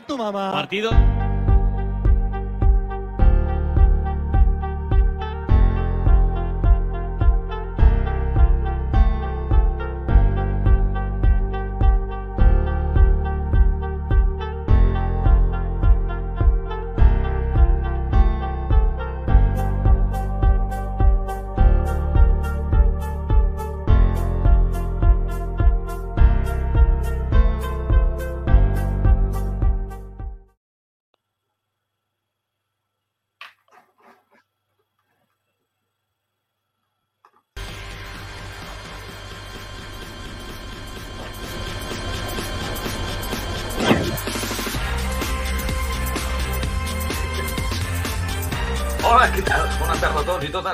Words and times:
tu 0.00 0.16
mamá. 0.18 0.52
Partido. 0.52 1.15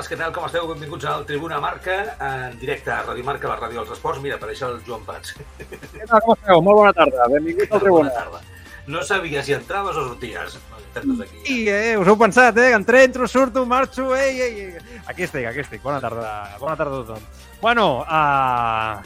Totes. 0.03 0.11
Què 0.11 0.17
tal? 0.19 0.33
Com 0.33 0.45
esteu? 0.47 0.67
Benvinguts 0.67 1.05
al 1.05 1.25
Tribuna 1.25 1.59
Marca, 1.63 1.95
en 2.19 2.57
directe 2.59 2.91
a 2.91 3.03
Radio 3.03 3.23
Marca, 3.23 3.47
la 3.47 3.57
ràdio 3.59 3.81
dels 3.81 3.95
esports. 3.95 4.21
Mira, 4.21 4.35
apareix 4.35 4.61
el 4.61 4.81
Joan 4.85 5.03
Prats. 5.05 5.35
Què 5.59 6.07
tal, 6.07 6.21
com 6.21 6.35
esteu? 6.35 6.61
Molt 6.61 6.81
bona 6.81 6.93
tarda. 6.93 7.27
Benvinguts 7.31 7.71
al 7.71 7.79
Bona 7.79 7.83
Tribuna. 7.83 8.13
tarda. 8.17 8.41
No 8.87 9.01
sabia 9.03 9.43
si 9.43 9.53
entraves 9.53 9.95
o 9.95 10.07
sorties. 10.09 10.59
Aquí. 10.93 11.39
I, 11.49 11.69
eh, 11.69 11.97
us 11.97 12.05
heu 12.07 12.17
pensat, 12.19 12.57
eh? 12.61 12.73
Entré, 12.75 13.05
entro, 13.07 13.27
surto, 13.27 13.65
marxo, 13.65 14.11
ei, 14.15 14.41
ei, 14.41 14.59
ei. 14.61 14.99
Aquí 15.07 15.23
estic, 15.23 15.47
aquí 15.49 15.63
estic. 15.63 15.81
Bona 15.81 15.99
tarda, 15.99 16.55
bona 16.59 16.75
tarda 16.77 16.99
a 16.99 17.05
tothom. 17.05 17.23
Bueno, 17.61 17.85
uh, 18.03 19.01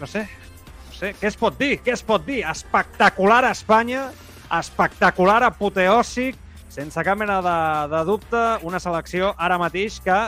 no 0.00 0.08
sé, 0.08 0.24
no 0.88 0.96
sé, 0.96 1.12
què 1.20 1.28
es 1.28 1.36
pot 1.38 1.54
dir? 1.60 1.76
Què 1.84 1.92
es 1.94 2.02
pot 2.02 2.24
dir? 2.26 2.40
Espectacular 2.50 3.44
a 3.44 3.52
Espanya, 3.54 4.08
espectacular, 4.58 5.44
apoteòsic, 5.44 6.34
sense 6.74 7.04
cap 7.06 7.18
mena 7.18 7.38
de, 7.44 7.58
de 7.92 8.02
dubte, 8.08 8.42
una 8.66 8.80
selecció 8.82 9.32
ara 9.38 9.58
mateix 9.62 10.00
que 10.02 10.18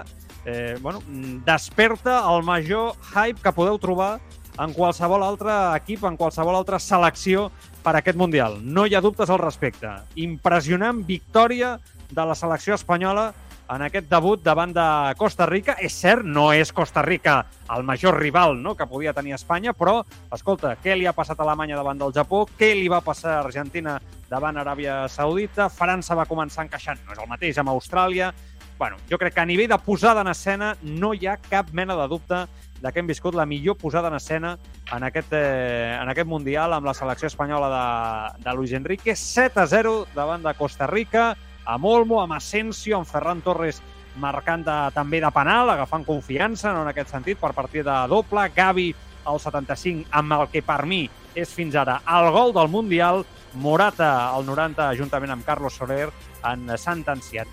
eh, 0.46 0.76
bueno, 0.80 1.02
desperta 1.44 2.20
el 2.30 2.44
major 2.46 2.94
hype 3.10 3.42
que 3.42 3.52
podeu 3.52 3.80
trobar 3.82 4.20
en 4.62 4.72
qualsevol 4.72 5.24
altre 5.26 5.52
equip, 5.76 6.04
en 6.06 6.16
qualsevol 6.16 6.56
altra 6.56 6.78
selecció 6.80 7.50
per 7.84 7.96
aquest 7.98 8.16
Mundial. 8.16 8.60
No 8.62 8.86
hi 8.86 8.94
ha 8.96 9.02
dubtes 9.04 9.28
al 9.28 9.42
respecte. 9.42 9.90
Impressionant 10.22 11.02
victòria 11.04 11.76
de 12.08 12.24
la 12.24 12.38
selecció 12.38 12.78
espanyola 12.78 13.32
en 13.72 13.82
aquest 13.82 14.08
debut 14.10 14.42
davant 14.42 14.72
de 14.74 14.86
Costa 15.18 15.46
Rica. 15.46 15.76
És 15.82 15.96
cert, 15.98 16.24
no 16.24 16.48
és 16.54 16.72
Costa 16.72 17.02
Rica 17.02 17.38
el 17.74 17.82
major 17.86 18.18
rival 18.20 18.60
no, 18.62 18.76
que 18.76 18.86
podia 18.86 19.14
tenir 19.14 19.34
Espanya, 19.34 19.74
però, 19.74 20.00
escolta, 20.32 20.76
què 20.82 20.94
li 20.96 21.06
ha 21.06 21.14
passat 21.16 21.40
a 21.40 21.46
Alemanya 21.46 21.78
davant 21.78 21.98
del 21.98 22.14
Japó? 22.14 22.44
Què 22.58 22.74
li 22.78 22.90
va 22.92 23.02
passar 23.04 23.36
a 23.36 23.40
Argentina 23.44 23.96
davant 24.30 24.56
Aràbia 24.56 25.06
Saudita? 25.10 25.70
França 25.70 26.18
va 26.18 26.28
començar 26.30 26.66
encaixant, 26.66 27.00
no 27.06 27.16
és 27.16 27.22
el 27.22 27.30
mateix, 27.30 27.58
amb 27.58 27.74
Austràlia. 27.74 28.32
Bueno, 28.78 29.00
jo 29.10 29.18
crec 29.18 29.34
que 29.34 29.40
a 29.40 29.48
nivell 29.48 29.70
de 29.72 29.78
posada 29.80 30.20
en 30.20 30.28
escena 30.28 30.74
no 30.82 31.14
hi 31.14 31.26
ha 31.26 31.38
cap 31.40 31.72
mena 31.72 31.96
de 31.96 32.08
dubte 32.12 32.44
de 32.80 32.92
que 32.92 33.00
hem 33.00 33.06
viscut 33.08 33.34
la 33.34 33.46
millor 33.48 33.78
posada 33.80 34.08
en 34.08 34.18
escena 34.18 34.58
en 34.92 35.02
aquest, 35.02 35.32
eh, 35.32 35.96
en 35.96 36.10
aquest 36.12 36.28
Mundial 36.28 36.74
amb 36.76 36.86
la 36.86 36.94
selecció 36.94 37.26
espanyola 37.26 37.70
de, 37.72 38.44
de 38.44 38.54
Luis 38.54 38.72
Enrique. 38.76 39.16
7 39.16 39.60
a 39.60 39.66
0 39.66 40.06
davant 40.14 40.44
de 40.44 40.52
Costa 40.54 40.86
Rica, 40.86 41.30
amb 41.66 41.84
Olmo, 41.84 42.20
amb 42.22 42.36
Asensio, 42.38 42.96
amb 42.98 43.08
Ferran 43.10 43.42
Torres 43.44 43.82
marcant 44.16 44.64
de, 44.64 44.76
també 44.96 45.20
de 45.20 45.30
penal, 45.34 45.70
agafant 45.70 46.04
confiança 46.06 46.72
no, 46.72 46.84
en 46.84 46.92
aquest 46.92 47.12
sentit 47.12 47.40
per 47.40 47.52
partida 47.56 48.04
doble. 48.10 48.48
Gavi 48.56 48.88
al 49.26 49.40
75, 49.42 50.06
amb 50.14 50.36
el 50.38 50.46
que 50.52 50.62
per 50.64 50.84
mi 50.88 51.04
és 51.36 51.52
fins 51.52 51.76
ara 51.76 52.00
el 52.16 52.30
gol 52.34 52.54
del 52.56 52.72
Mundial. 52.72 53.24
Morata 53.56 54.28
al 54.34 54.44
90, 54.44 54.90
juntament 54.98 55.32
amb 55.32 55.44
Carlos 55.46 55.78
Soler, 55.78 56.10
han 56.44 56.68
sentenciat 56.76 57.48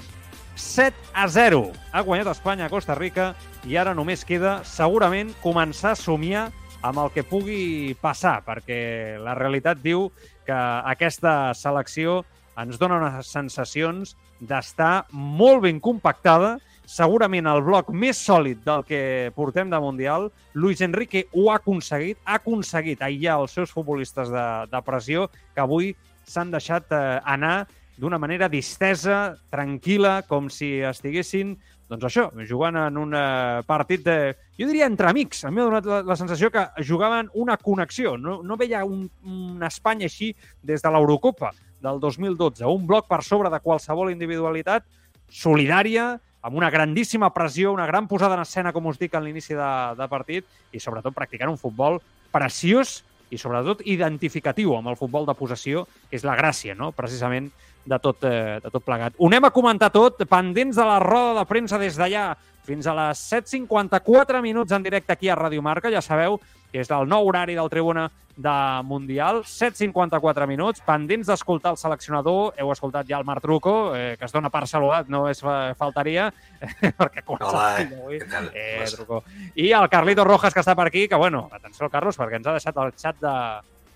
7 0.59 1.13
a 1.15 1.27
0. 1.31 1.61
Ha 1.91 2.01
guanyat 2.03 2.33
Espanya 2.33 2.67
a 2.67 2.71
Costa 2.71 2.95
Rica 2.95 3.31
i 3.67 3.77
ara 3.79 3.93
només 3.95 4.25
queda, 4.27 4.61
segurament, 4.67 5.31
començar 5.41 5.93
a 5.93 5.99
somiar 5.99 6.49
amb 6.83 6.99
el 6.99 7.13
que 7.15 7.23
pugui 7.23 7.95
passar, 8.01 8.41
perquè 8.43 9.15
la 9.23 9.37
realitat 9.39 9.79
diu 9.79 10.09
que 10.43 10.59
aquesta 10.91 11.53
selecció 11.55 12.21
ens 12.59 12.77
dona 12.81 12.99
unes 13.01 13.31
sensacions 13.31 14.13
d'estar 14.43 15.05
molt 15.11 15.63
ben 15.65 15.79
compactada, 15.81 16.57
segurament 16.85 17.47
el 17.47 17.61
bloc 17.63 17.89
més 17.95 18.19
sòlid 18.19 18.63
del 18.65 18.83
que 18.87 19.31
portem 19.35 19.69
de 19.71 19.79
Mundial. 19.79 20.29
Luis 20.53 20.81
Enrique 20.83 21.25
ho 21.31 21.49
ha 21.49 21.57
aconseguit, 21.61 22.19
ha 22.25 22.37
aconseguit 22.41 23.01
aïllar 23.01 23.39
els 23.41 23.55
seus 23.55 23.71
futbolistes 23.71 24.29
de, 24.29 24.47
de 24.69 24.83
pressió 24.85 25.29
que 25.55 25.63
avui 25.63 25.93
s'han 26.27 26.51
deixat 26.51 26.91
eh, 26.91 27.19
anar 27.23 27.65
d'una 27.97 28.17
manera 28.17 28.49
distesa, 28.49 29.37
tranquil·la, 29.53 30.23
com 30.27 30.49
si 30.49 30.79
estiguessin 30.81 31.53
doncs 31.91 32.07
això, 32.07 32.29
jugant 32.47 32.77
en 32.79 32.97
un 32.97 33.13
eh, 33.17 33.61
partit 33.67 34.03
de... 34.05 34.17
Jo 34.57 34.67
diria 34.69 34.87
entre 34.89 35.09
amics. 35.09 35.43
A 35.43 35.51
mi 35.51 35.59
m'ha 35.59 35.67
donat 35.67 35.89
la, 35.89 36.01
la 36.07 36.17
sensació 36.17 36.49
que 36.53 36.63
jugaven 36.87 37.29
una 37.33 37.57
connexió. 37.57 38.15
No, 38.17 38.39
no 38.43 38.57
veia 38.57 38.85
un, 38.87 39.05
un 39.27 39.63
Espanya 39.67 40.07
així 40.09 40.31
des 40.63 40.81
de 40.81 40.93
l'Eurocopa 40.93 41.51
del 41.83 41.99
2012. 41.99 42.65
Un 42.65 42.87
bloc 42.87 43.09
per 43.11 43.21
sobre 43.27 43.51
de 43.53 43.59
qualsevol 43.63 44.13
individualitat, 44.13 44.87
solidària, 45.29 46.13
amb 46.43 46.59
una 46.59 46.69
grandíssima 46.71 47.31
pressió, 47.33 47.71
una 47.71 47.87
gran 47.87 48.07
posada 48.07 48.35
en 48.35 48.43
escena, 48.43 48.73
com 48.75 48.87
us 48.91 48.99
dic, 48.99 49.13
en 49.15 49.23
l'inici 49.23 49.55
de, 49.55 49.71
de 49.99 50.07
partit, 50.11 50.47
i 50.71 50.79
sobretot 50.79 51.15
practicant 51.15 51.51
un 51.51 51.59
futbol 51.59 52.01
preciós 52.33 53.01
i 53.33 53.39
sobretot 53.39 53.81
identificatiu 53.89 54.75
amb 54.77 54.91
el 54.91 54.97
futbol 54.99 55.25
de 55.25 55.35
possessió, 55.37 55.85
que 56.09 56.19
és 56.19 56.25
la 56.27 56.35
gràcia, 56.37 56.75
no? 56.77 56.91
precisament, 56.93 57.49
de 57.85 57.99
tot, 57.99 58.23
eh, 58.23 58.59
de 58.63 58.71
tot 58.71 58.83
plegat. 58.83 59.13
Ho 59.17 59.27
anem 59.27 59.45
a 59.45 59.51
comentar 59.51 59.91
tot, 59.91 60.23
pendents 60.29 60.75
de 60.75 60.87
la 60.87 60.99
roda 61.03 61.39
de 61.41 61.45
premsa 61.49 61.77
des 61.77 61.97
d'allà 61.99 62.33
fins 62.63 62.87
a 62.87 62.95
les 62.95 63.19
7.54 63.31 64.41
minuts 64.41 64.71
en 64.71 64.83
directe 64.83 65.13
aquí 65.13 65.29
a 65.29 65.35
Ràdio 65.35 65.61
Marca. 65.61 65.91
Ja 65.91 66.01
sabeu 66.01 66.39
que 66.71 66.81
és 66.81 66.89
el 66.89 67.07
nou 67.07 67.27
horari 67.27 67.55
del 67.55 67.69
Tribuna 67.69 68.09
de 68.35 68.81
Mundial. 68.83 69.43
7.54 69.45 70.47
minuts, 70.47 70.81
pendents 70.85 71.27
d'escoltar 71.29 71.75
el 71.75 71.77
seleccionador. 71.77 72.53
Heu 72.57 72.71
escoltat 72.73 73.05
ja 73.09 73.19
el 73.19 73.27
Marc 73.27 73.43
Truco, 73.43 73.93
eh, 73.95 74.15
que 74.17 74.25
es 74.25 74.33
dona 74.33 74.49
per 74.49 74.65
saludat, 74.67 75.11
no 75.11 75.27
és 75.29 75.43
eh, 75.43 75.73
faltaria, 75.77 76.31
perquè 76.99 77.21
comença 77.27 77.51
Hola, 77.51 77.83
avui. 77.83 78.21
Eh, 78.53 78.87
Truco. 78.95 79.21
I 79.53 79.69
el 79.77 79.89
Carlito 79.91 80.25
Rojas, 80.25 80.53
que 80.55 80.63
està 80.63 80.75
per 80.75 80.87
aquí, 80.87 81.07
que, 81.07 81.19
bueno, 81.19 81.45
atenció 81.51 81.85
al 81.85 81.93
Carlos, 81.93 82.17
perquè 82.17 82.41
ens 82.41 82.49
ha 82.49 82.57
deixat 82.57 82.81
el 82.81 82.95
xat 82.97 83.21
de, 83.21 83.35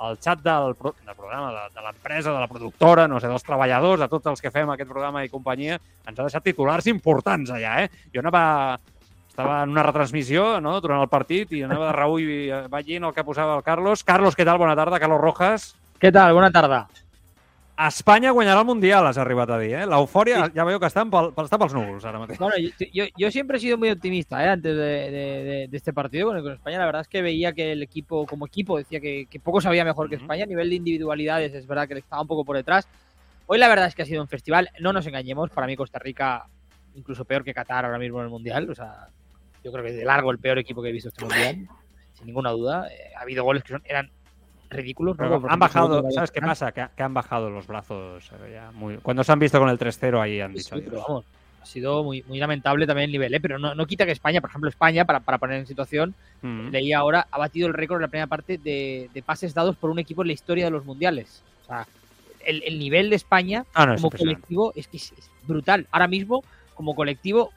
el 0.03 0.17
xat 0.21 0.43
del, 0.45 0.75
pro- 0.75 0.93
del 1.05 1.15
programa, 1.15 1.51
de, 1.55 1.63
de 1.73 1.81
l'empresa, 1.85 2.31
de 2.33 2.39
la 2.39 2.47
productora, 2.51 3.07
no 3.07 3.19
sé, 3.19 3.27
dels 3.31 3.43
treballadors, 3.43 3.99
de 4.03 4.07
tots 4.11 4.27
els 4.29 4.41
que 4.43 4.51
fem 4.51 4.69
aquest 4.69 4.89
programa 4.89 5.23
i 5.25 5.29
companyia, 5.29 5.79
ens 6.05 6.19
ha 6.19 6.27
deixat 6.27 6.43
titulars 6.45 6.85
importants 6.91 7.49
allà, 7.55 7.83
eh? 7.85 7.89
Jo 8.13 8.21
anava... 8.25 8.43
Estava 9.37 9.59
en 9.61 9.69
una 9.69 9.83
retransmissió 9.85 10.55
no, 10.65 10.79
durant 10.81 10.97
el 11.03 11.09
partit 11.11 11.51
i 11.53 11.59
anava 11.61 11.91
de 11.91 11.93
reull 11.93 12.23
eh, 12.25 12.61
veient 12.73 13.03
el 13.05 13.13
que 13.13 13.21
posava 13.23 13.53
el 13.59 13.61
Carlos. 13.61 14.01
Carlos, 14.03 14.33
què 14.33 14.41
tal? 14.47 14.57
Bona 14.57 14.73
tarda. 14.73 14.97
Carlos 14.97 15.21
Rojas. 15.21 15.75
¿Qué 16.01 16.09
tal? 16.11 16.33
Buena 16.33 16.49
tarde. 16.49 16.79
Espanya 17.77 18.31
guanyarà 18.33 18.61
el 18.63 18.65
Mundial, 18.65 19.05
has 19.05 19.19
arribat 19.21 19.51
a 19.53 19.57
dir, 19.61 19.73
eh? 19.77 19.83
L'eufòria 19.85 20.47
ja 20.55 20.63
veieu 20.65 20.79
que 20.81 20.87
estan 20.89 21.11
pel, 21.13 21.27
està 21.43 21.59
pels 21.61 21.75
núvols 21.77 22.05
ara 22.09 22.17
mateix. 22.17 22.39
Bueno, 22.41 22.57
yo, 22.57 22.71
yo- 22.91 23.05
yo 23.15 23.29
siempre 23.29 23.57
he 23.57 23.59
sido 23.59 23.77
muy 23.77 23.91
optimista 23.91 24.43
¿eh? 24.43 24.49
antes 24.49 24.75
de, 24.75 24.81
de- 25.11 25.43
de- 25.43 25.67
de 25.67 25.77
este 25.77 25.93
partido 25.93 26.27
con, 26.31 26.41
con 26.41 26.53
España. 26.53 26.79
La 26.79 26.87
verdad 26.87 27.01
es 27.01 27.07
que 27.07 27.21
veía 27.21 27.53
que 27.53 27.71
el 27.73 27.83
equipo, 27.83 28.25
como 28.25 28.47
equipo, 28.47 28.79
decía 28.79 28.99
que, 28.99 29.27
que 29.29 29.39
poco 29.39 29.61
sabía 29.61 29.85
mejor 29.85 30.09
que. 30.09 30.15
España. 30.15 30.45
A 30.45 30.47
nivel 30.47 30.69
de 30.69 30.75
individualidades, 30.75 31.53
es 31.53 31.67
verdad 31.67 31.87
que 31.87 31.93
le 31.93 31.99
estaba 31.99 32.21
un 32.23 32.27
poco 32.27 32.43
por 32.45 32.55
detrás. 32.57 32.87
Hoy 33.45 33.59
la 33.59 33.67
verdad 33.67 33.85
es 33.87 33.93
que 33.93 34.01
ha 34.01 34.05
sido 34.05 34.23
un 34.23 34.27
festival. 34.27 34.71
No 34.79 34.91
nos 34.91 35.05
engañemos. 35.05 35.51
Para 35.51 35.67
mí 35.67 35.75
Costa 35.75 35.99
Rica, 35.99 36.47
incluso 36.95 37.25
peor 37.25 37.43
que 37.43 37.53
Qatar 37.53 37.85
ahora 37.85 37.99
mismo 37.99 38.17
en 38.19 38.23
el 38.25 38.31
Mundial. 38.31 38.67
O 38.71 38.73
sea, 38.75 39.07
yo 39.63 39.71
creo 39.71 39.85
que 39.85 39.91
de 39.91 40.03
largo 40.03 40.31
el 40.31 40.39
peor 40.39 40.57
equipo 40.57 40.81
que 40.81 40.89
he 40.89 40.91
visto 40.91 41.09
este 41.09 41.23
Mundial. 41.23 41.67
Sin 42.13 42.25
ninguna 42.25 42.49
duda. 42.49 42.87
Eh, 42.91 43.11
ha 43.15 43.21
habido 43.21 43.43
goles 43.43 43.61
que 43.63 43.73
son, 43.73 43.83
eran 43.85 44.09
ridículos. 44.69 45.15
por 45.17 45.51
han 45.51 45.59
bajado, 45.59 46.03
¿sabes 46.11 46.31
qué 46.31 46.41
pasa? 46.41 46.71
Que, 46.71 46.85
que 46.95 47.03
han 47.03 47.13
bajado 47.13 47.49
los 47.49 47.67
brazos. 47.67 48.29
eh, 48.45 48.51
ya 48.53 48.71
muy- 48.71 48.97
cuando 48.97 49.23
se 49.23 49.31
han 49.31 49.39
visto 49.39 49.59
con 49.59 49.69
el 49.69 49.77
3-0 49.77 50.21
ahí 50.21 50.39
han 50.41 50.51
Sí, 50.51 50.57
dicho 50.59 50.75
sí, 50.75 50.81
pero 50.81 50.97
adiós. 50.97 51.05
vamos, 51.07 51.25
ha 51.61 51.65
sido 51.65 52.03
muy, 52.03 52.23
muy 52.27 52.37
lamentable 52.39 52.85
también 52.87 53.05
el 53.05 53.11
nivel, 53.11 53.33
¿eh? 53.33 53.39
pero 53.39 53.59
no, 53.59 53.75
no 53.75 53.85
quita 53.85 54.05
que 54.05 54.11
España, 54.11 54.39
por 54.41 54.49
ejemplo, 54.49 54.69
España, 54.69 55.05
para, 55.05 55.19
para 55.19 55.37
poner 55.37 55.59
en 55.59 55.67
situación, 55.67 56.13
leía 56.41 56.99
ahora, 56.99 57.27
ha 57.31 57.37
batido 57.37 57.67
el 57.67 57.73
récord 57.73 57.97
en 57.97 58.03
la 58.03 58.07
primera 58.07 58.27
parte 58.27 58.57
de, 58.57 59.09
de 59.13 59.21
pases 59.23 59.53
dados 59.53 59.75
por 59.75 59.89
un 59.89 59.99
equipo 59.99 60.21
en 60.21 60.27
la 60.27 60.33
historia 60.33 60.65
de 60.65 60.71
los 60.71 60.85
mundiales. 60.85 61.43
O 61.63 61.65
sea, 61.67 61.87
el, 62.45 62.63
el 62.63 62.79
nivel 62.79 63.09
de 63.09 63.17
España 63.17 63.65
Ah, 63.73 63.85
no, 63.85 63.95
como 63.95 64.09
colectivo 64.11 64.71
es 64.75 64.87
que 64.87 64.97
es, 64.97 65.11
es 65.17 65.29
brutal. 65.45 65.87
Ahora 65.91 66.07
mismo, 66.07 66.43
como 66.75 66.95
colectivo, 66.95 67.51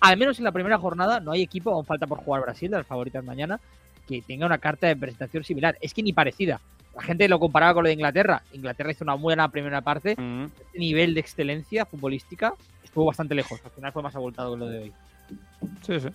al 0.00 0.16
menos 0.16 0.38
en 0.38 0.44
la 0.44 0.52
primera 0.52 0.78
jornada, 0.78 1.20
no 1.20 1.30
hay 1.32 1.42
equipo, 1.42 1.70
aún 1.70 1.84
falta 1.86 2.06
por 2.08 2.18
jugar 2.18 2.42
Brasil, 2.42 2.70
de 2.70 2.78
las 2.78 2.86
favoritas 2.86 3.22
mañana, 3.24 3.60
que 4.06 4.22
tenga 4.22 4.46
una 4.46 4.58
carta 4.58 4.86
de 4.86 4.96
presentación 4.96 5.44
similar. 5.44 5.76
Es 5.80 5.94
que 5.94 6.02
ni 6.02 6.12
parecida. 6.12 6.60
la 6.94 7.02
gente 7.02 7.28
lo 7.28 7.40
comparaba 7.40 7.74
con 7.74 7.84
lo 7.84 7.88
de 7.88 7.94
Inglaterra. 7.94 8.42
Inglaterra 8.52 8.92
hizo 8.92 9.04
una 9.04 9.14
buena 9.14 9.48
primera 9.48 9.80
parte. 9.80 10.14
Mm. 10.16 10.44
Este 10.44 10.78
nivel 10.78 11.14
de 11.14 11.20
excelencia 11.20 11.86
futbolística 11.86 12.54
estuvo 12.82 13.06
bastante 13.06 13.34
lejos. 13.34 13.60
Al 13.64 13.70
final 13.70 13.92
fue 13.92 14.02
más 14.02 14.14
abultado 14.14 14.52
que 14.52 14.58
lo 14.58 14.66
de 14.66 14.78
hoy. 14.78 14.92
Sí, 15.82 16.00
sí. 16.00 16.08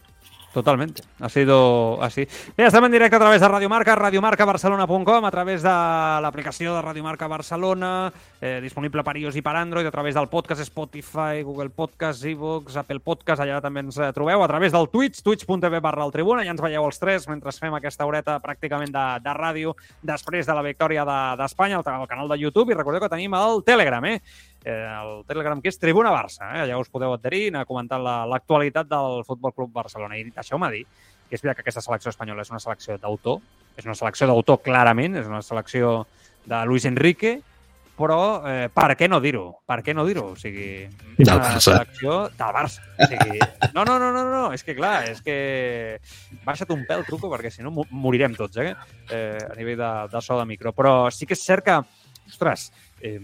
Totalmente. 0.54 1.04
Ha 1.20 1.30
sido 1.30 2.02
así. 2.02 2.28
Bé, 2.58 2.66
estem 2.66 2.84
en 2.84 2.92
directe 2.92 3.16
a 3.16 3.20
través 3.20 3.40
de 3.40 3.48
Radio 3.48 3.70
Marca, 3.70 3.94
radiomarcabarcelona.com, 3.96 5.26
a 5.26 5.30
través 5.32 5.62
de 5.62 5.70
l'aplicació 5.70 6.74
de 6.74 6.82
Radio 6.82 7.04
Marca 7.04 7.28
Barcelona, 7.28 8.12
eh, 8.42 8.60
disponible 8.62 9.04
per 9.04 9.16
iOS 9.18 9.36
i 9.38 9.44
per 9.46 9.56
Android, 9.56 9.86
a 9.86 9.92
través 9.92 10.16
del 10.16 10.28
podcast 10.28 10.62
Spotify, 10.66 11.44
Google 11.44 11.70
Podcast, 11.70 12.26
iVoox, 12.26 12.76
Apple 12.82 13.00
Podcast, 13.00 13.44
allà 13.46 13.62
també 13.62 13.84
ens 13.86 13.98
eh, 14.02 14.10
trobeu, 14.12 14.42
a 14.42 14.48
través 14.50 14.74
del 14.74 14.90
Twitch, 14.90 15.22
twitch.tv 15.22 15.80
barra 15.86 16.04
el 16.08 16.12
Tribuna, 16.12 16.44
ja 16.44 16.52
ens 16.56 16.62
veieu 16.66 16.84
els 16.90 16.98
tres 17.00 17.30
mentre 17.30 17.54
fem 17.54 17.78
aquesta 17.78 18.08
horeta 18.10 18.40
pràcticament 18.42 18.90
de, 18.90 19.06
de 19.22 19.34
ràdio 19.38 19.76
després 20.02 20.50
de 20.50 20.58
la 20.58 20.66
victòria 20.66 21.06
de- 21.06 21.36
d'Espanya 21.44 21.84
de, 21.84 21.92
al 21.94 22.08
canal 22.10 22.28
de 22.28 22.40
YouTube, 22.42 22.72
i 22.74 22.78
recordeu 22.78 23.02
que 23.06 23.10
tenim 23.14 23.38
el 23.38 23.62
Telegram, 23.64 24.04
eh? 24.06 24.18
Eh, 24.64 24.88
el 24.88 25.26
Telegram 25.28 25.62
que 25.62 25.70
és 25.70 25.80
Tribuna 25.80 26.12
Barça. 26.12 26.50
Eh? 26.56 26.64
Allà 26.66 26.80
us 26.80 26.90
podeu 26.90 27.14
adherir 27.14 27.46
i 27.46 27.52
anar 27.54 27.66
comentant 27.70 28.04
la- 28.04 28.26
l'actualitat 28.30 28.88
del 28.88 29.24
Futbol 29.28 29.54
Club 29.54 29.72
Barcelona. 29.74 30.18
I 30.18 30.30
deixeu-me 30.32 30.72
dir 30.72 30.86
que 31.30 31.36
és 31.36 31.42
veritat 31.42 31.58
que 31.60 31.68
aquesta 31.68 31.82
selecció 31.86 32.10
espanyola 32.10 32.42
és 32.42 32.50
una 32.52 32.60
selecció 32.60 32.98
d'autor, 32.98 33.40
és 33.78 33.86
una 33.86 33.96
selecció 33.96 34.28
d'autor 34.28 34.62
clarament, 34.66 35.16
és 35.16 35.28
una 35.28 35.42
selecció 35.46 36.08
de 36.46 36.66
Luis 36.66 36.86
Enrique, 36.86 37.42
però 38.00 38.42
eh, 38.48 38.70
per 38.72 38.96
què 38.96 39.10
no 39.12 39.20
dir-ho? 39.20 39.60
Per 39.68 39.82
què 39.84 39.94
no 39.94 40.06
dir-ho? 40.08 40.30
O 40.32 40.36
sigui, 40.40 40.88
és 41.20 41.28
una 41.28 41.36
Barça. 41.36 41.60
selecció 41.66 42.14
del 42.30 42.54
Barça. 42.56 42.80
O 42.96 43.08
sigui, 43.12 43.40
no, 43.76 43.84
no, 43.84 44.00
no, 44.00 44.12
no, 44.16 44.24
no, 44.24 44.44
és 44.56 44.64
que 44.64 44.74
clar, 44.74 45.10
és 45.12 45.20
que 45.22 46.00
baixa't 46.46 46.72
un 46.72 46.86
pèl, 46.88 47.04
truco, 47.06 47.30
perquè 47.30 47.52
si 47.52 47.62
no 47.62 47.74
mo- 47.76 47.88
morirem 47.92 48.36
tots, 48.40 48.58
eh? 48.64 48.72
eh 49.12 49.38
a 49.44 49.54
nivell 49.60 49.78
de, 49.78 49.92
de 50.16 50.22
so 50.24 50.40
de 50.40 50.46
micro. 50.48 50.72
Però 50.74 51.12
sí 51.12 51.28
que 51.28 51.36
és 51.36 51.44
cert 51.44 51.68
que, 51.68 51.76
ostres, 52.32 52.70
eh, 53.02 53.20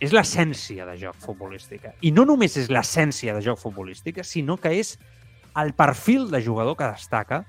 és 0.00 0.14
l'essència 0.16 0.86
de 0.88 0.96
joc 0.98 1.18
futbolística. 1.20 1.92
I 2.00 2.10
no 2.16 2.24
només 2.28 2.56
és 2.56 2.70
l'essència 2.72 3.34
de 3.36 3.44
joc 3.44 3.60
futbolística, 3.60 4.24
sinó 4.24 4.56
que 4.56 4.72
és 4.80 4.96
el 5.60 5.74
perfil 5.76 6.30
de 6.32 6.40
jugador 6.42 6.76
que 6.78 6.88
destaca, 6.88 7.44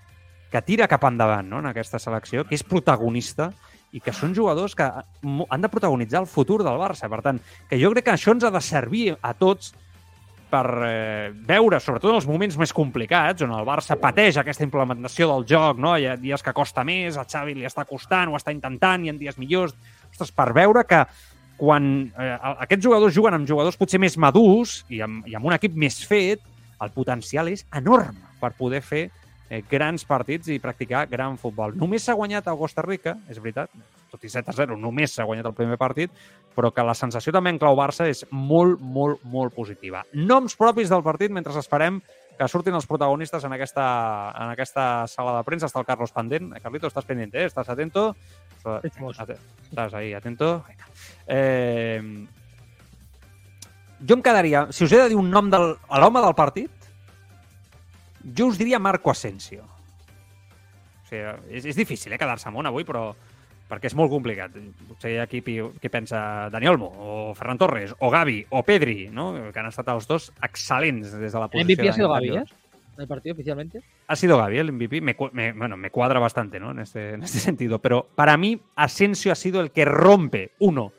que 0.52 0.62
tira 0.68 0.90
cap 0.92 1.06
endavant 1.08 1.48
no? 1.48 1.62
en 1.64 1.70
aquesta 1.70 2.00
selecció, 2.00 2.44
que 2.44 2.58
és 2.58 2.66
protagonista 2.68 3.54
i 3.96 4.02
que 4.04 4.12
són 4.16 4.36
jugadors 4.36 4.76
que 4.76 4.84
han 4.84 5.64
de 5.64 5.72
protagonitzar 5.72 6.22
el 6.22 6.28
futur 6.28 6.60
del 6.64 6.80
Barça. 6.80 7.08
Per 7.12 7.22
tant, 7.24 7.40
que 7.70 7.80
jo 7.80 7.92
crec 7.96 8.10
que 8.10 8.18
això 8.18 8.36
ens 8.36 8.44
ha 8.48 8.52
de 8.52 8.62
servir 8.64 9.06
a 9.16 9.34
tots 9.34 9.72
per 10.52 10.68
eh, 10.84 11.32
veure, 11.48 11.80
sobretot 11.80 12.12
en 12.12 12.20
els 12.20 12.28
moments 12.28 12.58
més 12.60 12.74
complicats, 12.76 13.44
on 13.46 13.54
el 13.56 13.68
Barça 13.68 13.96
pateix 14.00 14.36
aquesta 14.42 14.66
implementació 14.68 15.30
del 15.32 15.46
joc, 15.48 15.80
no? 15.80 15.96
hi 15.96 16.10
ha 16.12 16.18
dies 16.20 16.44
que 16.44 16.54
costa 16.56 16.84
més, 16.84 17.16
a 17.16 17.24
Xavi 17.24 17.56
li 17.56 17.68
està 17.68 17.88
costant, 17.88 18.28
ho 18.28 18.36
està 18.36 18.52
intentant, 18.52 19.06
hi 19.06 19.14
ha 19.14 19.16
dies 19.16 19.40
millors, 19.40 19.76
ostres, 20.12 20.34
per 20.36 20.50
veure 20.58 20.84
que 20.88 21.06
quan 21.62 21.88
eh, 22.18 22.36
aquests 22.66 22.88
jugadors 22.88 23.14
juguen 23.14 23.38
amb 23.38 23.46
jugadors 23.50 23.78
potser 23.78 24.02
més 24.02 24.18
madurs 24.18 24.80
i 24.90 25.04
amb, 25.06 25.28
i 25.30 25.38
amb 25.38 25.46
un 25.46 25.54
equip 25.54 25.76
més 25.78 26.00
fet, 26.10 26.42
el 26.82 26.90
potencial 26.96 27.52
és 27.52 27.68
enorme 27.78 28.18
per 28.42 28.56
poder 28.58 28.82
fer 28.82 29.04
eh, 29.06 29.62
grans 29.70 30.08
partits 30.10 30.50
i 30.50 30.58
practicar 30.64 31.06
gran 31.12 31.38
futbol. 31.38 31.76
Només 31.78 32.08
s'ha 32.08 32.18
guanyat 32.18 32.50
a 32.50 32.58
Costa 32.58 32.82
Rica, 32.82 33.14
és 33.30 33.38
veritat, 33.38 33.70
tot 34.10 34.26
i 34.26 34.32
7 34.34 34.50
a 34.50 34.56
0, 34.58 34.80
només 34.80 35.14
s'ha 35.14 35.28
guanyat 35.28 35.52
el 35.52 35.58
primer 35.58 35.78
partit, 35.78 36.10
però 36.56 36.72
que 36.74 36.84
la 36.84 36.98
sensació 36.98 37.32
també 37.36 37.54
en 37.54 37.62
clau 37.62 37.78
Barça 37.78 38.10
és 38.10 38.26
molt, 38.32 38.82
molt, 38.82 39.22
molt 39.22 39.54
positiva. 39.54 40.02
Noms 40.18 40.58
propis 40.58 40.90
del 40.90 41.06
partit 41.06 41.32
mentre 41.32 41.54
esperem 41.62 42.02
que 42.42 42.48
surtin 42.50 42.74
els 42.74 42.88
protagonistes 42.90 43.44
en 43.46 43.54
aquesta, 43.54 43.86
en 44.34 44.56
aquesta 44.56 44.86
sala 45.12 45.36
de 45.38 45.46
premsa. 45.46 45.70
Està 45.70 45.78
el 45.84 45.86
Carlos 45.86 46.14
Pendent. 46.16 46.50
Carlito, 46.64 46.90
estàs 46.90 47.06
pendiente, 47.06 47.38
eh? 47.38 47.52
Estàs 47.52 47.70
atento? 47.70 48.16
Estàs 49.72 49.94
ahí, 49.96 50.14
atento? 50.14 50.54
Eh, 51.28 52.02
jo 54.02 54.18
em 54.18 54.24
quedaria, 54.26 54.66
si 54.74 54.86
us 54.86 54.94
he 54.94 55.02
de 55.04 55.10
dir 55.14 55.20
un 55.20 55.30
nom 55.32 55.50
del, 55.52 55.76
a 55.88 56.00
l'home 56.02 56.24
del 56.24 56.36
partit, 56.36 56.88
jo 58.38 58.50
us 58.52 58.60
diria 58.60 58.80
Marco 58.80 59.12
Asensio. 59.14 59.64
O 59.64 61.10
sigui, 61.10 61.28
és, 61.50 61.68
és 61.72 61.78
difícil 61.78 62.14
eh, 62.14 62.20
quedar-se 62.22 62.50
amb 62.50 62.62
un 62.62 62.70
avui, 62.70 62.86
però 62.88 63.10
perquè 63.72 63.88
és 63.88 63.96
molt 63.96 64.12
complicat. 64.12 64.58
Potser 64.90 65.14
hi 65.14 65.20
ha 65.22 65.28
qui, 65.32 65.40
qui 65.42 65.92
pensa 65.92 66.50
Dani 66.52 66.68
Olmo, 66.68 66.90
o 66.92 67.20
Ferran 67.38 67.60
Torres, 67.62 67.94
o 68.00 68.10
Gavi, 68.12 68.42
o 68.52 68.66
Pedri, 68.68 69.06
no? 69.16 69.32
que 69.54 69.62
han 69.62 69.70
estat 69.72 69.88
els 69.94 70.10
dos 70.10 70.32
excel·lents 70.44 71.16
des 71.16 71.32
de 71.32 71.40
la 71.40 71.48
posició. 71.48 71.70
MVP 71.70 71.88
ha 71.88 71.96
d'any 71.96 72.12
Gavi. 72.12 72.34
¿eh? 72.42 72.61
En 73.02 73.06
el 73.06 73.08
partido 73.08 73.34
oficialmente. 73.34 73.82
Ha 74.06 74.16
sido 74.16 74.38
Gavi 74.38 74.60
el 74.60 74.72
MVP. 74.72 75.02
Me, 75.02 75.16
bueno, 75.54 75.76
me 75.76 75.90
cuadra 75.90 76.20
bastante 76.20 76.60
¿no? 76.60 76.70
en, 76.70 76.80
este, 76.80 77.14
en 77.16 77.24
este 77.24 77.40
sentido. 77.40 77.80
Pero 77.80 78.08
para 78.14 78.38
mí, 78.38 78.62
Asensio 78.76 79.32
ha 79.32 79.36
sido 79.36 79.60
el 79.60 79.72
que 79.72 79.86
rompe, 79.86 80.52
uno, 80.60 80.94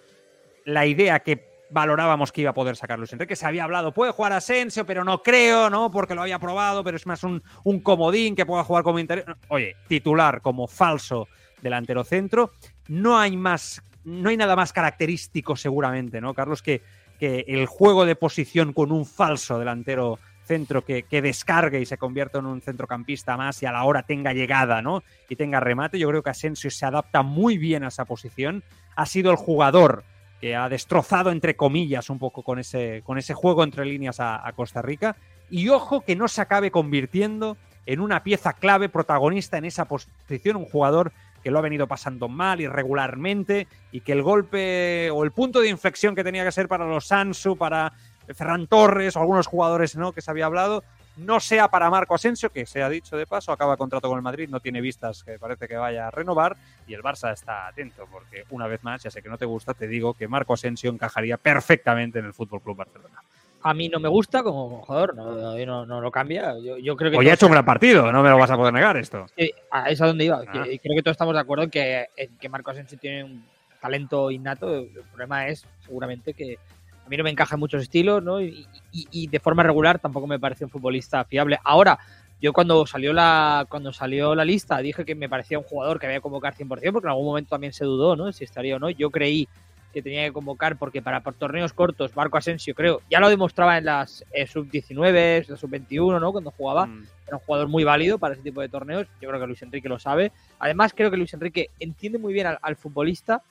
la 0.65 0.85
idea 0.85 1.21
que 1.21 1.53
valorábamos 1.71 2.33
que 2.33 2.41
iba 2.41 2.51
a 2.51 2.55
poder 2.55 2.75
sacar 2.75 2.99
Luis 2.99 3.13
Enrique. 3.13 3.37
Se 3.37 3.47
había 3.47 3.63
hablado, 3.63 3.95
puede 3.95 4.11
jugar 4.11 4.33
Asensio, 4.33 4.85
pero 4.85 5.05
no 5.05 5.23
creo, 5.23 5.71
¿no? 5.71 5.93
Porque 5.93 6.17
lo 6.17 6.23
había 6.23 6.41
probado, 6.41 6.83
pero 6.83 6.97
es 6.97 7.07
más 7.07 7.23
un, 7.23 7.41
un 7.63 7.79
comodín 7.79 8.35
que 8.35 8.45
pueda 8.45 8.65
jugar 8.65 8.83
como 8.83 8.99
interior. 8.99 9.37
Oye, 9.47 9.77
titular 9.87 10.41
como 10.41 10.67
falso 10.67 11.29
delantero 11.63 12.03
centro. 12.03 12.51
No 12.89 13.17
hay 13.17 13.37
más, 13.37 13.81
no 14.03 14.29
hay 14.29 14.37
nada 14.37 14.57
más 14.57 14.73
característico 14.73 15.55
seguramente, 15.55 16.21
¿no, 16.21 16.35
Carlos? 16.35 16.63
Que, 16.63 16.83
que 17.21 17.45
el 17.47 17.67
juego 17.67 18.07
de 18.07 18.17
posición 18.17 18.73
con 18.73 18.91
un 18.91 19.07
falso 19.07 19.57
delantero 19.61 20.19
centro 20.45 20.85
que, 20.85 21.05
que 21.05 21.23
descargue 21.23 21.81
y 21.81 21.87
se 21.87 21.99
convierta 21.99 22.39
en 22.39 22.47
un 22.47 22.61
centrocampista 22.61 23.37
más 23.37 23.63
y 23.63 23.67
a 23.67 23.73
la 23.73 23.85
hora 23.85 24.03
tenga 24.03 24.33
llegada, 24.33 24.83
¿no? 24.83 25.03
Y 25.29 25.37
tenga 25.37 25.61
remate. 25.61 25.99
Yo 25.99 26.09
creo 26.09 26.23
que 26.23 26.31
Asensio 26.31 26.71
se 26.71 26.87
adapta 26.87 27.23
muy 27.23 27.59
bien 27.59 27.85
a 27.85 27.89
esa 27.89 28.05
posición. 28.05 28.63
Ha 28.97 29.07
sido 29.07 29.31
el 29.31 29.37
jugador 29.37 30.05
que 30.41 30.57
ha 30.57 30.69
destrozado, 30.69 31.31
entre 31.31 31.55
comillas, 31.55 32.11
un 32.11 32.19
poco 32.19 32.43
con 32.43 32.59
ese, 32.59 33.03
con 33.05 33.17
ese 33.17 33.33
juego 33.33 33.63
entre 33.63 33.85
líneas 33.85 34.19
a, 34.19 34.47
a 34.47 34.53
Costa 34.53 34.83
Rica. 34.83 35.17
Y 35.51 35.69
ojo 35.69 36.01
que 36.01 36.17
no 36.17 36.27
se 36.29 36.41
acabe 36.41 36.71
convirtiendo 36.71 37.57
en 37.87 38.01
una 38.01 38.23
pieza 38.23 38.53
clave 38.53 38.89
protagonista 38.89 39.59
en 39.59 39.65
esa 39.65 39.87
posición, 39.87 40.57
un 40.57 40.65
jugador 40.65 41.13
que 41.43 41.51
lo 41.51 41.59
ha 41.59 41.63
venido 41.63 41.87
pasando 41.87 42.29
mal 42.29 42.61
irregularmente 42.61 43.67
y 43.91 44.01
que 44.01 44.13
el 44.13 44.23
golpe 44.23 45.11
o 45.11 45.25
el 45.25 45.33
punto 45.33 45.61
de 45.61 45.69
inflexión 45.69 46.15
que 46.15 46.25
tenía 46.25 46.45
que 46.45 46.53
ser 46.53 46.69
para 46.69 46.87
los 46.87 47.07
Sansu, 47.07 47.57
para 47.57 47.93
Ferran 48.35 48.67
Torres 48.67 49.17
o 49.17 49.21
algunos 49.21 49.47
jugadores 49.47 49.97
¿no? 49.97 50.13
que 50.13 50.21
se 50.21 50.31
había 50.31 50.47
hablado, 50.47 50.85
no 51.17 51.41
sea 51.41 51.69
para 51.69 51.91
Marco 51.91 52.15
Asensio, 52.15 52.51
que 52.51 52.65
se 52.67 52.83
ha 52.83 52.89
dicho 52.89 53.17
de 53.17 53.27
paso, 53.27 53.53
acaba 53.53 53.77
contrato 53.77 54.09
con 54.09 54.17
el 54.17 54.23
Madrid, 54.23 54.49
no 54.49 54.61
tiene 54.61 54.81
vistas 54.81 55.25
que 55.25 55.39
parece 55.39 55.69
que 55.69 55.77
vaya 55.77 56.09
a 56.09 56.11
renovar 56.11 56.57
y 56.87 56.95
el 56.95 57.03
Barça 57.03 57.33
está 57.33 57.67
atento 57.67 58.07
porque 58.11 58.45
una 58.51 58.67
vez 58.67 58.83
más, 58.83 59.03
ya 59.03 59.11
sé 59.11 59.23
que 59.23 59.29
no 59.29 59.39
te 59.39 59.45
gusta, 59.45 59.75
te 59.75 59.87
digo 59.87 60.15
que 60.15 60.29
Marco 60.29 60.55
Asensio 60.55 60.91
encajaría 60.91 61.37
perfectamente 61.37 62.19
en 62.19 62.27
el 62.27 62.33
Fútbol 62.33 62.63
Club 62.63 62.77
Barcelona. 62.77 63.23
A 63.65 63.75
mí 63.75 63.89
no 63.89 64.01
me 64.01 64.09
gusta 64.09 64.43
como 64.43 64.83
jugador, 64.83 65.15
no, 65.15 65.57
no, 65.57 65.87
no 65.87 66.01
lo 66.01 66.11
cambia. 66.11 66.55
Yo, 66.59 66.79
yo 66.79 66.97
creo 66.97 67.13
que 67.13 67.17
Hoy 67.17 67.29
ha 67.29 67.35
hecho 67.35 67.47
un 67.47 67.53
gran 67.53 67.65
partido, 67.65 68.11
no 68.11 68.23
me 68.23 68.29
lo 68.29 68.37
vas 68.37 68.51
a 68.51 68.57
poder 68.57 68.75
negar 68.75 68.97
esto. 68.97 69.27
A 69.71 69.89
es 69.89 70.01
a 70.01 70.07
donde 70.07 70.25
iba. 70.25 70.43
Ah. 70.49 70.65
Que- 70.65 70.81
creo 70.81 70.97
que 70.97 71.03
todos 71.03 71.15
estamos 71.15 71.35
de 71.35 71.41
acuerdo 71.41 71.65
en 71.65 71.71
que, 71.71 72.09
en 72.17 72.37
que 72.39 72.49
Marco 72.49 72.73
Asensio 72.73 72.99
tiene 72.99 73.23
un 73.23 73.47
talento 73.81 74.33
innato. 74.33 74.75
El 74.75 75.05
problema 75.11 75.47
es, 75.47 75.65
seguramente, 75.79 76.35
que 76.35 76.59
a 77.05 77.09
mí 77.09 77.17
no 77.17 77.25
me 77.25 77.31
encaja 77.31 77.57
en 77.57 77.61
muchos 77.61 77.83
estilos, 77.83 78.23
¿no? 78.23 78.41
Y, 78.41 78.69
y- 78.91 79.09
y 79.11 79.27
de 79.29 79.41
forma 79.41 79.63
regular 79.63 79.99
tampoco 79.99 80.27
me 80.27 80.39
parece 80.39 80.65
un 80.65 80.71
futbolista 80.71 81.25
fiable. 81.25 81.59
Ahora, 81.65 81.99
yo 82.41 82.53
cuando 82.53 82.85
salió 82.87 83.13
la 83.13 83.67
cuando 83.69 83.93
salió 83.93 84.35
la 84.35 84.45
lista 84.45 84.79
dije 84.79 85.05
que 85.05 85.15
me 85.15 85.29
parecía 85.29 85.59
un 85.59 85.65
jugador 85.65 85.99
que 86.01 86.07
había 86.07 86.19
que 86.19 86.23
convocar 86.23 86.55
100%, 86.55 86.93
porque 86.93 87.07
en 87.07 87.11
algún 87.11 87.27
momento 87.27 87.51
también 87.51 87.73
se 87.73 87.85
dudó, 87.85 88.17
¿no? 88.17 88.33
Si 88.33 88.45
estaría 88.45 88.77
o 88.77 88.79
no. 88.79 88.91
Yo 88.91 89.11
creí 89.11 89.49
que 89.93 90.03
tenía 90.03 90.25
que 90.25 90.33
convocar 90.33 90.79
porque 90.79 91.03
para 91.03 91.21
por 91.23 91.35
torneos 91.35 91.75
cortos 91.75 92.17
Marco 92.17 92.39
Asensio 92.39 92.75
creo 92.75 93.03
ya 93.11 93.21
lo 93.21 93.29
demostraba 93.29 93.77
en 93.77 93.85
las 93.85 94.25
eh, 94.33 94.47
sub-19, 94.47 95.45
la 95.49 95.57
sub-21, 95.57 96.19
¿no? 96.21 96.33
Cuando 96.33 96.51
jugaba 96.51 96.87
Mm. 96.87 97.05
era 97.27 97.37
un 97.37 97.43
jugador 97.43 97.69
muy 97.69 97.85
válido 97.85 98.19
para 98.19 98.35
ese 98.35 98.43
tipo 98.43 98.61
de 98.61 98.69
torneos. 98.69 99.07
Yo 99.21 99.29
creo 99.29 99.41
que 99.41 99.47
Luis 99.47 99.63
Enrique 99.63 99.89
lo 99.89 99.99
sabe. 99.99 100.33
Además, 100.59 100.93
creo 100.97 101.11
que 101.11 101.17
Luis 101.17 101.33
Enrique 101.35 101.69
entiende 101.79 102.19
muy 102.19 102.33
bien 102.33 102.47
al, 102.47 102.59
al 102.63 102.77
futbolista. 102.77 103.43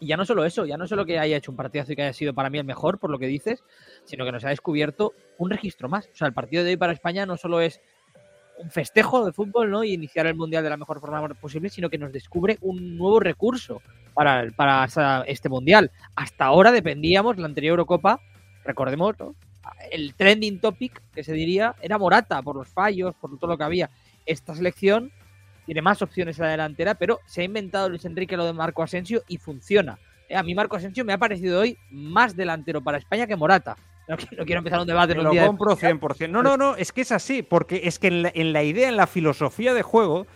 Y 0.00 0.06
ya 0.06 0.16
no 0.16 0.24
solo 0.24 0.44
eso, 0.46 0.64
ya 0.64 0.78
no 0.78 0.86
solo 0.88 1.04
que 1.04 1.18
haya 1.18 1.36
hecho 1.36 1.50
un 1.50 1.56
partidazo 1.58 1.92
y 1.92 1.96
que 1.96 2.02
haya 2.02 2.12
sido 2.14 2.32
para 2.32 2.48
mí 2.48 2.58
el 2.58 2.64
mejor, 2.64 2.98
por 2.98 3.10
lo 3.10 3.18
que 3.18 3.26
dices, 3.26 3.62
sino 4.04 4.24
que 4.24 4.32
nos 4.32 4.44
ha 4.44 4.48
descubierto 4.48 5.12
un 5.38 5.50
registro 5.50 5.88
más. 5.90 6.06
O 6.12 6.16
sea, 6.16 6.26
el 6.26 6.32
partido 6.32 6.64
de 6.64 6.70
hoy 6.70 6.76
para 6.78 6.94
España 6.94 7.26
no 7.26 7.36
solo 7.36 7.60
es 7.60 7.80
un 8.58 8.70
festejo 8.70 9.24
de 9.26 9.32
fútbol, 9.32 9.70
¿no? 9.70 9.84
Y 9.84 9.92
iniciar 9.92 10.26
el 10.26 10.34
mundial 10.34 10.64
de 10.64 10.70
la 10.70 10.76
mejor 10.78 11.00
forma 11.00 11.26
posible, 11.34 11.68
sino 11.68 11.90
que 11.90 11.98
nos 11.98 12.12
descubre 12.12 12.56
un 12.62 12.96
nuevo 12.96 13.20
recurso 13.20 13.82
para, 14.14 14.40
el- 14.40 14.52
para 14.52 14.86
este 15.26 15.48
mundial. 15.50 15.90
Hasta 16.16 16.46
ahora 16.46 16.72
dependíamos, 16.72 17.36
la 17.38 17.46
anterior 17.46 17.72
Eurocopa, 17.72 18.20
recordemos, 18.64 19.16
el 19.90 20.14
trending 20.14 20.60
topic 20.60 21.02
que 21.12 21.22
se 21.24 21.32
diría 21.34 21.74
era 21.82 21.98
Morata 21.98 22.40
por 22.42 22.56
los 22.56 22.68
fallos, 22.68 23.14
por 23.16 23.38
todo 23.38 23.50
lo 23.50 23.58
que 23.58 23.64
había. 23.64 23.90
Esta 24.24 24.54
selección 24.54 25.12
tiene 25.66 25.82
más 25.82 26.02
opciones 26.02 26.38
en 26.38 26.44
la 26.46 26.50
delantera, 26.52 26.94
pero 26.94 27.20
se 27.26 27.42
ha 27.42 27.44
inventado 27.44 27.88
Luis 27.88 28.04
Enrique 28.04 28.36
lo 28.36 28.44
de 28.46 28.52
Marco 28.52 28.82
Asensio 28.82 29.22
y 29.28 29.38
funciona. 29.38 29.98
Eh, 30.28 30.36
A 30.36 30.42
mí 30.42 30.54
Marco 30.54 30.76
Asensio 30.76 31.04
me 31.04 31.12
ha 31.12 31.18
parecido 31.18 31.60
hoy 31.60 31.76
más 31.90 32.34
delantero 32.36 32.80
para 32.82 32.98
España 32.98 33.26
que 33.26 33.36
Morata. 33.36 33.76
No, 34.10 34.16
no 34.38 34.44
quiero 34.44 34.58
empezar 34.58 34.80
un 34.80 34.88
debate 34.88 35.14
lo 35.14 35.30
de- 35.30 35.46
compro 35.46 35.76
100%. 35.76 36.28
No, 36.30 36.42
no, 36.42 36.56
no, 36.56 36.74
es 36.74 36.90
que 36.90 37.02
es 37.02 37.12
así, 37.12 37.42
porque 37.44 37.82
es 37.84 38.00
que 38.00 38.08
en 38.08 38.22
la, 38.24 38.32
en 38.34 38.52
la 38.52 38.64
idea, 38.64 38.88
en 38.88 38.96
la 38.96 39.06
filosofía 39.06 39.72
de 39.72 39.82
juego, 39.82 40.26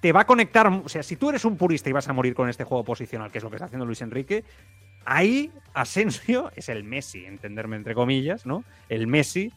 te 0.00 0.12
va 0.12 0.20
a 0.20 0.24
conectar. 0.26 0.68
O 0.68 0.88
sea, 0.88 1.02
si 1.02 1.16
tú 1.16 1.30
eres 1.30 1.44
un 1.44 1.56
purista 1.56 1.90
y 1.90 1.92
vas 1.92 2.08
a 2.08 2.12
morir 2.12 2.32
con 2.36 2.48
este 2.48 2.62
juego 2.62 2.84
posicional, 2.84 3.32
que 3.32 3.38
es 3.38 3.44
lo 3.44 3.50
que 3.50 3.56
está 3.56 3.64
haciendo 3.66 3.86
Luis 3.86 4.02
Enrique, 4.02 4.44
ahí 5.04 5.50
Asensio 5.72 6.52
es 6.54 6.68
el 6.68 6.84
Messi, 6.84 7.24
entenderme 7.24 7.74
entre 7.74 7.94
comillas, 7.94 8.46
¿no? 8.46 8.62
El 8.88 9.08
Messi 9.08 9.50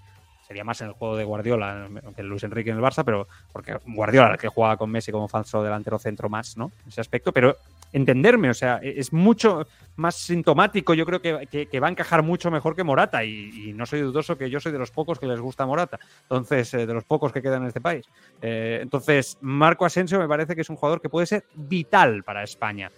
sería 0.47 0.63
más 0.63 0.79
en 0.81 0.87
el 0.87 0.93
juego 0.93 1.17
de 1.17 1.25
Guardiola 1.25 1.89
que 2.15 2.23
Luis 2.23 2.43
Enrique 2.43 2.69
en 2.69 2.77
el 2.77 2.83
Barça, 2.83 3.03
pero 3.03 3.27
porque 3.51 3.77
Guardiola 3.85 4.31
el 4.31 4.37
que 4.37 4.47
jugaba 4.47 4.77
con 4.77 4.89
Messi 4.89 5.11
como 5.11 5.27
falso 5.27 5.61
delantero 5.61 5.99
centro 5.99 6.29
más, 6.29 6.55
¿no? 6.55 6.71
En 6.83 6.89
ese 6.89 7.01
aspecto, 7.01 7.33
pero 7.33 7.57
entenderme, 7.91 8.49
o 8.49 8.53
sea, 8.53 8.79
es 8.81 9.11
mucho 9.11 9.67
más 9.97 10.15
sintomático, 10.15 10.93
yo 10.93 11.05
creo 11.05 11.21
que, 11.21 11.67
que, 11.69 11.79
va 11.79 11.87
a 11.87 11.91
encajar 11.91 12.23
mucho 12.23 12.51
mejor 12.51 12.75
que 12.75 12.83
Morata 12.83 13.23
y, 13.23 13.69
y, 13.69 13.73
no 13.73 13.85
soy 13.85 14.01
dudoso 14.01 14.37
que 14.37 14.49
yo 14.49 14.59
soy 14.59 14.71
de 14.71 14.79
los 14.79 14.91
pocos 14.91 15.19
que 15.19 15.25
les 15.25 15.39
gusta 15.39 15.65
Morata, 15.65 15.99
entonces, 16.23 16.73
eh, 16.73 16.85
de 16.85 16.93
los 16.93 17.03
pocos 17.03 17.31
que 17.31 17.41
quedan 17.41 17.63
en 17.63 17.69
este 17.69 17.81
país. 17.81 18.05
Eh, 18.41 18.79
entonces, 18.81 19.37
Marco 19.41 19.85
Asensio 19.85 20.19
me 20.19 20.27
parece 20.27 20.55
que 20.55 20.61
es 20.61 20.69
un 20.69 20.75
jugador 20.75 21.01
que 21.01 21.09
puede 21.09 21.27
ser 21.27 21.43
vital 21.55 22.23
para 22.23 22.43
España. 22.43 22.91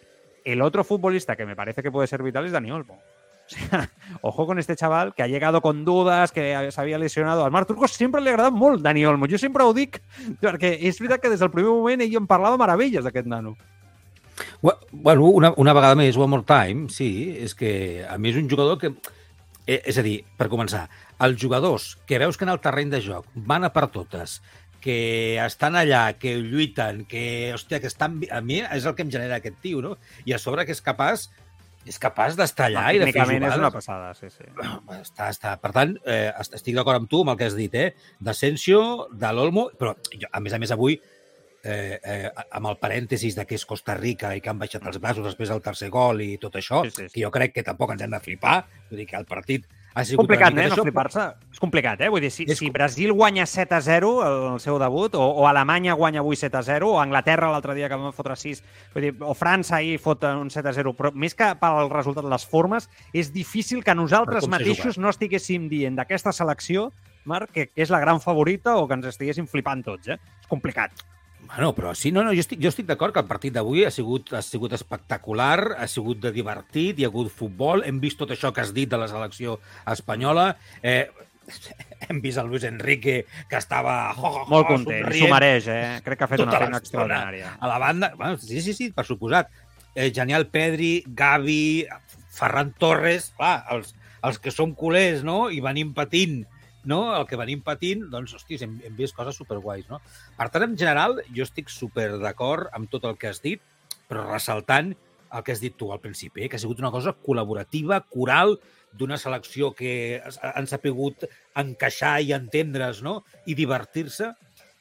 El 0.43 0.61
otro 0.61 0.83
futbolista 0.83 1.35
que 1.35 1.45
me 1.45 1.55
parece 1.55 1.81
que 1.81 1.91
puede 1.91 2.07
ser 2.07 2.23
vital 2.23 2.45
es 2.45 2.51
Dani 2.51 2.71
Olmo. 2.71 2.99
Ojo 4.21 4.45
con 4.45 4.59
este 4.59 4.75
chaval 4.75 5.13
que 5.13 5.23
ha 5.23 5.27
llegado 5.27 5.61
con 5.61 5.85
dudas, 5.85 6.31
que 6.31 6.69
se 6.71 6.81
havia 6.81 6.97
lesionado. 6.97 7.45
Al 7.45 7.51
Marc 7.51 7.67
Turco 7.67 7.87
sempre 7.87 8.21
li 8.21 8.29
ha 8.29 8.35
agradat 8.35 8.53
molt 8.53 8.81
Dani 8.81 9.05
Olmo. 9.05 9.27
Jo 9.29 9.39
sempre 9.41 9.63
ho 9.63 9.73
dic, 9.73 10.01
perquè 10.41 10.75
és 10.77 10.99
veritat 10.99 11.23
que 11.23 11.31
des 11.33 11.41
del 11.41 11.51
primer 11.53 11.71
moment 11.71 12.05
ell 12.05 12.17
em 12.21 12.29
parlava 12.29 12.59
meravelles 12.61 13.05
d'aquest 13.05 13.29
nano. 13.29 13.55
Bueno, 14.61 15.25
una, 15.25 15.53
una 15.57 15.73
vegada 15.75 15.97
més, 15.99 16.17
One 16.17 16.31
More 16.31 16.47
Time, 16.47 16.87
sí, 16.93 17.09
és 17.43 17.55
que 17.55 18.05
a 18.07 18.17
mi 18.17 18.31
és 18.31 18.39
un 18.39 18.49
jugador 18.49 18.79
que... 18.79 18.93
Eh, 19.69 19.81
és 19.85 19.99
a 19.99 20.03
dir, 20.05 20.23
per 20.37 20.47
començar, 20.49 20.87
els 21.21 21.37
jugadors 21.41 21.91
que 22.07 22.17
veus 22.17 22.39
que 22.39 22.47
en 22.47 22.53
el 22.53 22.61
terreny 22.63 22.89
de 22.89 23.03
joc 23.05 23.27
van 23.35 23.67
a 23.67 23.73
per 23.75 23.89
totes, 23.93 24.39
que 24.81 25.37
estan 25.43 25.75
allà, 25.75 26.13
que 26.17 26.37
lluiten, 26.39 27.03
que, 27.05 27.51
hòstia, 27.53 27.81
que 27.83 27.91
estan... 27.91 28.17
A 28.31 28.39
mi 28.41 28.61
és 28.63 28.87
el 28.87 28.95
que 28.95 29.03
em 29.05 29.11
genera 29.11 29.39
aquest 29.39 29.59
tio, 29.61 29.83
no? 29.83 29.97
I 30.25 30.33
a 30.33 30.39
sobre 30.41 30.65
que 30.65 30.73
és 30.75 30.81
capaç 30.81 31.27
és 31.87 31.99
capaç 32.01 32.35
d'estar 32.37 32.67
allà 32.67 32.87
no, 32.87 32.95
i 32.95 32.99
de 33.01 33.07
fer 33.11 33.23
jugades. 33.23 33.53
és 33.53 33.61
una 33.61 33.71
passada, 33.71 34.09
sí, 34.17 34.27
sí. 34.33 34.45
Està, 34.99 35.29
està. 35.29 35.53
Per 35.61 35.71
tant, 35.75 35.95
eh, 36.05 36.27
estic 36.43 36.75
d'acord 36.75 36.99
amb 36.99 37.09
tu 37.11 37.23
amb 37.23 37.33
el 37.33 37.39
que 37.39 37.47
has 37.47 37.55
dit, 37.57 37.75
eh? 37.75 37.93
D'Asensio, 38.19 38.81
de 39.13 39.31
l'Olmo, 39.33 39.69
però 39.79 39.95
jo, 40.11 40.27
a 40.29 40.43
més 40.43 40.53
a 40.53 40.59
més 40.61 40.75
avui 40.75 40.99
eh, 41.63 41.99
eh, 42.03 42.29
amb 42.51 42.71
el 42.71 42.77
parèntesis 42.81 43.35
de 43.35 43.45
que 43.47 43.57
és 43.57 43.65
Costa 43.65 43.95
Rica 43.97 44.35
i 44.35 44.43
que 44.43 44.51
han 44.51 44.59
baixat 44.59 44.85
els 44.85 44.99
braços 45.01 45.25
després 45.25 45.51
del 45.51 45.63
tercer 45.65 45.89
gol 45.93 46.21
i 46.25 46.33
tot 46.41 46.55
això, 46.59 46.83
sí, 46.85 46.95
sí, 46.95 47.07
sí. 47.07 47.13
que 47.15 47.25
jo 47.25 47.31
crec 47.33 47.55
que 47.57 47.65
tampoc 47.67 47.95
ens 47.95 48.05
hem 48.05 48.15
de 48.15 48.23
flipar, 48.23 48.61
vull 48.89 49.01
dir 49.01 49.07
que 49.09 49.19
el 49.19 49.27
partit 49.29 49.67
ha 49.93 50.03
sigut 50.05 50.23
complicat, 50.23 50.57
eh, 50.57 50.67
no 50.69 50.83
flipar-se. 50.83 51.25
És 51.51 51.61
complicat, 51.61 52.01
eh? 52.05 52.09
Vull 52.13 52.21
dir, 52.23 52.31
si, 52.33 52.45
és... 52.47 52.57
si 52.59 52.69
Brasil 52.73 53.11
guanya 53.15 53.45
7 53.49 53.75
a 53.75 53.81
0 53.81 54.11
el 54.27 54.59
seu 54.63 54.77
debut, 54.81 55.15
o, 55.17 55.25
o 55.41 55.47
Alemanya 55.49 55.97
guanya 55.97 56.21
avui 56.23 56.37
7 56.39 56.59
a 56.59 56.63
0, 56.65 56.93
o 56.93 57.01
Anglaterra 57.01 57.49
l'altre 57.51 57.75
dia 57.77 57.89
que 57.89 57.99
vam 57.99 58.13
fotre 58.15 58.37
6, 58.39 58.63
vull 58.93 59.07
dir, 59.07 59.13
o 59.19 59.35
França 59.37 59.79
ahir 59.79 59.97
fot 60.01 60.25
un 60.29 60.49
7 60.53 60.69
a 60.69 60.75
0, 60.77 60.95
però 60.97 61.13
més 61.13 61.35
que 61.37 61.51
pel 61.59 61.91
resultat 61.91 62.27
de 62.27 62.33
les 62.33 62.45
formes, 62.45 62.89
és 63.13 63.33
difícil 63.33 63.83
que 63.83 63.97
nosaltres 63.97 64.47
mateixos 64.51 65.01
no 65.01 65.11
estiguéssim 65.13 65.69
dient 65.71 65.97
d'aquesta 65.99 66.33
selecció, 66.35 66.89
Marc, 67.29 67.51
que, 67.53 67.69
que 67.73 67.83
és 67.83 67.91
la 67.93 67.99
gran 68.01 68.21
favorita 68.23 68.77
o 68.79 68.87
que 68.87 68.97
ens 68.97 69.09
estiguéssim 69.11 69.49
flipant 69.49 69.83
tots, 69.85 70.13
eh? 70.13 70.19
És 70.39 70.49
complicat. 70.49 71.03
Bueno, 71.49 71.73
però 71.73 71.95
sí, 71.97 72.11
no, 72.13 72.21
no, 72.21 72.33
jo 72.37 72.43
estic, 72.43 72.59
jo 72.61 72.69
estic 72.69 72.85
d'acord 72.85 73.15
que 73.15 73.23
el 73.23 73.29
partit 73.29 73.55
d'avui 73.55 73.81
ha, 73.87 73.89
sigut, 73.91 74.29
ha 74.37 74.41
sigut 74.45 74.75
espectacular, 74.77 75.79
ha 75.81 75.87
sigut 75.89 76.19
de 76.21 76.31
divertit, 76.35 76.99
hi 76.99 77.07
ha 77.07 77.09
hagut 77.09 77.31
futbol, 77.33 77.81
hem 77.89 77.97
vist 78.03 78.19
tot 78.21 78.29
això 78.35 78.51
que 78.53 78.61
has 78.61 78.73
dit 78.75 78.91
de 78.91 78.99
la 79.01 79.07
selecció 79.09 79.57
espanyola, 79.89 80.51
eh, 80.85 81.09
hem 82.07 82.21
vist 82.21 82.37
el 82.37 82.51
Luis 82.51 82.67
Enrique 82.69 83.23
que 83.49 83.57
estava 83.57 83.95
oh, 84.13 84.29
oh, 84.29 84.45
molt 84.51 84.69
content, 84.69 85.09
s'ho 85.09 85.31
mereix, 85.33 85.71
eh? 85.73 85.97
Crec 86.05 86.21
que 86.21 86.27
ha 86.27 86.31
fet 86.35 86.45
una 86.45 86.61
feina 86.61 86.83
extraordinària. 86.83 87.55
A 87.57 87.71
la 87.73 87.81
banda, 87.81 88.11
bueno, 88.19 88.37
sí, 88.37 88.61
sí, 88.61 88.77
sí, 88.77 88.91
per 88.93 89.07
suposat. 89.09 89.49
Eh, 89.95 90.11
genial 90.13 90.45
Pedri, 90.53 90.99
Gavi, 91.07 91.87
Ferran 92.37 92.75
Torres, 92.77 93.31
clar, 93.39 93.63
els, 93.73 93.95
els 94.21 94.37
que 94.37 94.53
som 94.53 94.77
culers, 94.77 95.25
no?, 95.25 95.47
i 95.49 95.65
venim 95.65 95.95
patint 95.97 96.43
no? 96.89 97.01
el 97.15 97.27
que 97.29 97.39
venim 97.39 97.61
patint, 97.65 98.07
doncs, 98.11 98.33
hòsties, 98.37 98.65
hem, 98.65 98.79
hem 98.85 98.95
vist 98.97 99.15
coses 99.17 99.37
superguais, 99.39 99.85
no? 99.91 100.01
Per 100.37 100.49
tant, 100.53 100.65
en 100.65 100.75
general, 100.79 101.21
jo 101.35 101.45
estic 101.45 101.69
super 101.73 102.11
d'acord 102.21 102.73
amb 102.75 102.89
tot 102.91 103.05
el 103.09 103.19
que 103.21 103.29
has 103.29 103.43
dit, 103.45 103.61
però 104.09 104.25
ressaltant 104.27 104.95
el 105.29 105.45
que 105.45 105.53
has 105.53 105.61
dit 105.61 105.75
tu 105.77 105.91
al 105.93 106.01
principi, 106.01 106.43
eh? 106.43 106.49
que 106.49 106.57
ha 106.57 106.61
sigut 106.61 106.81
una 106.81 106.91
cosa 106.91 107.13
col·laborativa, 107.13 108.01
coral, 108.09 108.57
d'una 108.97 109.19
selecció 109.21 109.71
que 109.77 110.21
han 110.41 110.67
sapigut 110.67 111.27
encaixar 111.61 112.15
i 112.25 112.33
entendre's, 112.33 113.03
no? 113.05 113.19
I 113.45 113.53
divertir-se 113.53 114.31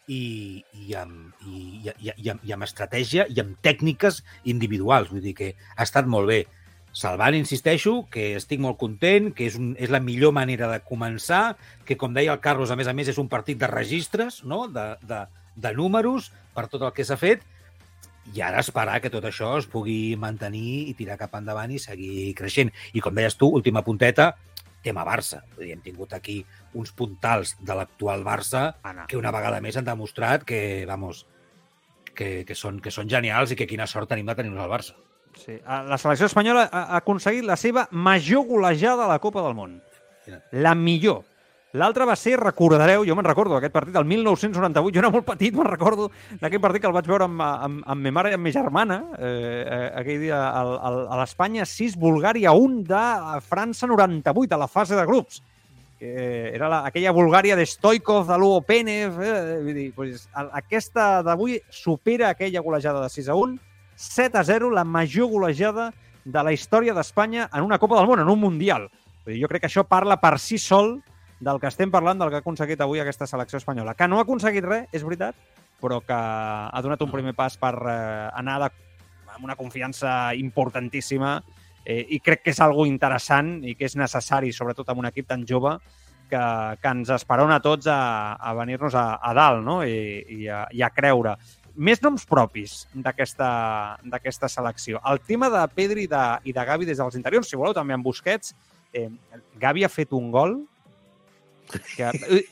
i, 0.08 0.64
i, 0.72 0.94
amb, 0.96 1.34
i, 1.44 1.90
i, 1.92 2.12
i, 2.16 2.32
i 2.32 2.54
amb 2.56 2.64
estratègia 2.64 3.28
i 3.28 3.42
amb 3.42 3.58
tècniques 3.64 4.22
individuals. 4.48 5.12
Vull 5.12 5.24
dir 5.24 5.36
que 5.36 5.52
ha 5.76 5.84
estat 5.84 6.08
molt 6.08 6.30
bé. 6.32 6.40
Salvant, 6.99 7.37
insisteixo, 7.38 7.93
que 8.11 8.33
estic 8.35 8.59
molt 8.59 8.75
content, 8.81 9.28
que 9.31 9.47
és, 9.47 9.55
un, 9.61 9.71
és 9.78 9.90
la 9.95 10.00
millor 10.02 10.33
manera 10.35 10.67
de 10.73 10.81
començar, 10.83 11.55
que, 11.87 11.95
com 12.00 12.17
deia 12.17 12.33
el 12.35 12.40
Carlos, 12.43 12.73
a 12.75 12.76
més 12.81 12.90
a 12.90 12.95
més, 12.97 13.11
és 13.12 13.21
un 13.23 13.28
partit 13.31 13.61
de 13.61 13.69
registres, 13.71 14.40
no? 14.43 14.64
de, 14.75 14.88
de, 15.07 15.21
de 15.55 15.73
números, 15.78 16.33
per 16.57 16.67
tot 16.73 16.83
el 16.83 16.90
que 16.97 17.07
s'ha 17.07 17.19
fet, 17.21 17.47
i 18.35 18.43
ara 18.43 18.64
esperar 18.64 18.99
que 19.00 19.12
tot 19.14 19.25
això 19.31 19.52
es 19.61 19.69
pugui 19.71 20.17
mantenir 20.19 20.88
i 20.90 20.97
tirar 20.99 21.21
cap 21.21 21.38
endavant 21.38 21.71
i 21.71 21.78
seguir 21.78 22.33
creixent. 22.37 22.75
I 22.93 23.05
com 23.05 23.14
deies 23.14 23.38
tu, 23.38 23.47
última 23.47 23.85
punteta, 23.87 24.33
tema 24.83 25.07
Barça. 25.07 25.45
Dir, 25.55 25.71
hem 25.76 25.85
tingut 25.87 26.19
aquí 26.19 26.40
uns 26.75 26.90
puntals 26.99 27.55
de 27.62 27.78
l'actual 27.78 28.26
Barça 28.26 28.73
Anna. 28.83 29.07
que 29.07 29.17
una 29.23 29.33
vegada 29.35 29.62
més 29.62 29.78
han 29.78 29.87
demostrat 29.87 30.43
que, 30.49 30.83
vamos, 30.90 31.28
que, 32.11 32.43
que, 32.43 32.59
són, 32.59 32.83
que 32.83 32.90
són 32.90 33.09
genials 33.09 33.55
i 33.55 33.59
que 33.59 33.71
quina 33.71 33.87
sort 33.87 34.11
tenim 34.11 34.26
de 34.26 34.37
tenir-nos 34.43 34.67
al 34.67 34.75
Barça. 34.75 34.99
Sí. 35.38 35.57
La 35.64 35.99
selecció 35.99 36.26
espanyola 36.26 36.66
ha 36.66 36.99
aconseguit 36.99 37.47
la 37.47 37.57
seva 37.57 37.87
major 37.90 38.47
golejada 38.49 39.07
a 39.07 39.12
la 39.14 39.18
Copa 39.23 39.45
del 39.47 39.54
Món. 39.54 39.78
La 40.52 40.75
millor. 40.75 41.23
L'altra 41.76 42.07
va 42.09 42.14
ser, 42.16 42.38
recordareu, 42.40 43.02
jo 43.04 43.12
me'n 43.12 43.26
recordo 43.26 43.52
d'aquest 43.54 43.75
partit, 43.75 43.97
el 44.00 44.07
1998, 44.09 44.95
jo 44.95 45.02
era 45.02 45.11
molt 45.12 45.26
petit, 45.28 45.52
me'n 45.52 45.68
recordo 45.68 46.07
d'aquell 46.40 46.62
partit 46.64 46.80
que 46.80 46.88
el 46.88 46.95
vaig 46.97 47.11
veure 47.11 47.26
amb, 47.28 47.42
amb, 47.45 47.83
amb 47.85 48.07
ma 48.07 48.12
mare 48.16 48.33
i 48.33 48.38
amb 48.38 48.49
ma 48.49 48.52
germana, 48.54 48.97
eh, 49.18 49.66
eh 49.66 49.83
aquell 50.00 50.25
dia 50.25 50.38
al, 50.49 50.73
al, 50.88 50.97
a 51.12 51.18
l'Espanya 51.21 51.68
6, 51.68 51.99
Bulgària 52.00 52.57
1 52.57 52.80
de 52.88 53.04
França 53.45 53.87
98, 53.90 54.57
a 54.57 54.62
la 54.64 54.71
fase 54.73 54.97
de 54.97 55.04
grups. 55.04 55.42
Eh, 56.00 56.52
era 56.54 56.71
la, 56.73 56.80
aquella 56.88 57.12
Bulgària 57.12 57.57
de 57.59 57.66
Stoikov, 57.66 58.25
de 58.30 58.40
l'Uo 58.40 58.62
Penev, 58.64 59.21
eh, 59.21 59.61
vull 59.61 59.76
dir, 59.76 59.88
pues, 59.92 60.25
aquesta 60.33 61.18
d'avui 61.26 61.61
supera 61.68 62.30
aquella 62.30 62.64
golejada 62.64 63.04
de 63.04 63.12
6 63.12 63.28
a 63.28 63.37
1, 63.37 63.59
7 63.99 64.38
a 64.38 64.45
0, 64.45 64.71
la 64.71 64.85
major 64.85 65.26
golejada 65.26 65.90
de 66.25 66.43
la 66.47 66.52
història 66.55 66.95
d'Espanya 66.95 67.49
en 67.50 67.64
una 67.67 67.81
Copa 67.83 67.97
del 67.99 68.07
Món, 68.07 68.21
en 68.23 68.31
un 68.31 68.38
Mundial. 68.38 68.87
Jo 69.26 69.49
crec 69.50 69.64
que 69.64 69.69
això 69.69 69.83
parla 69.90 70.21
per 70.23 70.38
si 70.38 70.55
sol 70.62 71.00
del 71.43 71.59
que 71.59 71.67
estem 71.67 71.90
parlant, 71.90 72.21
del 72.21 72.31
que 72.31 72.38
ha 72.38 72.45
aconseguit 72.45 72.81
avui 72.81 73.02
aquesta 73.02 73.26
selecció 73.26 73.59
espanyola. 73.59 73.97
Que 73.99 74.07
no 74.07 74.21
ha 74.21 74.23
aconseguit 74.23 74.62
res, 74.62 74.87
és 74.95 75.02
veritat, 75.02 75.35
però 75.83 75.99
que 75.99 76.14
ha 76.14 76.83
donat 76.83 77.02
un 77.02 77.11
primer 77.11 77.35
pas 77.35 77.59
per 77.59 77.75
eh, 77.75 77.99
anar 78.38 78.61
de, 78.62 78.71
amb 79.35 79.50
una 79.50 79.59
confiança 79.59 80.33
importantíssima 80.38 81.40
eh, 81.85 82.05
i 82.14 82.23
crec 82.23 82.47
que 82.47 82.55
és 82.55 82.62
algo 82.62 82.87
interessant 82.87 83.57
i 83.67 83.75
que 83.75 83.90
és 83.90 83.99
necessari, 83.99 84.55
sobretot 84.55 84.95
amb 84.95 85.02
un 85.02 85.11
equip 85.11 85.26
tan 85.26 85.43
jove, 85.43 85.75
que, 86.28 86.43
que 86.78 86.90
ens 86.93 87.11
esperona 87.11 87.59
a 87.59 87.64
tots 87.64 87.88
a, 87.90 88.37
a 88.37 88.55
venir-nos 88.59 88.95
a, 88.95 89.07
a 89.19 89.33
dalt 89.35 89.64
no? 89.64 89.81
I, 89.83 90.23
i, 90.28 90.43
a, 90.52 90.67
i 90.76 90.85
a 90.85 90.90
creure 90.95 91.35
més 91.78 92.00
noms 92.02 92.25
propis 92.26 92.80
d'aquesta 92.92 94.50
selecció. 94.50 94.99
El 95.06 95.20
tema 95.23 95.49
de 95.52 95.62
Pedri 95.75 96.08
i 96.08 96.11
de, 96.11 96.25
i 96.50 96.54
de 96.56 96.64
Gavi 96.66 96.88
des 96.88 96.99
dels 96.99 97.18
interiors, 97.18 97.49
si 97.49 97.58
voleu, 97.58 97.76
també 97.76 97.94
amb 97.94 98.06
Busquets. 98.06 98.54
Eh, 98.92 99.08
Gavi 99.62 99.87
ha 99.87 99.92
fet 99.92 100.12
un 100.16 100.32
gol 100.35 100.58
que... 101.94 102.11
Eh, 102.11 102.42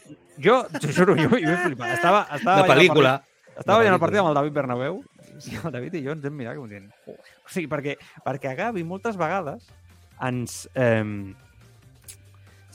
jo, 0.43 0.61
t'ho 0.79 0.93
juro, 0.93 1.17
jo, 1.19 1.31
jo 1.33 1.53
he 1.53 1.59
flipat. 1.65 1.97
Estava, 1.97 2.27
estava 2.37 2.63
de 2.63 2.71
pel·lícula. 2.71 3.17
Partit, 3.19 3.59
estava 3.65 3.81
veient 3.83 3.97
el 3.97 4.03
partit 4.03 4.23
amb 4.23 4.31
el 4.31 4.39
David 4.39 4.57
Bernabéu 4.61 5.01
i 5.37 5.59
el 5.59 5.75
David 5.75 5.97
i 5.99 6.05
jo 6.05 6.15
ens 6.15 6.29
hem 6.29 6.39
mirat 6.39 6.61
com 6.61 6.71
dient... 6.71 6.87
O 7.11 7.51
sigui, 7.51 7.67
perquè, 7.73 7.97
perquè 8.25 8.53
a 8.53 8.61
Gavi 8.63 8.87
moltes 8.87 9.19
vegades 9.19 9.67
ens... 10.29 10.63
Eh, 10.75 11.03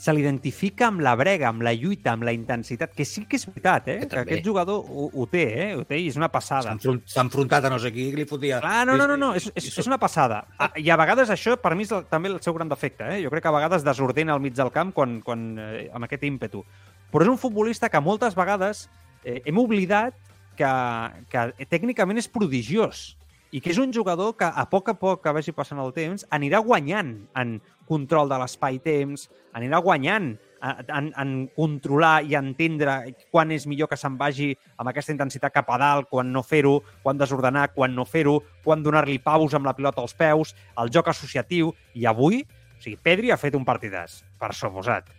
se 0.02 0.10
l'identifica 0.10 0.88
amb 0.88 1.02
la 1.04 1.12
brega, 1.14 1.46
amb 1.52 1.62
la 1.62 1.70
lluita, 1.78 2.16
amb 2.16 2.24
la 2.26 2.32
intensitat, 2.34 2.90
que 2.96 3.04
sí 3.06 3.22
que 3.30 3.38
és 3.38 3.44
veritat, 3.46 3.86
eh? 3.86 3.96
Que, 4.00 4.08
que 4.10 4.22
aquest 4.24 4.48
jugador 4.48 4.80
ho, 4.82 5.04
ho 5.14 5.26
té, 5.30 5.44
eh? 5.62 5.68
Ho 5.78 5.84
té 5.86 6.00
i 6.02 6.08
és 6.10 6.16
una 6.18 6.26
passada. 6.32 6.74
S'ha 6.74 7.22
enfrontat 7.22 7.68
a 7.68 7.70
no 7.70 7.78
sé 7.78 7.92
qui, 7.94 8.08
li 8.16 8.24
fotia... 8.26 8.58
Ah, 8.66 8.82
no, 8.88 8.96
no, 8.98 9.06
no, 9.06 9.14
no. 9.20 9.30
És, 9.38 9.46
és, 9.54 9.68
és 9.78 9.86
una 9.86 10.00
passada. 10.02 10.40
Ah, 10.58 10.72
I 10.74 10.90
a 10.90 10.98
vegades 10.98 11.30
això, 11.30 11.54
per 11.62 11.76
mi, 11.78 11.86
és 11.86 11.94
el, 11.94 12.02
també 12.10 12.32
el 12.32 12.40
seu 12.42 12.56
gran 12.56 12.72
defecte, 12.72 13.06
eh? 13.14 13.20
Jo 13.22 13.30
crec 13.30 13.46
que 13.46 13.52
a 13.52 13.54
vegades 13.54 13.86
desordena 13.86 14.34
al 14.34 14.42
mig 14.42 14.58
del 14.58 14.74
camp 14.74 14.90
quan, 14.96 15.20
quan, 15.22 15.46
eh, 15.62 15.86
amb 15.94 16.10
aquest 16.10 16.26
ímpetu. 16.26 16.64
Però 17.14 17.22
és 17.22 17.30
un 17.30 17.38
futbolista 17.38 17.92
que 17.92 18.02
moltes 18.02 18.34
vegades 18.34 18.88
eh, 19.22 19.38
hem 19.44 19.62
oblidat 19.62 20.18
que, 20.58 20.72
que 21.30 21.70
tècnicament 21.70 22.18
és 22.18 22.26
prodigiós 22.26 23.12
i 23.52 23.60
que 23.60 23.70
és 23.70 23.78
un 23.78 23.92
jugador 23.92 24.32
que 24.40 24.48
a 24.48 24.64
poc 24.70 24.88
a 24.88 24.94
poc 24.96 25.20
que 25.22 25.32
vagi 25.36 25.52
passant 25.52 25.80
el 25.82 25.92
temps 25.92 26.24
anirà 26.32 26.62
guanyant 26.64 27.12
en 27.36 27.58
control 27.88 28.30
de 28.30 28.38
l'espai-temps, 28.40 29.26
anirà 29.52 29.82
guanyant 29.84 30.30
en, 30.62 31.10
en 31.12 31.34
controlar 31.56 32.22
i 32.24 32.36
entendre 32.38 32.94
quan 33.30 33.52
és 33.52 33.66
millor 33.68 33.90
que 33.90 33.98
se'n 34.00 34.16
vagi 34.16 34.52
amb 34.78 34.88
aquesta 34.88 35.12
intensitat 35.12 35.52
cap 35.52 35.68
a 35.68 35.78
dalt, 35.82 36.08
quan 36.08 36.32
no 36.32 36.44
fer-ho, 36.46 36.78
quan 37.04 37.20
desordenar, 37.20 37.68
quan 37.76 37.92
no 37.96 38.06
fer-ho, 38.08 38.38
quan 38.64 38.84
donar-li 38.84 39.18
paus 39.20 39.52
amb 39.58 39.68
la 39.68 39.76
pilota 39.76 40.00
als 40.00 40.16
peus, 40.16 40.54
el 40.80 40.92
joc 40.94 41.12
associatiu, 41.12 41.74
i 41.92 42.08
avui, 42.08 42.40
o 42.46 42.80
sigui, 42.80 42.96
Pedri 43.02 43.30
ha 43.30 43.40
fet 43.40 43.58
un 43.58 43.66
partidàs, 43.68 44.22
per 44.40 44.54
suposat. 44.56 45.12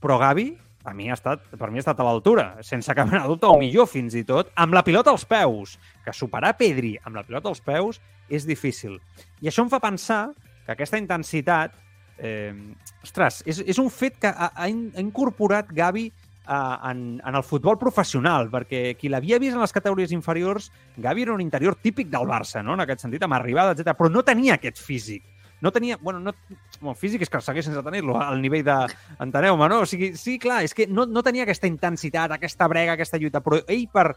Però 0.00 0.16
Gavi, 0.22 0.54
a 0.86 0.92
mi 0.94 1.08
ha 1.10 1.16
estat, 1.18 1.42
per 1.58 1.68
mi 1.70 1.80
ha 1.80 1.82
estat 1.84 1.98
a 2.00 2.04
l'altura, 2.06 2.44
sense 2.62 2.94
cap 2.94 3.08
mena 3.10 3.26
dubte, 3.26 3.48
o 3.50 3.58
millor 3.58 3.88
fins 3.90 4.14
i 4.14 4.22
tot, 4.24 4.52
amb 4.54 4.74
la 4.76 4.84
pilota 4.86 5.10
als 5.10 5.24
peus. 5.26 5.76
Que 6.04 6.14
superar 6.14 6.54
Pedri 6.56 6.94
amb 7.04 7.18
la 7.18 7.24
pilota 7.26 7.50
als 7.50 7.60
peus 7.60 7.98
és 8.30 8.46
difícil. 8.46 9.00
I 9.42 9.50
això 9.50 9.64
em 9.66 9.70
fa 9.72 9.80
pensar 9.82 10.28
que 10.66 10.72
aquesta 10.76 10.98
intensitat, 10.98 11.74
eh, 12.18 12.54
ostres, 13.02 13.42
és, 13.46 13.60
és 13.66 13.78
un 13.82 13.90
fet 13.90 14.16
que 14.22 14.30
ha, 14.30 14.52
ha 14.54 14.68
in- 14.70 14.92
ha 14.96 15.02
incorporat 15.02 15.68
Gavi 15.74 16.06
eh, 16.06 16.76
en, 16.90 17.20
en 17.24 17.34
el 17.34 17.42
futbol 17.42 17.78
professional, 17.78 18.48
perquè 18.50 18.96
qui 18.98 19.10
l'havia 19.10 19.38
vist 19.42 19.54
en 19.58 19.62
les 19.62 19.74
categories 19.74 20.12
inferiors, 20.14 20.70
Gavi 20.96 21.22
era 21.26 21.34
un 21.34 21.42
interior 21.44 21.76
típic 21.82 22.08
del 22.08 22.26
Barça, 22.30 22.62
no? 22.62 22.74
en 22.74 22.86
aquest 22.86 23.02
sentit, 23.04 23.22
amb 23.26 23.34
arribada, 23.38 23.74
etc. 23.74 23.94
però 23.98 24.10
no 24.10 24.22
tenia 24.26 24.54
aquest 24.58 24.78
físic. 24.82 25.24
No 25.60 25.72
tenia... 25.72 25.96
Bueno, 26.00 26.20
no, 26.20 26.34
bueno, 26.80 26.92
el 26.92 27.00
físic 27.00 27.24
és 27.24 27.32
que 27.32 27.40
segueix 27.40 27.66
sense 27.68 27.82
tenir-lo 27.84 28.18
al 28.20 28.40
nivell 28.42 28.64
de... 28.66 28.76
Enteneu-me, 29.24 29.68
no? 29.72 29.80
O 29.84 29.88
sigui, 29.88 30.12
sí, 30.20 30.36
clar, 30.42 30.62
és 30.66 30.76
que 30.76 30.86
no, 30.86 31.06
no 31.08 31.24
tenia 31.24 31.46
aquesta 31.46 31.70
intensitat, 31.70 32.36
aquesta 32.36 32.68
brega, 32.68 32.96
aquesta 32.96 33.20
lluita, 33.20 33.40
però 33.44 33.62
ell 33.64 33.86
per 33.92 34.10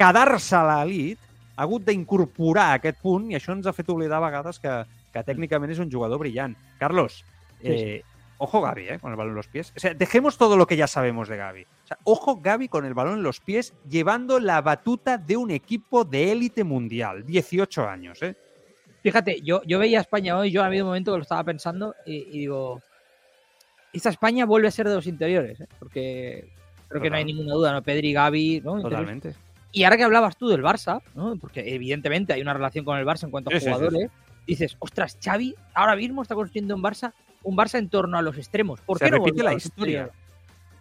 quedar-se 0.00 0.56
a 0.58 0.64
l'elit 0.66 1.20
ha 1.54 1.66
hagut 1.66 1.84
d'incorporar 1.86 2.70
aquest 2.78 3.02
punt 3.04 3.28
i 3.30 3.36
això 3.38 3.52
ens 3.54 3.68
ha 3.68 3.76
fet 3.76 3.90
oblidar 3.92 4.18
a 4.18 4.26
vegades 4.26 4.58
que, 4.62 4.78
que 5.12 5.26
tècnicament 5.26 5.74
és 5.74 5.82
un 5.82 5.90
jugador 5.92 6.22
brillant. 6.22 6.56
Carlos, 6.80 7.20
eh, 7.60 8.00
ojo 8.38 8.62
Gavi, 8.62 8.88
eh, 8.88 8.98
con 8.98 9.12
el 9.12 9.16
balón 9.16 9.32
en 9.32 9.36
los 9.36 9.48
pies. 9.48 9.72
O 9.76 9.80
sea, 9.80 9.92
dejemos 9.94 10.38
todo 10.38 10.56
lo 10.56 10.66
que 10.66 10.76
ya 10.76 10.86
sabemos 10.86 11.28
de 11.28 11.36
Gavi. 11.36 11.62
O 11.62 11.86
sea, 11.86 11.98
ojo 12.04 12.40
Gavi 12.40 12.68
con 12.68 12.86
el 12.86 12.94
balón 12.94 13.18
en 13.18 13.22
los 13.22 13.40
pies 13.40 13.74
llevando 13.88 14.40
la 14.40 14.62
batuta 14.62 15.18
de 15.18 15.36
un 15.36 15.50
equipo 15.50 16.04
de 16.04 16.32
élite 16.32 16.64
mundial. 16.64 17.26
18 17.26 17.86
años, 17.86 18.22
¿eh? 18.22 18.34
Fíjate, 19.02 19.40
yo, 19.42 19.62
yo 19.64 19.78
veía 19.78 19.98
a 19.98 20.02
España 20.02 20.36
hoy, 20.36 20.50
yo 20.50 20.62
ha 20.62 20.66
habido 20.66 20.84
un 20.84 20.90
momento 20.90 21.12
que 21.12 21.18
lo 21.18 21.22
estaba 21.22 21.44
pensando 21.44 21.94
y, 22.04 22.16
y 22.16 22.38
digo, 22.40 22.82
esta 23.92 24.10
España 24.10 24.44
vuelve 24.44 24.68
a 24.68 24.70
ser 24.70 24.88
de 24.88 24.94
los 24.94 25.06
interiores, 25.06 25.60
¿eh? 25.60 25.66
porque 25.78 26.48
creo 26.88 27.02
que 27.02 27.10
no 27.10 27.16
hay 27.16 27.24
ninguna 27.24 27.54
duda, 27.54 27.72
¿no? 27.72 27.82
Pedri, 27.82 28.12
Gavi, 28.12 28.60
¿no? 28.60 28.80
Totalmente. 28.80 29.34
Y 29.72 29.84
ahora 29.84 29.96
que 29.96 30.02
hablabas 30.04 30.36
tú 30.36 30.48
del 30.48 30.62
Barça, 30.62 31.00
¿no? 31.14 31.36
porque 31.36 31.74
evidentemente 31.74 32.32
hay 32.32 32.42
una 32.42 32.54
relación 32.54 32.84
con 32.84 32.98
el 32.98 33.06
Barça 33.06 33.24
en 33.24 33.30
cuanto 33.30 33.50
a 33.50 33.52
Sí, 33.52 33.60
sí, 33.60 33.64
sí, 33.66 33.70
jugadores, 33.70 34.10
dices, 34.46 34.76
ostras, 34.80 35.16
Xavi 35.22 35.54
ahora 35.74 35.94
mismo 35.96 36.22
está 36.22 36.34
construyendo 36.34 36.74
un 36.74 36.82
Barça, 36.82 37.12
un 37.44 37.56
Barça 37.56 37.78
en 37.78 37.88
torno 37.88 38.18
a 38.18 38.22
los 38.22 38.36
extremos. 38.36 38.80
¿Por 38.80 38.98
Se 38.98 39.04
qué 39.04 39.10
no 39.12 39.18
repite 39.18 39.42
volver 39.42 39.52
la 39.52 39.54
historia. 39.54 40.10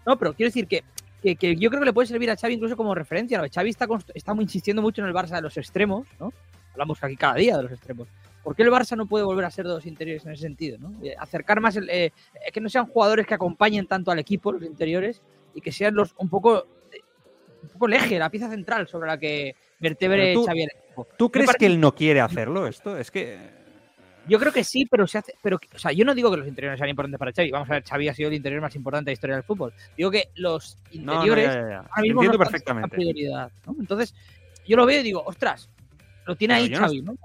No, 0.05 0.17
pero 0.17 0.33
quiero 0.33 0.47
decir 0.47 0.67
que, 0.67 0.83
que, 1.21 1.35
que 1.35 1.55
yo 1.55 1.69
creo 1.69 1.81
que 1.81 1.85
le 1.85 1.93
puede 1.93 2.07
servir 2.07 2.31
a 2.31 2.35
Xavi 2.35 2.55
incluso 2.55 2.75
como 2.75 2.95
referencia. 2.95 3.39
¿no? 3.39 3.47
Xavi 3.47 3.69
está, 3.69 3.87
está 4.15 4.33
insistiendo 4.39 4.81
mucho 4.81 5.01
en 5.01 5.07
el 5.07 5.13
Barça 5.13 5.35
de 5.35 5.41
los 5.43 5.55
extremos, 5.57 6.07
¿no? 6.19 6.33
Hablamos 6.73 7.03
aquí 7.03 7.15
cada 7.15 7.35
día 7.35 7.57
de 7.57 7.63
los 7.63 7.71
extremos. 7.71 8.07
¿Por 8.43 8.55
qué 8.55 8.63
el 8.63 8.69
Barça 8.71 8.95
no 8.95 9.05
puede 9.05 9.25
volver 9.25 9.45
a 9.45 9.51
ser 9.51 9.65
de 9.67 9.73
los 9.73 9.85
interiores 9.85 10.25
en 10.25 10.31
ese 10.31 10.43
sentido? 10.43 10.77
¿no? 10.79 10.93
Eh, 11.03 11.13
Acercar 11.19 11.59
más, 11.59 11.75
el, 11.75 11.89
eh, 11.89 12.05
eh, 12.05 12.51
que 12.53 12.61
no 12.61 12.69
sean 12.69 12.85
jugadores 12.87 13.27
que 13.27 13.33
acompañen 13.33 13.85
tanto 13.85 14.11
al 14.11 14.19
equipo, 14.19 14.51
los 14.51 14.63
interiores, 14.63 15.21
y 15.53 15.61
que 15.61 15.71
sean 15.71 15.93
los 15.95 16.13
un 16.17 16.29
poco, 16.29 16.65
eh, 16.91 16.99
un 17.63 17.69
poco 17.69 17.87
el 17.87 17.93
eje, 17.93 18.17
la 18.17 18.29
pieza 18.29 18.49
central 18.49 18.87
sobre 18.87 19.07
la 19.07 19.17
que 19.17 19.55
vertebre 19.79 20.33
tú- 20.33 20.45
Xavi 20.45 20.63
el 20.63 20.69
equipo. 20.69 21.07
¿Tú 21.17 21.29
crees 21.29 21.47
parece- 21.47 21.59
que 21.59 21.65
él 21.65 21.79
no 21.79 21.93
quiere 21.93 22.21
hacerlo 22.21 22.65
esto? 22.65 22.97
Es 22.97 23.11
que... 23.11 23.59
Yo 24.27 24.37
creo 24.39 24.51
que 24.53 24.63
sí, 24.63 24.85
pero 24.85 25.07
se 25.07 25.17
hace. 25.17 25.33
Pero, 25.41 25.59
o 25.73 25.79
sea, 25.79 25.91
yo 25.91 26.05
no 26.05 26.13
digo 26.13 26.29
que 26.29 26.37
los 26.37 26.47
interiores 26.47 26.77
sean 26.77 26.89
importantes 26.89 27.17
para 27.17 27.31
Xavi. 27.31 27.49
Vamos 27.49 27.67
a 27.69 27.73
ver, 27.73 27.83
Xavi 27.83 28.09
ha 28.09 28.13
sido 28.13 28.29
el 28.29 28.35
interior 28.35 28.61
más 28.61 28.75
importante 28.75 29.05
de 29.05 29.11
la 29.11 29.13
historia 29.13 29.35
del 29.37 29.43
fútbol. 29.43 29.73
Digo 29.97 30.11
que 30.11 30.29
los 30.35 30.77
No, 30.93 31.01
no, 31.05 31.13
interiores 31.15 31.47
ya, 31.47 31.53
ya, 31.53 31.69
ya. 31.69 31.77
ahora 31.79 32.01
mismo 32.03 32.21
Entiendo 32.21 32.37
no 32.37 32.43
perfectamente. 32.43 32.85
en 32.85 32.89
prioridad. 32.91 33.51
¿no? 33.65 33.75
Entonces, 33.79 34.13
yo 34.67 34.77
lo 34.77 34.85
veo 34.85 34.99
y 34.99 35.03
digo, 35.03 35.23
ostras, 35.25 35.67
lo 36.29 36.35
tiene 36.35 36.53
ahí 36.53 36.69
yo 36.69 36.79
Xavi, 36.79 37.01
¿no? 37.01 37.15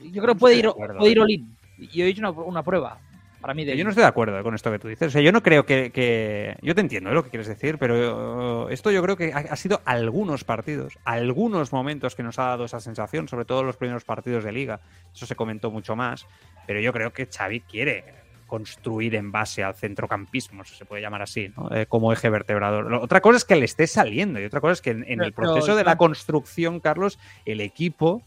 Yo 0.00 0.22
creo 0.22 0.34
que 0.34 0.38
puede 0.40 0.56
ir, 0.56 0.68
puede 0.70 1.10
ir 1.10 1.18
eh. 1.18 1.20
all-in. 1.20 1.56
Y 1.78 1.86
Yo 1.88 2.04
he 2.04 2.08
hecho 2.08 2.20
una, 2.20 2.30
una 2.30 2.62
prueba 2.62 2.98
para 3.40 3.54
mí 3.54 3.64
de. 3.64 3.74
Yo 3.76 3.84
no 3.84 3.90
estoy 3.90 4.02
de 4.02 4.08
acuerdo 4.08 4.42
con 4.42 4.54
esto 4.54 4.70
que 4.70 4.78
tú 4.78 4.88
dices. 4.88 5.08
O 5.08 5.10
sea, 5.10 5.22
yo 5.22 5.32
no 5.32 5.42
creo 5.42 5.64
que. 5.64 5.90
que- 5.92 6.56
Yo 6.62 6.74
te 6.74 6.80
entiendo 6.82 7.10
¿eh? 7.10 7.14
lo 7.14 7.22
que 7.24 7.30
quieres 7.30 7.46
decir, 7.48 7.78
pero 7.78 8.68
esto 8.68 8.90
yo 8.90 9.02
creo 9.02 9.16
que 9.16 9.32
ha, 9.32 9.38
ha 9.38 9.56
sido 9.56 9.80
algunos 9.86 10.44
partidos, 10.44 10.98
algunos 11.04 11.72
momentos 11.72 12.14
que 12.14 12.22
nos 12.22 12.38
ha 12.38 12.44
dado 12.44 12.64
esa 12.66 12.80
sensación, 12.80 13.28
sobre 13.28 13.44
todo 13.46 13.62
los 13.62 13.76
primeros 13.78 14.04
partidos 14.04 14.44
de 14.44 14.52
liga. 14.52 14.80
Eso 15.14 15.24
se 15.26 15.36
comentó 15.36 15.70
mucho 15.70 15.96
más. 15.96 16.26
Pero 16.66 16.80
yo 16.80 16.92
creo 16.92 17.12
que 17.14 17.26
Xavi 17.26 17.60
quiere 17.60 18.04
construir 18.46 19.14
en 19.14 19.30
base 19.30 19.62
al 19.62 19.74
centrocampismo, 19.76 20.64
si 20.64 20.74
se 20.74 20.84
puede 20.84 21.00
llamar 21.00 21.22
así, 21.22 21.52
¿no? 21.56 21.70
Eh, 21.74 21.86
como 21.86 22.12
eje 22.12 22.28
vertebrador. 22.28 22.90
Lo- 22.90 23.00
Otra 23.00 23.20
cosa 23.20 23.36
es 23.38 23.44
que 23.44 23.54
le 23.56 23.64
esté 23.64 23.86
saliendo 23.86 24.40
y 24.40 24.44
otra 24.44 24.60
cosa 24.60 24.72
es 24.72 24.80
que 24.82 24.90
en, 24.90 25.04
en 25.08 25.22
el 25.22 25.32
proceso 25.32 25.76
de 25.76 25.84
la 25.84 25.96
construcción, 25.96 26.80
Carlos, 26.80 27.18
el 27.46 27.60
equipo 27.60 28.22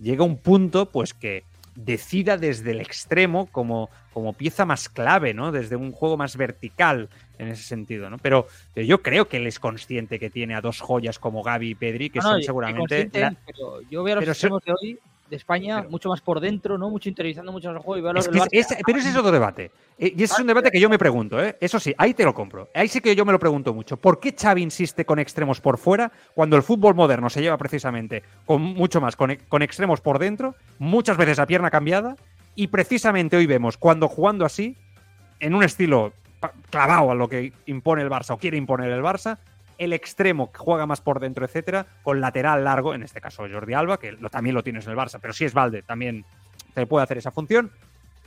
llega 0.00 0.24
un 0.24 0.36
punto 0.38 0.86
pues 0.90 1.14
que 1.14 1.44
decida 1.76 2.36
desde 2.36 2.72
el 2.72 2.80
extremo 2.80 3.46
como, 3.46 3.88
como 4.12 4.32
pieza 4.32 4.66
más 4.66 4.88
clave, 4.88 5.32
¿no? 5.34 5.52
Desde 5.52 5.76
un 5.76 5.92
juego 5.92 6.16
más 6.16 6.36
vertical 6.36 7.08
en 7.38 7.48
ese 7.48 7.62
sentido, 7.62 8.10
¿no? 8.10 8.18
Pero, 8.18 8.46
pero 8.74 8.86
yo 8.86 9.02
creo 9.02 9.28
que 9.28 9.38
él 9.38 9.46
es 9.46 9.58
consciente 9.58 10.18
que 10.18 10.30
tiene 10.30 10.54
a 10.54 10.60
dos 10.60 10.80
joyas 10.80 11.18
como 11.18 11.42
Gaby 11.42 11.70
y 11.70 11.74
Pedri, 11.74 12.10
que 12.10 12.18
No, 12.18 12.24
son 12.24 12.42
seguramente... 12.42 13.08
la- 13.20 13.34
pero 13.46 13.80
yo 13.82 14.02
veo 14.02 14.18
a 14.18 14.20
los 14.20 14.38
pero 14.38 14.58
de 14.58 14.72
hoy 14.72 14.98
de 15.30 15.36
España 15.36 15.76
Pero- 15.78 15.90
mucho 15.90 16.08
más 16.08 16.20
por 16.20 16.40
dentro, 16.40 16.76
¿no? 16.76 16.90
Mucho 16.90 17.08
interiorizando 17.08 17.52
mucho 17.52 17.68
más 17.68 17.76
el 17.76 17.82
juego 17.82 17.98
y 17.98 18.02
veo 18.02 18.10
a 18.10 18.14
los 18.14 18.26
Es 18.26 18.48
que 18.48 18.58
es- 18.58 18.66
pero 18.84 18.98
ese 18.98 19.10
es 19.10 19.16
otro 19.16 19.30
debate. 19.30 19.70
Eh, 19.96 20.12
Y 20.16 20.22
ese 20.24 20.34
es 20.34 20.40
un 20.40 20.46
debate 20.48 20.70
que 20.70 20.80
yo 20.80 20.88
me 20.90 20.98
pregunto, 20.98 21.42
¿eh? 21.42 21.56
Eso 21.60 21.78
sí, 21.78 21.94
ahí 21.96 22.12
te 22.14 22.24
lo 22.24 22.34
compro. 22.34 22.68
Ahí 22.74 22.88
sí 22.88 23.00
que 23.00 23.14
yo 23.14 23.24
me 23.24 23.32
lo 23.32 23.38
pregunto 23.38 23.72
mucho. 23.72 23.96
¿Por 23.96 24.18
qué 24.18 24.34
Xavi 24.38 24.62
insiste 24.62 25.04
con 25.04 25.18
extremos 25.18 25.60
por 25.60 25.78
fuera 25.78 26.10
cuando 26.34 26.56
el 26.56 26.62
fútbol 26.62 26.94
moderno 26.94 27.30
se 27.30 27.40
lleva 27.40 27.56
precisamente 27.56 28.22
con 28.44 28.60
mucho 28.60 29.00
más, 29.00 29.14
con, 29.16 29.36
con 29.48 29.62
extremos 29.62 30.00
por 30.00 30.18
dentro, 30.18 30.54
muchas 30.78 31.16
veces 31.16 31.38
a 31.38 31.46
pierna 31.46 31.70
cambiada? 31.70 32.16
Y 32.56 32.66
precisamente 32.66 33.36
hoy 33.36 33.46
vemos 33.46 33.76
cuando 33.76 34.08
jugando 34.08 34.44
así, 34.44 34.76
en 35.38 35.54
un 35.54 35.62
estilo 35.62 36.12
clavado 36.70 37.10
a 37.10 37.14
lo 37.14 37.28
que 37.28 37.52
impone 37.66 38.02
el 38.02 38.10
Barça 38.10 38.32
o 38.34 38.38
quiere 38.38 38.56
imponer 38.56 38.90
el 38.90 39.02
Barça, 39.02 39.38
el 39.80 39.94
extremo 39.94 40.52
que 40.52 40.58
juega 40.58 40.84
más 40.84 41.00
por 41.00 41.20
dentro, 41.20 41.46
etcétera, 41.46 41.86
con 42.02 42.20
lateral 42.20 42.62
largo, 42.62 42.94
en 42.94 43.02
este 43.02 43.18
caso 43.18 43.46
Jordi 43.50 43.72
Alba, 43.72 43.98
que 43.98 44.12
también 44.30 44.54
lo 44.54 44.62
tienes 44.62 44.84
en 44.84 44.92
el 44.92 44.98
Barça, 44.98 45.18
pero 45.20 45.32
si 45.32 45.46
es 45.46 45.54
Valde, 45.54 45.82
también 45.82 46.26
te 46.74 46.86
puede 46.86 47.02
hacer 47.02 47.16
esa 47.16 47.30
función. 47.30 47.72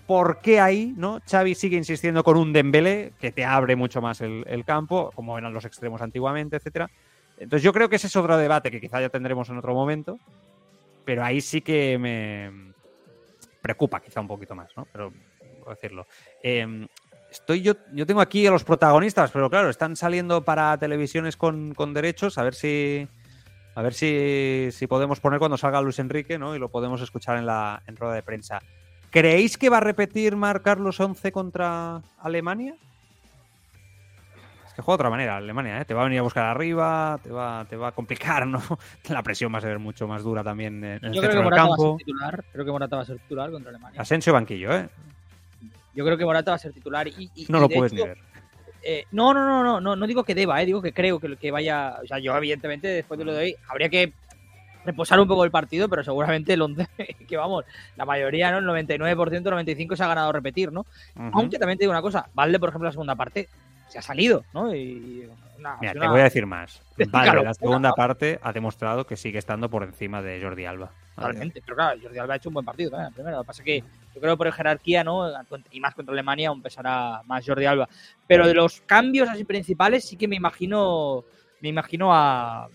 ¿Por 0.07 0.39
qué 0.41 0.59
ahí 0.59 0.95
no 0.97 1.21
Xavi 1.29 1.53
sigue 1.53 1.77
insistiendo 1.77 2.23
con 2.23 2.37
un 2.37 2.53
Dembélé 2.53 3.13
que 3.19 3.31
te 3.31 3.45
abre 3.45 3.75
mucho 3.75 4.01
más 4.01 4.19
el, 4.21 4.63
campo, 4.65 5.11
como 5.13 5.37
eran 5.37 5.53
los 5.53 5.63
extremos 5.63 6.01
antiguamente, 6.01 6.57
etcétera? 6.57 6.89
Entonces 7.37 7.63
yo 7.63 7.71
creo 7.71 7.87
que 7.87 7.97
ese 7.97 8.07
es 8.07 8.15
otro 8.15 8.35
debate 8.35 8.71
que 8.71 8.81
quizá 8.81 8.99
ya 8.99 9.09
tendremos 9.09 9.47
en 9.49 9.57
otro 9.57 9.75
momento, 9.75 10.17
pero 11.05 11.23
ahí 11.23 11.39
sí 11.39 11.61
que 11.61 11.99
me 11.99 12.73
preocupa 13.61 14.01
quizá 14.01 14.21
un 14.21 14.27
poquito 14.27 14.55
más, 14.55 14.75
¿no? 14.75 14.87
Pero 14.91 15.13
decirlo. 15.69 16.07
Eh, 16.41 16.87
estoy 17.33 17.61
yo, 17.61 17.73
yo 17.93 18.05
tengo 18.05 18.21
aquí 18.21 18.45
a 18.47 18.51
los 18.51 18.63
protagonistas, 18.63 19.31
pero 19.31 19.49
claro, 19.49 19.69
están 19.69 19.95
saliendo 19.95 20.43
para 20.43 20.77
televisiones 20.77 21.35
con, 21.35 21.73
con 21.73 21.93
derechos, 21.93 22.37
a 22.37 22.43
ver 22.43 22.53
si 22.53 23.07
a 23.75 23.81
ver 23.81 23.93
si, 23.93 24.69
si 24.71 24.85
podemos 24.85 25.19
poner 25.19 25.39
cuando 25.39 25.57
salga 25.57 25.81
Luis 25.81 25.97
Enrique, 25.97 26.37
¿no? 26.37 26.55
Y 26.55 26.59
lo 26.59 26.69
podemos 26.69 27.01
escuchar 27.01 27.37
en 27.37 27.47
la 27.47 27.81
en 27.87 27.95
rueda 27.95 28.13
de 28.13 28.21
prensa. 28.21 28.59
¿Creéis 29.09 29.57
que 29.57 29.69
va 29.69 29.77
a 29.77 29.81
repetir 29.81 30.35
Mar 30.35 30.61
Carlos 30.61 30.99
11 30.99 31.31
contra 31.31 32.01
Alemania? 32.19 32.75
Es 34.67 34.73
que 34.73 34.81
juega 34.81 34.97
de 34.97 35.01
otra 35.01 35.09
manera 35.09 35.37
Alemania, 35.37 35.81
¿eh? 35.81 35.85
Te 35.85 35.93
va 35.93 36.01
a 36.01 36.03
venir 36.05 36.19
a 36.19 36.23
buscar 36.23 36.45
arriba, 36.45 37.19
te 37.23 37.31
va, 37.31 37.65
te 37.67 37.75
va 37.75 37.89
a 37.89 37.91
complicar, 37.93 38.45
¿no? 38.47 38.61
La 39.09 39.23
presión 39.23 39.51
va 39.53 39.57
a 39.57 39.61
ser 39.61 39.79
mucho 39.79 40.07
más 40.07 40.23
dura 40.23 40.43
también 40.43 40.83
en 40.83 41.03
el 41.05 41.13
Yo 41.13 41.21
creo 41.21 41.21
centro 41.21 41.29
que 41.29 41.35
del 41.35 41.43
Morata 41.43 41.61
va 41.61 41.65
a 41.65 41.69
campo. 41.69 41.97
ser 41.97 42.05
titular. 42.05 42.45
Creo 42.51 42.65
que 42.65 42.71
Morata 42.71 42.95
va 42.95 43.01
a 43.01 43.05
ser 43.05 43.19
titular 43.19 43.51
contra 43.51 43.69
Alemania. 43.69 44.01
Asensio 44.01 44.33
banquillo, 44.33 44.75
¿eh? 44.75 44.89
Yo 45.93 46.03
creo 46.05 46.17
que 46.17 46.25
Morata 46.25 46.51
va 46.51 46.55
a 46.55 46.59
ser 46.59 46.73
titular 46.73 47.07
y, 47.07 47.29
y- 47.35 47.45
No 47.49 47.57
y 47.57 47.61
lo 47.61 47.67
de 47.67 47.75
puedes 47.75 47.93
hecho, 47.93 48.05
eh, 48.85 49.05
no, 49.11 49.33
no, 49.33 49.45
no, 49.45 49.63
no, 49.63 49.79
no, 49.79 49.95
no 49.95 50.07
digo 50.07 50.23
que 50.23 50.35
deba, 50.35 50.61
eh, 50.61 50.65
digo 50.65 50.81
que 50.81 50.91
creo 50.93 51.19
que, 51.19 51.37
que 51.37 51.51
vaya. 51.51 51.97
O 52.03 52.07
sea, 52.07 52.19
yo 52.19 52.35
evidentemente 52.35 52.87
después 52.87 53.17
de 53.17 53.25
lo 53.25 53.33
de 53.33 53.39
hoy 53.43 53.55
habría 53.69 53.89
que 53.89 54.13
reposar 54.85 55.19
un 55.21 55.27
poco 55.29 55.45
el 55.45 55.51
partido, 55.51 55.87
pero 55.87 56.03
seguramente 56.03 56.53
el 56.53 56.61
11, 56.63 56.85
que 57.27 57.37
vamos, 57.37 57.63
la 57.95 58.05
mayoría, 58.05 58.51
¿no? 58.51 58.57
El 58.57 58.85
99%, 58.87 59.15
95% 59.49 59.95
se 59.95 60.03
ha 60.03 60.07
ganado 60.07 60.31
repetir, 60.33 60.71
¿no? 60.73 60.85
Aunque 61.33 61.57
también 61.57 61.77
te 61.77 61.83
digo 61.83 61.91
una 61.91 62.01
cosa, 62.01 62.27
Valde, 62.33 62.59
por 62.59 62.69
ejemplo, 62.69 62.87
la 62.87 62.91
segunda 62.91 63.15
parte 63.15 63.47
se 63.87 63.99
ha 63.99 64.01
salido, 64.01 64.43
¿no? 64.53 64.73
Y 64.73 65.29
una- 65.59 65.77
Mira, 65.79 65.93
te 65.93 66.07
voy 66.07 66.19
a 66.19 66.23
decir 66.23 66.45
más. 66.45 66.81
Claro, 66.95 67.31
Vale, 67.31 67.43
la 67.43 67.53
segunda 67.53 67.93
claro. 67.93 67.95
parte 67.95 68.39
ha 68.41 68.53
demostrado 68.53 69.05
que 69.05 69.17
sigue 69.17 69.39
estando 69.39 69.69
por 69.69 69.83
encima 69.83 70.21
de 70.21 70.39
Jordi 70.41 70.65
Alba. 70.65 70.91
Totalmente. 71.15 71.61
Pero 71.65 71.75
claro, 71.75 71.99
Jordi 72.01 72.19
Alba 72.19 72.33
ha 72.33 72.37
hecho 72.37 72.49
un 72.49 72.53
buen 72.53 72.65
partido 72.65 72.91
también, 72.91 73.13
primero. 73.13 73.37
Lo 73.37 73.43
que 73.43 73.47
pasa 73.47 73.61
es 73.61 73.65
que 73.65 73.79
yo 74.13 74.21
creo 74.21 74.33
que 74.33 74.37
por 74.37 74.51
jerarquía, 74.51 75.03
¿no? 75.03 75.27
Y 75.71 75.79
más 75.79 75.95
contra 75.95 76.13
Alemania, 76.13 76.49
aún 76.49 76.61
pesará 76.61 77.21
más 77.25 77.43
Jordi 77.45 77.65
Alba. 77.65 77.87
Pero 78.27 78.47
de 78.47 78.53
los 78.53 78.81
cambios 78.81 79.27
así 79.29 79.43
principales, 79.43 80.05
sí 80.05 80.15
que 80.17 80.27
me 80.27 80.35
imagino. 80.35 81.23
Me 81.61 81.69
imagino 81.69 82.13
a. 82.13 82.67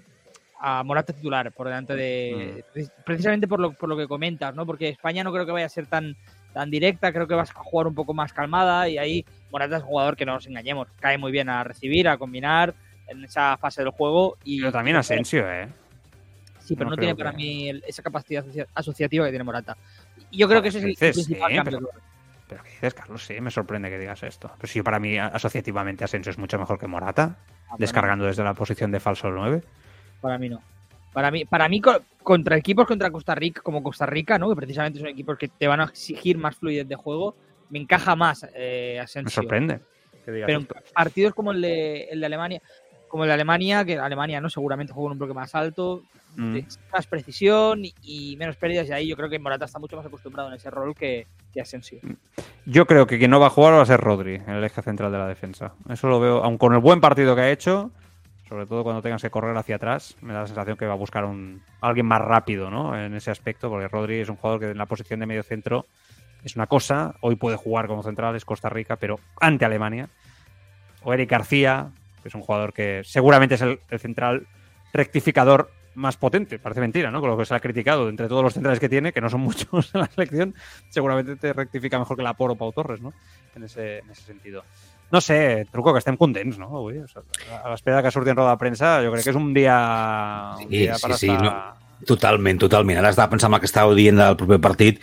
A 0.61 0.83
Morata 0.83 1.13
titular 1.13 1.53
por 1.53 1.69
delante 1.69 1.95
de. 1.95 2.65
Precisamente 3.05 3.47
por 3.47 3.61
lo, 3.61 3.73
por 3.75 3.89
lo 3.89 3.97
que 3.97 4.09
comentas, 4.09 4.53
¿no? 4.57 4.67
Porque 4.67 4.89
España 4.89 5.23
no 5.23 5.33
creo 5.33 5.47
que 5.47 5.53
vaya 5.53 5.67
a 5.67 5.69
ser 5.69 5.87
tan 5.87 6.17
tan 6.53 6.71
directa, 6.71 7.13
creo 7.13 7.29
que 7.29 7.35
vas 7.35 7.51
a 7.51 7.55
jugar 7.55 7.87
un 7.87 7.95
poco 7.95 8.15
más 8.15 8.33
calmada 8.33 8.89
y 8.89 8.99
ahí 8.99 9.25
Morata 9.51 9.77
es 9.77 9.83
un 9.83 9.89
jugador 9.89 10.17
que 10.17 10.27
no 10.27 10.35
nos 10.35 10.47
engañemos, 10.47 10.89
cae 11.01 11.19
muy 11.19 11.33
bien 11.33 11.49
a 11.49 11.65
recibir, 11.65 12.09
a 12.09 12.17
combinar 12.19 12.75
en 13.07 13.25
esa 13.25 13.57
fase 13.57 13.83
del 13.83 13.91
juego 13.91 14.37
y 14.45 14.61
Pero 14.61 14.73
también 14.73 14.97
Asensio, 14.97 15.51
¿eh? 15.51 15.69
Sí, 16.61 16.77
pero 16.77 16.91
No 16.91 16.97
tiene 16.97 17.15
para 17.17 17.31
que- 17.31 17.37
mí 17.39 17.71
esa 17.87 18.03
capacidad 18.03 18.45
asocia- 18.45 18.67
asociativa 18.75 19.25
que 19.25 19.31
tiene 19.31 19.45
Morata. 19.45 19.77
Y 20.31 20.37
yo 20.39 20.49
creo 20.49 20.61
que 20.61 20.69
ese 20.69 20.79
es 20.79 20.85
el 20.85 20.95
principal 20.97 21.51
sí, 21.51 21.57
cambio. 21.57 21.79
pero- 21.79 21.91
Pero 22.49 22.63
¿qué 22.63 22.71
dices, 22.71 22.95
Carlos? 22.95 23.25
Sí, 23.27 23.39
me 23.43 23.51
sorprende 23.51 23.91
que 23.91 23.99
digas 23.99 24.23
esto. 24.23 24.51
Pero 24.59 24.73
si 24.73 24.81
para 24.83 24.99
mí, 24.99 25.19
asociativamente, 25.19 26.05
Asensio 26.05 26.31
es 26.31 26.39
mucho 26.39 26.59
mejor 26.59 26.79
que 26.79 26.87
Morata, 26.87 27.37
Ah, 27.71 27.75
descargando 27.79 28.25
desde 28.25 28.43
la 28.43 28.55
posición 28.55 28.91
de 28.91 29.01
falso 29.01 29.31
9. 29.31 29.57
mí- 29.59 29.63
Para 30.23 30.39
mí 30.39 30.49
no. 30.49 30.63
Para 31.13 31.31
mí, 31.31 31.45
para 31.45 31.69
mí 31.69 31.81
co- 31.83 32.01
contra 32.23 32.57
equipos 32.57 32.87
contra 32.87 33.11
Costa 33.11 33.35
Rica, 33.35 33.61
como 33.63 33.83
Costa 33.83 34.07
Rica, 34.07 34.39
¿no? 34.39 34.49
Que 34.49 34.57
precisamente 34.57 34.99
son 34.99 35.09
equipos 35.09 35.37
que 35.37 35.49
te 35.49 35.67
van 35.69 35.81
a 35.81 35.85
exigir 35.85 36.39
más 36.39 36.57
fluidez 36.57 36.89
de 36.89 36.97
juego, 36.97 37.35
me 37.71 37.79
encaja 37.79 38.17
más 38.17 38.47
eh, 38.55 38.99
Asensio. 39.03 39.25
Me 39.25 39.31
sorprende 39.31 39.81
que 40.25 40.33
digas 40.33 40.47
Pero 40.47 40.59
en 40.61 40.69
partidos 40.95 41.35
como 41.35 41.53
el 41.53 41.61
de, 41.63 42.05
el 42.11 42.21
de 42.21 42.27
Alemania, 42.27 42.63
como 43.09 43.25
el 43.25 43.29
de 43.29 43.35
Alemania, 43.35 43.85
que 43.85 43.99
Alemania 43.99 44.41
no 44.41 44.51
seguramente 44.51 44.93
juega 44.93 45.09
en 45.09 45.13
un 45.13 45.19
bloque 45.19 45.35
más 45.35 45.55
alto, 45.55 46.03
Mm. 46.37 46.53
de- 46.55 46.65
más 46.93 47.07
precisión 47.07 47.85
y, 47.85 47.95
y 48.03 48.37
menos 48.37 48.55
pérdidas, 48.57 48.87
y 48.89 48.93
ahí 48.93 49.09
yo 49.09 49.17
creo 49.17 49.29
que 49.31 49.39
Morata 49.41 49.65
está 49.65 49.79
mucho 49.81 49.97
más 49.97 50.07
acostumbrado 50.07 50.49
en 50.51 50.55
ese 50.55 50.71
rol 50.71 50.95
que, 50.95 51.27
que 51.53 51.61
Asensio. 51.61 51.99
Yo 52.67 52.87
creo 52.87 53.07
que 53.09 53.19
quien 53.19 53.31
no 53.31 53.41
va 53.41 53.47
a 53.47 53.51
jugar 53.51 53.73
va 53.73 53.83
a 53.83 53.87
ser 53.87 53.99
Rodri, 53.99 54.35
en 54.37 54.51
el 54.51 54.63
eje 54.63 54.81
central 54.83 55.11
de 55.11 55.19
la 55.19 55.27
defensa. 55.27 55.73
Eso 55.89 56.07
lo 56.07 56.21
veo, 56.21 56.45
aun 56.45 56.57
con 56.59 56.75
el 56.75 56.81
buen 56.81 57.01
partido 57.01 57.35
que 57.35 57.41
ha 57.41 57.51
hecho, 57.51 57.91
sobre 58.49 58.67
todo 58.67 58.85
cuando 58.85 59.03
tengas 59.03 59.23
que 59.23 59.31
correr 59.31 59.57
hacia 59.57 59.77
atrás, 59.77 60.17
me 60.21 60.33
da 60.33 60.43
la 60.43 60.47
sensación 60.47 60.77
que 60.77 60.87
va 60.87 60.93
a 60.93 60.97
buscar 60.97 61.25
un 61.25 61.61
alguien 61.81 62.07
más 62.07 62.21
rápido 62.21 62.71
¿no? 62.71 62.97
en 62.97 63.15
ese 63.15 63.31
aspecto, 63.33 63.69
porque 63.69 63.89
Rodri 63.89 64.21
es 64.21 64.29
un 64.29 64.37
jugador 64.37 64.61
que 64.61 64.71
en 64.71 64.79
la 64.79 64.87
posición 64.87 65.19
de 65.21 65.27
medio 65.27 65.43
centro 65.43 65.87
es 66.49 66.57
una 66.57 66.67
cosa, 66.67 67.15
hoy 67.21 67.37
puede 67.37 67.57
jugar 67.57 67.87
como 67.87 68.03
central, 68.03 68.35
es 68.37 68.45
Costa 68.45 68.69
Rica, 68.69 68.97
pero 68.97 69.21
ante 69.41 69.65
Alemania. 69.65 70.09
O 71.05 71.15
Eric 71.15 71.31
García, 71.31 71.91
que 72.23 72.29
es 72.29 72.35
un 72.35 72.43
jugador 72.43 72.73
que 72.73 73.03
seguramente 73.05 73.55
es 73.55 73.63
el, 73.63 73.81
el 73.89 74.01
central 74.01 74.47
rectificador 74.93 75.71
más 75.95 76.17
potente, 76.17 76.59
parece 76.59 76.81
mentira, 76.81 77.11
¿no? 77.11 77.21
Con 77.21 77.31
lo 77.31 77.37
que 77.37 77.45
se 77.45 77.55
ha 77.55 77.61
criticado 77.61 78.09
entre 78.09 78.29
todos 78.29 78.43
los 78.43 78.55
centrales 78.55 78.79
que 78.79 78.89
tiene, 78.89 79.13
que 79.13 79.21
no 79.21 79.29
son 79.29 79.41
muchos 79.49 79.95
en 79.95 80.01
la 80.01 80.07
selección, 80.07 80.55
seguramente 80.89 81.37
te 81.37 81.53
rectifica 81.53 81.99
mejor 81.99 82.17
que 82.17 82.23
la 82.23 82.35
Poro 82.35 82.57
Pau 82.57 82.73
Torres, 82.73 83.01
¿no? 83.01 83.13
En 83.55 83.65
ese, 83.65 83.99
en 83.99 84.11
ese 84.11 84.23
sentido. 84.23 84.65
No 85.11 85.21
sé, 85.21 85.67
truco 85.73 85.93
que 85.93 85.99
estem 85.99 86.17
contents, 86.17 86.59
no? 86.59 86.69
Avui, 86.77 86.99
o 87.01 87.09
sigui, 87.09 87.25
a 87.49 87.71
l'espera 87.73 88.03
que 88.05 88.11
surti 88.13 88.31
en 88.31 88.37
roda 88.37 88.53
de 88.53 88.61
premsa, 88.61 88.99
jo 89.03 89.11
crec 89.15 89.25
que 89.25 89.33
és 89.33 89.39
un 89.41 89.55
dia, 89.57 89.79
un 90.59 90.67
Sí, 90.67 90.69
dia 90.69 90.99
sí, 90.99 91.07
per 91.07 91.17
sí, 91.17 91.31
estar... 91.33 91.88
Totalment, 92.07 92.59
totalment. 92.63 92.99
Ara 93.01 93.11
estava 93.11 93.31
pensant 93.33 93.51
en 93.51 93.57
el 93.59 93.61
que 93.65 93.67
estàveu 93.71 93.97
dient 93.99 94.17
del 94.21 94.37
proper 94.39 94.61
partit 94.63 95.01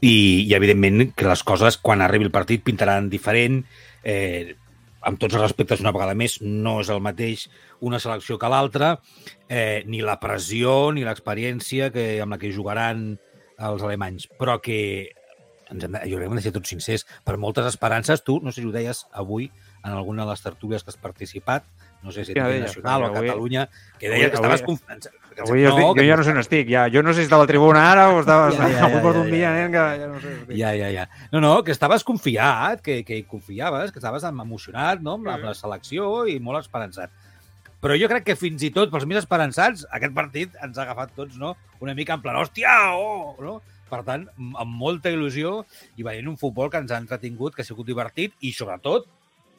i, 0.00 0.46
i 0.48 0.54
evidentment, 0.56 1.10
que 1.14 1.28
les 1.28 1.42
coses, 1.44 1.76
quan 1.76 2.00
arribi 2.00 2.24
el 2.24 2.32
partit, 2.32 2.62
pintaran 2.64 3.10
diferent. 3.12 3.64
Eh, 4.02 4.54
amb 5.02 5.18
tots 5.20 5.34
els 5.36 5.42
respectes, 5.42 5.80
una 5.80 5.92
vegada 5.92 6.14
més, 6.16 6.38
no 6.42 6.78
és 6.82 6.88
el 6.92 7.00
mateix 7.00 7.46
una 7.80 7.98
selecció 8.00 8.38
que 8.40 8.48
l'altra, 8.52 8.98
eh, 9.48 9.82
ni 9.86 10.02
la 10.04 10.18
pressió 10.20 10.90
ni 10.92 11.04
l'experiència 11.04 11.90
que 11.92 12.20
amb 12.20 12.32
la 12.36 12.38
que 12.40 12.52
jugaran 12.52 13.18
els 13.60 13.82
alemanys, 13.84 14.26
però 14.40 14.58
que 14.60 15.10
ens 15.70 15.84
hem 15.86 15.92
de, 15.94 16.00
jo 16.10 16.16
crec 16.18 16.26
que 16.26 16.30
hem 16.32 16.36
de 16.40 16.42
ser 16.44 16.52
tots 16.52 16.68
sincers, 16.72 17.06
per 17.24 17.36
moltes 17.38 17.64
esperances, 17.68 18.24
tu, 18.24 18.40
no 18.42 18.52
sé 18.52 18.60
si 18.60 18.66
ho 18.68 18.72
deies 18.74 19.04
avui 19.12 19.50
en 19.84 19.92
alguna 19.92 20.24
de 20.26 20.32
les 20.34 20.42
tertúlies 20.42 20.82
que 20.84 20.90
has 20.90 20.96
participat, 21.00 21.64
no 22.02 22.10
sé 22.12 22.24
si 22.24 22.32
a? 22.36 22.48
Nacional 22.66 23.02
o 23.04 23.06
a 23.06 23.12
Catalunya, 23.30 23.68
que 24.00 24.08
avui- 24.08 24.16
deies 24.18 24.30
que 24.32 24.36
estaves 24.40 24.60
avui- 24.62 24.66
confiant. 24.66 25.06
Avui 25.38 25.62
jo, 25.62 25.70
estic, 25.70 26.00
jo 26.00 26.04
ja 26.04 26.16
no 26.18 26.24
sé 26.26 26.32
on 26.34 26.40
estic, 26.42 26.68
ja. 26.70 26.84
Jo 26.92 27.02
no 27.06 27.14
sé 27.14 27.22
si 27.22 27.28
estava 27.28 27.44
a 27.44 27.46
la 27.46 27.50
tribuna 27.50 27.82
ara 27.92 28.08
o 28.10 28.20
estava... 28.20 28.50
Ja, 28.52 28.68
ja, 28.68 28.84
avui 28.88 28.98
ja, 28.98 29.02
porto 29.04 29.20
ja, 29.20 29.24
un 29.24 29.30
ja. 29.30 29.36
dia, 29.36 29.52
nen, 29.56 29.72
que 29.72 29.84
ja 30.02 30.08
no 30.10 30.20
sé. 30.20 30.32
on 30.34 30.38
estic. 30.42 30.54
Ja, 30.58 30.72
ja, 30.76 30.90
ja. 30.94 31.06
No, 31.32 31.42
no, 31.44 31.52
que 31.64 31.74
estaves 31.74 32.04
confiat, 32.04 32.82
que, 32.84 33.00
que 33.06 33.20
hi 33.20 33.24
confiaves, 33.30 33.94
que 33.94 34.02
estaves 34.02 34.26
emocionat 34.28 35.02
no? 35.04 35.16
amb, 35.18 35.28
la, 35.30 35.38
amb 35.38 35.50
la 35.50 35.56
selecció 35.56 36.24
i 36.28 36.38
molt 36.42 36.60
esperançat. 36.64 37.14
Però 37.80 37.96
jo 37.96 38.10
crec 38.12 38.26
que 38.28 38.36
fins 38.36 38.60
i 38.66 38.72
tot 38.74 38.90
pels 38.92 39.06
més 39.08 39.22
esperançats, 39.22 39.86
aquest 39.96 40.16
partit 40.16 40.56
ens 40.60 40.76
ha 40.76 40.84
agafat 40.84 41.14
tots 41.16 41.38
no? 41.40 41.54
una 41.80 41.94
mica 41.96 42.18
en 42.18 42.24
plan, 42.24 42.36
hòstia, 42.36 42.74
oh! 42.92 43.36
No? 43.40 43.60
Per 43.90 44.02
tant, 44.06 44.28
amb 44.36 44.74
molta 44.78 45.10
il·lusió 45.10 45.62
i 45.98 46.04
veient 46.06 46.28
un 46.30 46.36
futbol 46.38 46.68
que 46.70 46.78
ens 46.82 46.92
ha 46.92 47.00
entretingut, 47.00 47.56
que 47.56 47.64
ha 47.64 47.66
sigut 47.66 47.88
divertit 47.88 48.36
i, 48.44 48.52
sobretot, 48.54 49.08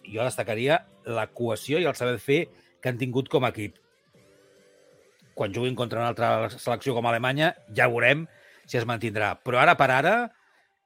jo 0.05 0.21
destacaria 0.21 0.83
la 1.09 1.25
cohesió 1.27 1.81
i 1.81 1.87
el 1.89 1.97
saber 1.97 2.19
fer 2.21 2.41
que 2.81 2.93
han 2.93 3.01
tingut 3.01 3.29
com 3.31 3.43
a 3.43 3.51
equip. 3.51 3.80
Quan 5.35 5.53
juguin 5.55 5.75
contra 5.75 5.99
una 6.03 6.09
altra 6.13 6.49
selecció 6.53 6.93
com 6.97 7.05
Alemanya, 7.07 7.53
ja 7.75 7.87
veurem 7.87 8.25
si 8.65 8.77
es 8.77 8.85
mantindrà. 8.87 9.33
Però 9.43 9.59
ara 9.61 9.75
per 9.79 9.89
ara, 9.91 10.15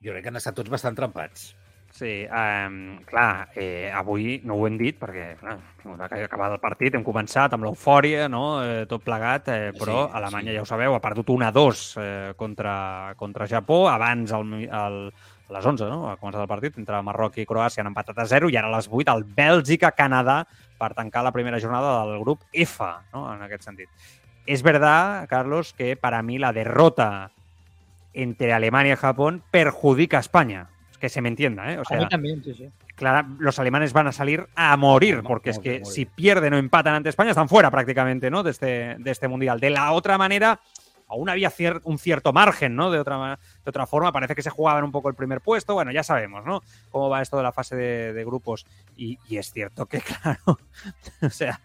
jo 0.02 0.12
crec 0.14 0.24
que 0.26 0.30
han 0.34 0.42
estat 0.42 0.56
tots 0.58 0.70
bastant 0.74 0.96
trempats. 0.98 1.54
Sí, 1.96 2.26
um, 2.28 2.98
clar, 3.08 3.48
eh, 3.56 3.88
avui 3.96 4.42
no 4.44 4.58
ho 4.60 4.66
hem 4.68 4.76
dit 4.76 4.98
perquè 5.00 5.38
clar, 5.40 5.54
ha 5.96 6.08
acabat 6.26 6.52
el 6.58 6.60
partit, 6.60 6.98
hem 6.98 7.06
començat 7.08 7.54
amb 7.56 7.64
l'eufòria, 7.64 8.26
no? 8.28 8.42
eh, 8.66 8.82
tot 8.90 9.06
plegat, 9.06 9.48
eh, 9.54 9.70
però 9.80 10.02
Sí, 10.10 10.18
Alemanya, 10.20 10.52
sí. 10.52 10.56
ja 10.58 10.64
ho 10.66 10.68
sabeu, 10.68 10.96
ha 10.98 11.00
perdut 11.00 11.30
1-2 11.32 11.86
eh, 12.04 12.34
contra, 12.36 13.14
contra 13.16 13.48
Japó, 13.48 13.86
abans 13.88 14.34
al, 14.36 14.44
mi- 14.44 14.68
al, 14.68 15.08
a 15.48 15.54
les 15.56 15.66
11, 15.72 15.88
no? 15.88 16.10
a 16.12 16.18
començat 16.20 16.42
el 16.44 16.52
partit, 16.52 16.76
entre 16.84 17.00
Marroc 17.02 17.38
i 17.40 17.48
Croàcia 17.48 17.80
han 17.86 17.94
empatat 17.94 18.20
a 18.20 18.28
0 18.28 18.52
i 18.52 18.58
ara 18.60 18.68
a 18.68 18.76
les 18.76 18.90
8 18.92 19.16
el 19.16 19.24
Bèlgica-Canadà 19.40 20.42
per 20.78 20.92
tancar 21.00 21.24
la 21.24 21.32
primera 21.32 21.62
jornada 21.64 22.02
del 22.12 22.20
grup 22.20 22.44
F, 22.52 22.84
no? 23.14 23.30
en 23.38 23.48
aquest 23.48 23.64
sentit. 23.72 23.88
Es 24.46 24.62
verdad, 24.64 25.28
Carlos, 25.30 25.74
que 25.74 25.96
para 25.96 26.22
mí 26.22 26.38
la 26.38 26.54
derrota 26.54 27.32
entre 28.14 28.54
Alemania 28.54 28.94
y 28.94 28.98
Japón 28.98 29.42
perjudica 29.52 30.18
a 30.18 30.20
España. 30.22 30.68
Es 30.92 30.98
que 30.98 31.10
se 31.10 31.22
me 31.22 31.30
entienda, 31.30 31.72
¿eh? 31.74 31.78
O 31.78 31.82
a 31.82 31.86
sea, 31.86 31.98
mí 32.00 32.08
también, 32.08 32.42
sí, 32.44 32.54
sí. 32.54 32.70
clara- 32.96 33.28
los 33.40 33.60
alemanes 33.60 33.92
van 33.92 34.08
a 34.08 34.12
salir 34.14 34.48
a 34.56 34.78
morir, 34.78 35.22
porque 35.24 35.50
es 35.50 35.60
que 35.60 35.84
si 35.84 36.06
pierden 36.06 36.54
o 36.54 36.58
empatan 36.58 36.94
ante 36.96 37.10
España, 37.10 37.32
están 37.32 37.50
fuera 37.50 37.70
prácticamente, 37.70 38.30
¿no? 38.32 38.44
De 38.44 38.52
este, 38.52 38.96
de 38.98 39.12
este 39.12 39.28
mundial. 39.28 39.60
De 39.60 39.70
la 39.72 39.92
otra 39.92 40.18
manera, 40.18 40.60
aún 41.08 41.30
había 41.30 41.52
un 41.84 41.98
cierto 41.98 42.34
margen, 42.34 42.76
¿no? 42.76 42.92
De 42.92 43.00
otra, 43.00 43.40
de 43.64 43.70
otra 43.70 43.86
forma, 43.86 44.12
parece 44.12 44.36
que 44.36 44.42
se 44.42 44.50
jugaban 44.50 44.84
un 44.84 44.92
poco 44.92 45.10
el 45.10 45.16
primer 45.16 45.42
puesto. 45.42 45.74
Bueno, 45.74 45.92
ya 45.92 46.04
sabemos, 46.04 46.46
¿no? 46.46 46.62
Cómo 46.92 47.10
va 47.10 47.22
esto 47.22 47.38
de 47.38 47.44
la 47.44 47.52
fase 47.52 47.76
de, 47.76 48.26
grupos. 48.26 48.66
Y, 48.98 49.20
es 49.30 49.52
cierto 49.52 49.86
que, 49.86 50.02
claro, 50.22 50.60
o 51.22 51.30
sea, 51.30 51.62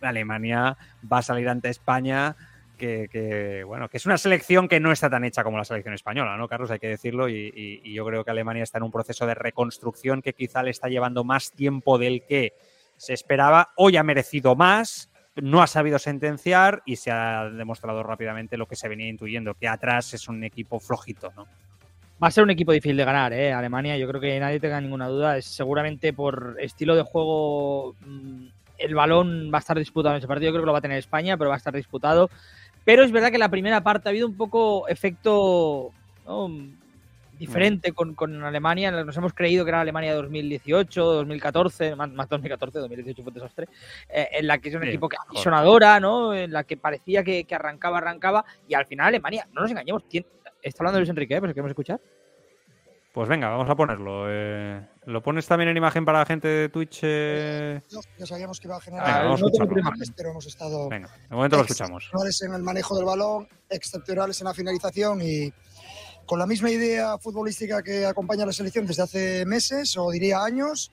Alemania 0.00 0.76
va 1.10 1.18
a 1.18 1.22
salir 1.22 1.48
ante 1.48 1.68
España. 1.68 2.36
Que, 2.78 3.62
bueno, 3.64 3.88
que 3.88 3.98
es 3.98 4.06
una 4.06 4.18
selección 4.18 4.66
que 4.66 4.80
no 4.80 4.90
está 4.90 5.08
tan 5.08 5.22
hecha 5.22 5.44
como 5.44 5.56
la 5.56 5.64
selección 5.64 5.94
española, 5.94 6.36
¿no, 6.36 6.48
Carlos? 6.48 6.68
Hay 6.72 6.80
que 6.80 6.88
decirlo. 6.88 7.28
Y- 7.28 7.80
y 7.84 7.94
yo 7.94 8.04
creo 8.04 8.24
que 8.24 8.32
Alemania 8.32 8.64
está 8.64 8.78
en 8.78 8.82
un 8.82 8.90
proceso 8.90 9.24
de 9.24 9.34
reconstrucción 9.34 10.20
que 10.20 10.32
quizá 10.32 10.64
le 10.64 10.72
está 10.72 10.88
llevando 10.88 11.22
más 11.22 11.52
tiempo 11.52 11.96
del 11.96 12.24
que 12.26 12.54
se 12.96 13.12
esperaba. 13.12 13.70
Hoy 13.76 13.96
ha 13.96 14.02
merecido 14.02 14.56
más, 14.56 15.11
no 15.36 15.62
ha 15.62 15.66
sabido 15.66 15.98
sentenciar 15.98 16.82
y 16.84 16.96
se 16.96 17.10
ha 17.10 17.48
demostrado 17.48 18.02
rápidamente 18.02 18.56
lo 18.56 18.66
que 18.66 18.76
se 18.76 18.88
venía 18.88 19.08
intuyendo, 19.08 19.54
que 19.54 19.68
atrás 19.68 20.12
es 20.14 20.28
un 20.28 20.44
equipo 20.44 20.78
flojito, 20.78 21.32
¿no? 21.36 21.46
Va 22.22 22.28
a 22.28 22.30
ser 22.30 22.44
un 22.44 22.50
equipo 22.50 22.70
difícil 22.70 22.96
de 22.96 23.04
ganar, 23.04 23.32
¿eh? 23.32 23.52
Alemania, 23.52 23.96
yo 23.96 24.06
creo 24.06 24.20
que 24.20 24.38
nadie 24.38 24.60
tenga 24.60 24.80
ninguna 24.80 25.08
duda. 25.08 25.36
Es 25.38 25.46
seguramente 25.46 26.12
por 26.12 26.56
estilo 26.60 26.94
de 26.94 27.02
juego, 27.02 27.96
mm, 28.06 28.46
el 28.78 28.94
balón 28.94 29.50
va 29.52 29.58
a 29.58 29.60
estar 29.60 29.76
disputado 29.76 30.14
en 30.14 30.18
ese 30.18 30.28
partido. 30.28 30.50
Yo 30.50 30.52
creo 30.52 30.62
que 30.62 30.66
lo 30.66 30.72
va 30.72 30.78
a 30.78 30.82
tener 30.82 30.98
España, 30.98 31.36
pero 31.36 31.48
va 31.50 31.56
a 31.56 31.58
estar 31.58 31.74
disputado. 31.74 32.30
Pero 32.84 33.02
es 33.02 33.10
verdad 33.10 33.32
que 33.32 33.38
la 33.38 33.48
primera 33.48 33.82
parte 33.82 34.08
ha 34.08 34.10
habido 34.10 34.28
un 34.28 34.36
poco 34.36 34.86
efecto. 34.86 35.90
Diferente 37.46 37.92
con, 37.92 38.14
con 38.14 38.42
Alemania. 38.44 38.90
Nos 38.90 39.16
hemos 39.16 39.32
creído 39.32 39.64
que 39.64 39.70
era 39.70 39.80
Alemania 39.80 40.14
2018, 40.14 41.04
2014, 41.04 41.96
más, 41.96 42.10
más 42.12 42.28
2014, 42.28 42.78
2018 42.78 43.22
fue 43.22 43.30
un 43.30 43.34
desastre, 43.34 43.66
eh, 44.08 44.28
en 44.32 44.46
la 44.46 44.58
que 44.58 44.68
es 44.68 44.74
un 44.74 44.82
Sí, 44.82 44.88
equipo 44.88 45.08
que 45.08 45.16
apisonadora, 45.24 45.98
¿no? 46.00 46.34
En 46.34 46.52
la 46.52 46.64
que 46.64 46.76
parecía 46.76 47.22
que, 47.24 47.44
que 47.44 47.54
arrancaba, 47.54 47.98
arrancaba, 47.98 48.44
y 48.68 48.74
al 48.74 48.86
final 48.86 49.08
Alemania, 49.08 49.46
no 49.52 49.62
nos 49.62 49.70
engañemos, 49.70 50.08
tiene- 50.08 50.26
está 50.62 50.82
hablando 50.82 51.00
Luis 51.00 51.10
Enrique, 51.10 51.34
¿eh? 51.36 51.40
Pues 51.40 51.52
queremos 51.52 51.70
escuchar. 51.70 52.00
Pues 53.12 53.28
venga, 53.28 53.50
vamos 53.50 53.68
a 53.68 53.74
ponerlo. 53.74 54.24
Eh, 54.28 54.80
¿Lo 55.04 55.22
pones 55.22 55.46
también 55.46 55.68
en 55.68 55.76
imagen 55.76 56.02
para 56.06 56.20
la 56.20 56.24
gente 56.24 56.48
de 56.48 56.68
Twitch? 56.70 57.00
eh? 57.02 57.82
No, 57.92 58.00
ya 58.18 58.24
sabíamos 58.24 58.58
que 58.58 58.68
iba 58.68 58.76
a 58.76 58.80
generar 58.80 59.04
Venga, 59.06 59.22
vamos 59.24 59.42
a 59.42 59.44
no 59.44 59.66
problema. 59.66 59.92
pero 60.16 60.30
hemos 60.30 60.46
estado 60.46 60.88
Venga, 60.88 61.08
de 61.28 61.36
momento 61.36 61.56
lo 61.56 61.62
escuchamos. 61.64 62.04
excepcionales 62.04 62.42
en 62.42 62.54
el 62.54 62.62
manejo 62.62 62.96
del 62.96 63.04
balón, 63.04 63.48
excepcionales 63.68 64.40
en 64.40 64.46
la 64.46 64.54
finalización 64.54 65.20
y 65.20 65.52
con 66.32 66.38
la 66.38 66.46
misma 66.46 66.70
idea 66.70 67.18
futbolística 67.18 67.82
que 67.82 68.06
acompaña 68.06 68.44
a 68.44 68.46
la 68.46 68.54
selección 68.54 68.86
desde 68.86 69.02
hace 69.02 69.44
meses 69.44 69.98
o 69.98 70.10
diría 70.10 70.42
años 70.42 70.90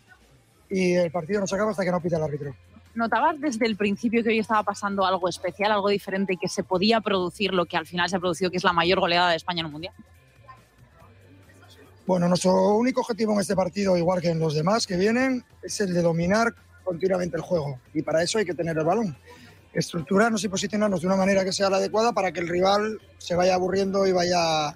y 0.69 0.95
el 0.95 1.11
partido 1.11 1.39
no 1.39 1.47
se 1.47 1.55
acaba 1.55 1.71
hasta 1.71 1.85
que 1.85 1.91
no 1.91 2.01
pita 2.01 2.17
el 2.17 2.23
árbitro. 2.23 2.53
¿Notabas 2.93 3.39
desde 3.39 3.65
el 3.65 3.77
principio 3.77 4.21
que 4.21 4.31
hoy 4.31 4.39
estaba 4.39 4.63
pasando 4.63 5.05
algo 5.05 5.29
especial, 5.29 5.71
algo 5.71 5.87
diferente 5.87 6.33
y 6.33 6.35
que 6.35 6.49
se 6.49 6.65
podía 6.65 6.99
producir 6.99 7.53
lo 7.53 7.65
que 7.65 7.77
al 7.77 7.85
final 7.85 8.09
se 8.09 8.17
ha 8.17 8.19
producido, 8.19 8.51
que 8.51 8.57
es 8.57 8.65
la 8.65 8.73
mayor 8.73 8.99
goleada 8.99 9.29
de 9.29 9.37
España 9.37 9.61
en 9.61 9.67
un 9.67 9.71
mundial? 9.71 9.93
Bueno, 12.05 12.27
nuestro 12.27 12.75
único 12.75 12.99
objetivo 12.99 13.31
en 13.31 13.39
este 13.39 13.55
partido, 13.55 13.95
igual 13.95 14.19
que 14.19 14.31
en 14.31 14.39
los 14.39 14.55
demás 14.55 14.85
que 14.85 14.97
vienen, 14.97 15.45
es 15.63 15.79
el 15.79 15.93
de 15.93 16.01
dominar 16.01 16.53
continuamente 16.83 17.37
el 17.37 17.43
juego 17.43 17.79
y 17.93 18.01
para 18.01 18.21
eso 18.21 18.39
hay 18.39 18.45
que 18.45 18.55
tener 18.55 18.77
el 18.77 18.83
balón. 18.83 19.15
Estructurarnos 19.71 20.43
y 20.43 20.49
posicionarnos 20.49 20.99
de 20.99 21.07
una 21.07 21.15
manera 21.15 21.45
que 21.45 21.53
sea 21.53 21.69
la 21.69 21.77
adecuada 21.77 22.11
para 22.11 22.33
que 22.33 22.41
el 22.41 22.49
rival 22.49 22.99
se 23.19 23.35
vaya 23.35 23.55
aburriendo 23.55 24.05
y 24.05 24.11
vaya 24.11 24.75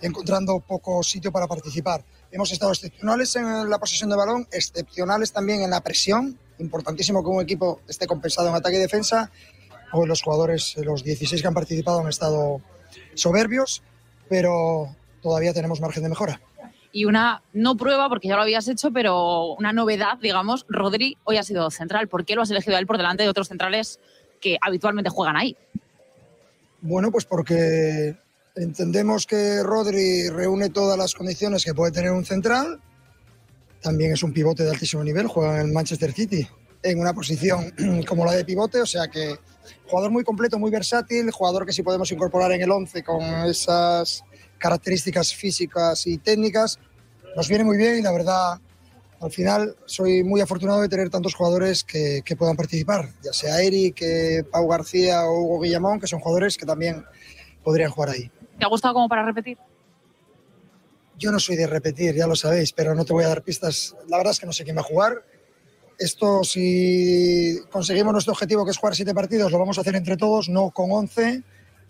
encontrando 0.00 0.60
poco 0.60 1.02
sitio 1.02 1.32
para 1.32 1.46
participar. 1.46 2.04
Hemos 2.30 2.52
estado 2.52 2.72
excepcionales 2.72 3.34
en 3.36 3.68
la 3.68 3.78
posesión 3.78 4.10
de 4.10 4.16
balón, 4.16 4.46
excepcionales 4.52 5.32
también 5.32 5.62
en 5.62 5.70
la 5.70 5.80
presión. 5.80 6.38
Importantísimo 6.58 7.22
que 7.22 7.28
un 7.28 7.42
equipo 7.42 7.80
esté 7.88 8.06
compensado 8.06 8.48
en 8.48 8.54
ataque 8.54 8.76
y 8.76 8.80
defensa. 8.80 9.30
Hoy 9.92 10.06
los 10.06 10.22
jugadores, 10.22 10.76
los 10.78 11.02
16 11.02 11.40
que 11.40 11.48
han 11.48 11.54
participado, 11.54 12.00
han 12.00 12.08
estado 12.08 12.60
soberbios, 13.14 13.82
pero 14.28 14.94
todavía 15.22 15.52
tenemos 15.52 15.80
margen 15.80 16.02
de 16.02 16.08
mejora. 16.08 16.40
Y 16.92 17.04
una, 17.04 17.42
no 17.52 17.76
prueba, 17.76 18.08
porque 18.08 18.28
ya 18.28 18.36
lo 18.36 18.42
habías 18.42 18.66
hecho, 18.66 18.90
pero 18.90 19.54
una 19.54 19.72
novedad, 19.72 20.18
digamos, 20.18 20.66
Rodri 20.68 21.16
hoy 21.24 21.36
ha 21.36 21.42
sido 21.42 21.70
central. 21.70 22.08
¿Por 22.08 22.24
qué 22.24 22.34
lo 22.34 22.42
has 22.42 22.50
elegido 22.50 22.76
a 22.76 22.80
él 22.80 22.86
por 22.86 22.96
delante 22.96 23.22
de 23.22 23.28
otros 23.28 23.48
centrales 23.48 24.00
que 24.40 24.58
habitualmente 24.60 25.10
juegan 25.10 25.36
ahí? 25.36 25.56
Bueno, 26.80 27.12
pues 27.12 27.24
porque 27.26 28.16
entendemos 28.56 29.26
que 29.26 29.62
Rodri 29.62 30.28
reúne 30.28 30.70
todas 30.70 30.98
las 30.98 31.14
condiciones 31.14 31.64
que 31.64 31.74
puede 31.74 31.92
tener 31.92 32.12
un 32.12 32.24
central. 32.24 32.80
También 33.80 34.12
es 34.12 34.22
un 34.22 34.32
pivote 34.32 34.64
de 34.64 34.70
altísimo 34.70 35.02
nivel, 35.02 35.26
juega 35.26 35.60
en 35.60 35.68
el 35.68 35.72
Manchester 35.72 36.12
City 36.12 36.46
en 36.82 36.98
una 36.98 37.12
posición 37.12 37.72
como 38.08 38.24
la 38.24 38.32
de 38.32 38.44
pivote, 38.44 38.80
o 38.80 38.86
sea 38.86 39.08
que 39.08 39.36
jugador 39.86 40.10
muy 40.10 40.24
completo, 40.24 40.58
muy 40.58 40.70
versátil, 40.70 41.30
jugador 41.30 41.66
que 41.66 41.72
si 41.72 41.82
podemos 41.82 42.10
incorporar 42.12 42.52
en 42.52 42.62
el 42.62 42.70
11 42.70 43.02
con 43.02 43.22
esas 43.46 44.22
características 44.58 45.34
físicas 45.34 46.06
y 46.06 46.18
técnicas, 46.18 46.78
nos 47.36 47.48
viene 47.48 47.64
muy 47.64 47.76
bien 47.76 47.98
y 47.98 48.02
la 48.02 48.12
verdad, 48.12 48.60
al 49.20 49.30
final 49.30 49.76
soy 49.86 50.22
muy 50.22 50.40
afortunado 50.40 50.80
de 50.80 50.88
tener 50.88 51.10
tantos 51.10 51.34
jugadores 51.34 51.84
que, 51.84 52.22
que 52.24 52.36
puedan 52.36 52.56
participar, 52.56 53.10
ya 53.22 53.32
sea 53.32 53.60
Eric, 53.60 54.02
eh, 54.02 54.44
Pau 54.50 54.66
García 54.68 55.24
o 55.24 55.42
Hugo 55.42 55.60
Guillamón, 55.60 56.00
que 56.00 56.06
son 56.06 56.20
jugadores 56.20 56.56
que 56.56 56.66
también 56.66 57.04
podrían 57.62 57.90
jugar 57.90 58.10
ahí. 58.10 58.30
¿Te 58.60 58.66
ha 58.66 58.68
gustado 58.68 58.94
como 58.94 59.08
para 59.08 59.24
repetir? 59.24 59.58
Yo 61.18 61.32
no 61.32 61.40
soy 61.40 61.56
de 61.56 61.66
repetir, 61.66 62.14
ya 62.14 62.26
lo 62.26 62.36
sabéis, 62.36 62.72
pero 62.72 62.94
no 62.94 63.04
te 63.04 63.12
voy 63.12 63.24
a 63.24 63.28
dar 63.28 63.42
pistas. 63.42 63.96
La 64.08 64.18
verdad 64.18 64.32
es 64.32 64.40
que 64.40 64.46
no 64.46 64.52
sé 64.52 64.64
quién 64.64 64.76
va 64.76 64.82
a 64.82 64.84
jugar. 64.84 65.24
Esto, 65.98 66.44
si 66.44 67.58
conseguimos 67.70 68.12
nuestro 68.12 68.32
objetivo, 68.32 68.64
que 68.64 68.70
es 68.70 68.78
jugar 68.78 68.94
siete 68.94 69.12
partidos, 69.12 69.50
lo 69.50 69.58
vamos 69.58 69.76
a 69.78 69.80
hacer 69.80 69.96
entre 69.96 70.16
todos, 70.16 70.48
no 70.48 70.70
con 70.70 70.92
once 70.92 71.42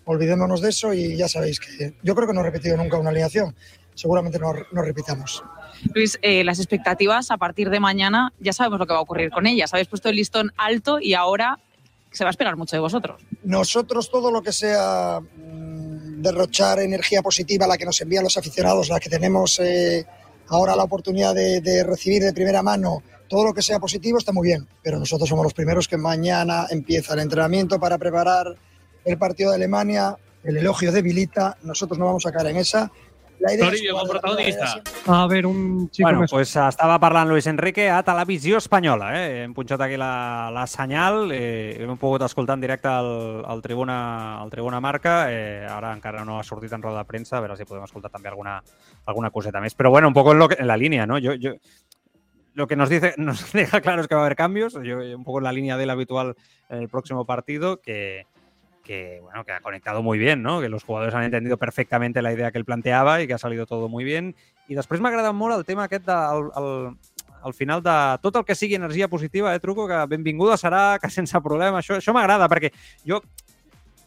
olvidémonos 0.05 0.61
de 0.61 0.71
eso 0.71 0.93
y 0.93 1.17
ya 1.17 1.29
sabéis 1.29 1.61
que 1.61 1.95
yo 2.03 2.15
creo 2.15 2.27
que 2.27 2.35
no 2.35 2.41
he 2.41 2.45
repetido 2.45 2.77
nunca 2.77 2.99
una 2.99 3.11
alineación. 3.11 3.55
Seguramente 3.95 4.39
no, 4.39 4.53
no 4.73 4.83
repitamos. 4.83 5.45
Luis, 5.95 6.19
eh, 6.23 6.43
las 6.43 6.59
expectativas 6.59 7.31
a 7.31 7.37
partir 7.37 7.71
de 7.71 7.81
mañana, 7.81 8.33
ya 8.41 8.53
sabemos 8.53 8.79
lo 8.79 8.87
que 8.87 8.93
va 8.93 8.99
a 8.99 9.03
ocurrir 9.03 9.31
con 9.31 9.47
ellas. 9.47 9.73
Habéis 9.73 9.89
puesto 9.89 10.09
el 10.09 10.17
listón 10.17 10.53
alto 10.57 10.99
y 11.01 11.15
ahora 11.15 11.59
se 12.11 12.25
va 12.25 12.31
a 12.31 12.33
esperar 12.33 12.57
mucho 12.57 12.77
de 12.77 12.81
vosotros. 12.81 13.23
Nosotros 13.45 14.11
todo 14.11 14.31
lo 14.31 14.43
que 14.43 14.53
sea 14.53 15.21
mmm, 15.21 16.00
derrochar 16.23 16.81
energía 16.81 17.23
positiva, 17.23 17.67
la 17.67 17.79
que 17.79 17.85
nos 17.85 18.01
envían 18.01 18.25
los 18.25 18.37
aficionados, 18.37 18.89
la 18.89 19.01
que 19.01 19.11
tenemos 19.11 19.59
eh, 19.61 20.07
ahora 20.49 20.77
la 20.77 20.85
oportunidad 20.85 21.35
de, 21.35 21.61
de 21.61 21.85
recibir 21.85 22.23
de 22.23 22.33
primera 22.33 22.63
mano, 22.63 23.03
todo 23.29 23.45
lo 23.45 23.55
que 23.55 23.63
sea 23.63 23.79
positivo 23.79 24.19
está 24.19 24.33
muy 24.33 24.49
bien, 24.49 24.67
pero 24.83 24.99
nosotros 24.99 25.29
somos 25.29 25.45
los 25.45 25.55
primeros 25.55 25.87
que 25.87 25.97
mañana 25.97 26.67
empieza 26.71 27.15
el 27.15 27.21
entrenamiento 27.21 27.79
para 27.79 27.97
preparar 27.97 28.57
el 29.05 29.19
partido 29.19 29.51
de 29.51 29.57
Alemania, 29.57 30.17
el 30.43 30.57
elogio 30.57 30.91
debilita, 30.93 31.57
nosotros 31.63 31.99
no 31.99 32.07
vamos 32.07 32.27
a 32.27 32.33
caer 32.33 32.49
en 32.49 32.57
esa. 32.57 32.91
Toribio, 33.41 33.97
protagonista. 34.09 34.83
A 35.07 35.27
veure, 35.27 35.47
un 35.47 35.89
xico 35.89 36.05
Bueno, 36.05 36.21
més... 36.21 36.31
pues 36.31 36.53
estava 36.53 36.99
parlant 37.01 37.31
Luis 37.31 37.47
Enrique 37.49 37.89
a 37.91 38.03
Televisió 38.05 38.59
Espanyola. 38.61 39.11
Eh? 39.17 39.45
Hem 39.45 39.55
punxat 39.57 39.81
aquí 39.81 39.97
la, 40.01 40.51
la 40.53 40.67
senyal, 40.69 41.31
eh, 41.33 41.79
hem 41.81 41.97
pogut 42.01 42.27
escoltar 42.27 42.59
en 42.59 42.67
directe 42.67 42.89
al, 42.89 43.45
al, 43.49 43.63
tribuna, 43.65 44.41
al 44.43 44.51
Tribuna 44.53 44.81
Marca. 44.81 45.31
Eh, 45.33 45.65
ara 45.65 45.95
encara 45.97 46.25
no 46.25 46.39
ha 46.39 46.45
sortit 46.45 46.73
en 46.77 46.85
roda 46.85 47.01
de 47.01 47.09
premsa, 47.09 47.39
a 47.39 47.45
veure 47.45 47.57
si 47.57 47.69
podem 47.69 47.87
escoltar 47.89 48.13
també 48.13 48.29
alguna, 48.29 48.59
alguna 49.07 49.33
coseta 49.33 49.63
més. 49.65 49.75
Però 49.75 49.91
bueno, 49.91 50.09
un 50.09 50.15
poco 50.15 50.33
en, 50.33 50.39
lo 50.39 50.49
que, 50.49 50.61
en 50.61 50.69
la 50.69 50.77
línea, 50.77 51.07
¿no? 51.07 51.19
Yo, 51.19 51.35
yo, 51.35 51.55
lo 52.55 52.67
que 52.67 52.77
nos 52.77 52.91
dice, 52.91 53.15
nos 53.19 53.53
deja 53.53 53.81
claro 53.81 54.03
es 54.03 54.09
que 54.09 54.15
va 54.15 54.23
a 54.23 54.25
haber 54.27 54.37
cambios, 54.37 54.75
yo, 54.85 54.99
un 55.17 55.25
poco 55.25 55.39
en 55.39 55.45
la 55.45 55.53
línea 55.53 55.79
del 55.79 55.91
habitual 55.91 56.37
en 56.69 56.83
el 56.83 56.89
próximo 56.89 57.25
partido, 57.25 57.81
que, 57.81 58.27
que, 58.91 59.21
bueno, 59.23 59.45
que 59.45 59.53
ha 59.53 59.61
conectado 59.61 60.03
muy 60.03 60.19
bien, 60.19 60.43
¿no? 60.43 60.61
Que 60.61 60.69
los 60.69 60.83
jugadores 60.83 61.15
han 61.15 61.23
entendido 61.23 61.57
perfectamente 61.57 62.23
la 62.23 62.33
idea 62.33 62.51
que 62.51 62.59
él 62.59 62.65
planteaba 62.65 63.23
y 63.23 63.29
que 63.29 63.35
ha 63.35 63.39
salido 63.39 63.65
todo 63.65 63.89
muy 63.89 64.03
bien. 64.03 64.35
I 64.67 64.75
després 64.75 64.99
m'ha 64.99 65.13
agradat 65.13 65.35
molt 65.35 65.55
el 65.55 65.63
tema 65.63 65.85
aquest 65.87 66.09
de, 66.09 66.15
al, 66.15 66.49
al, 66.59 66.67
al 67.47 67.55
final 67.55 67.85
de 67.87 67.95
tot 68.19 68.41
el 68.41 68.45
que 68.49 68.57
sigui 68.59 68.75
energia 68.75 69.07
positiva, 69.07 69.55
eh, 69.55 69.63
Truco, 69.63 69.87
que 69.87 70.01
benvinguda 70.11 70.59
serà, 70.59 70.99
que 70.99 71.07
sense 71.07 71.39
problema. 71.39 71.85
Això, 71.85 72.01
això 72.03 72.15
m'agrada, 72.17 72.51
perquè 72.51 72.73
jo... 73.07 73.23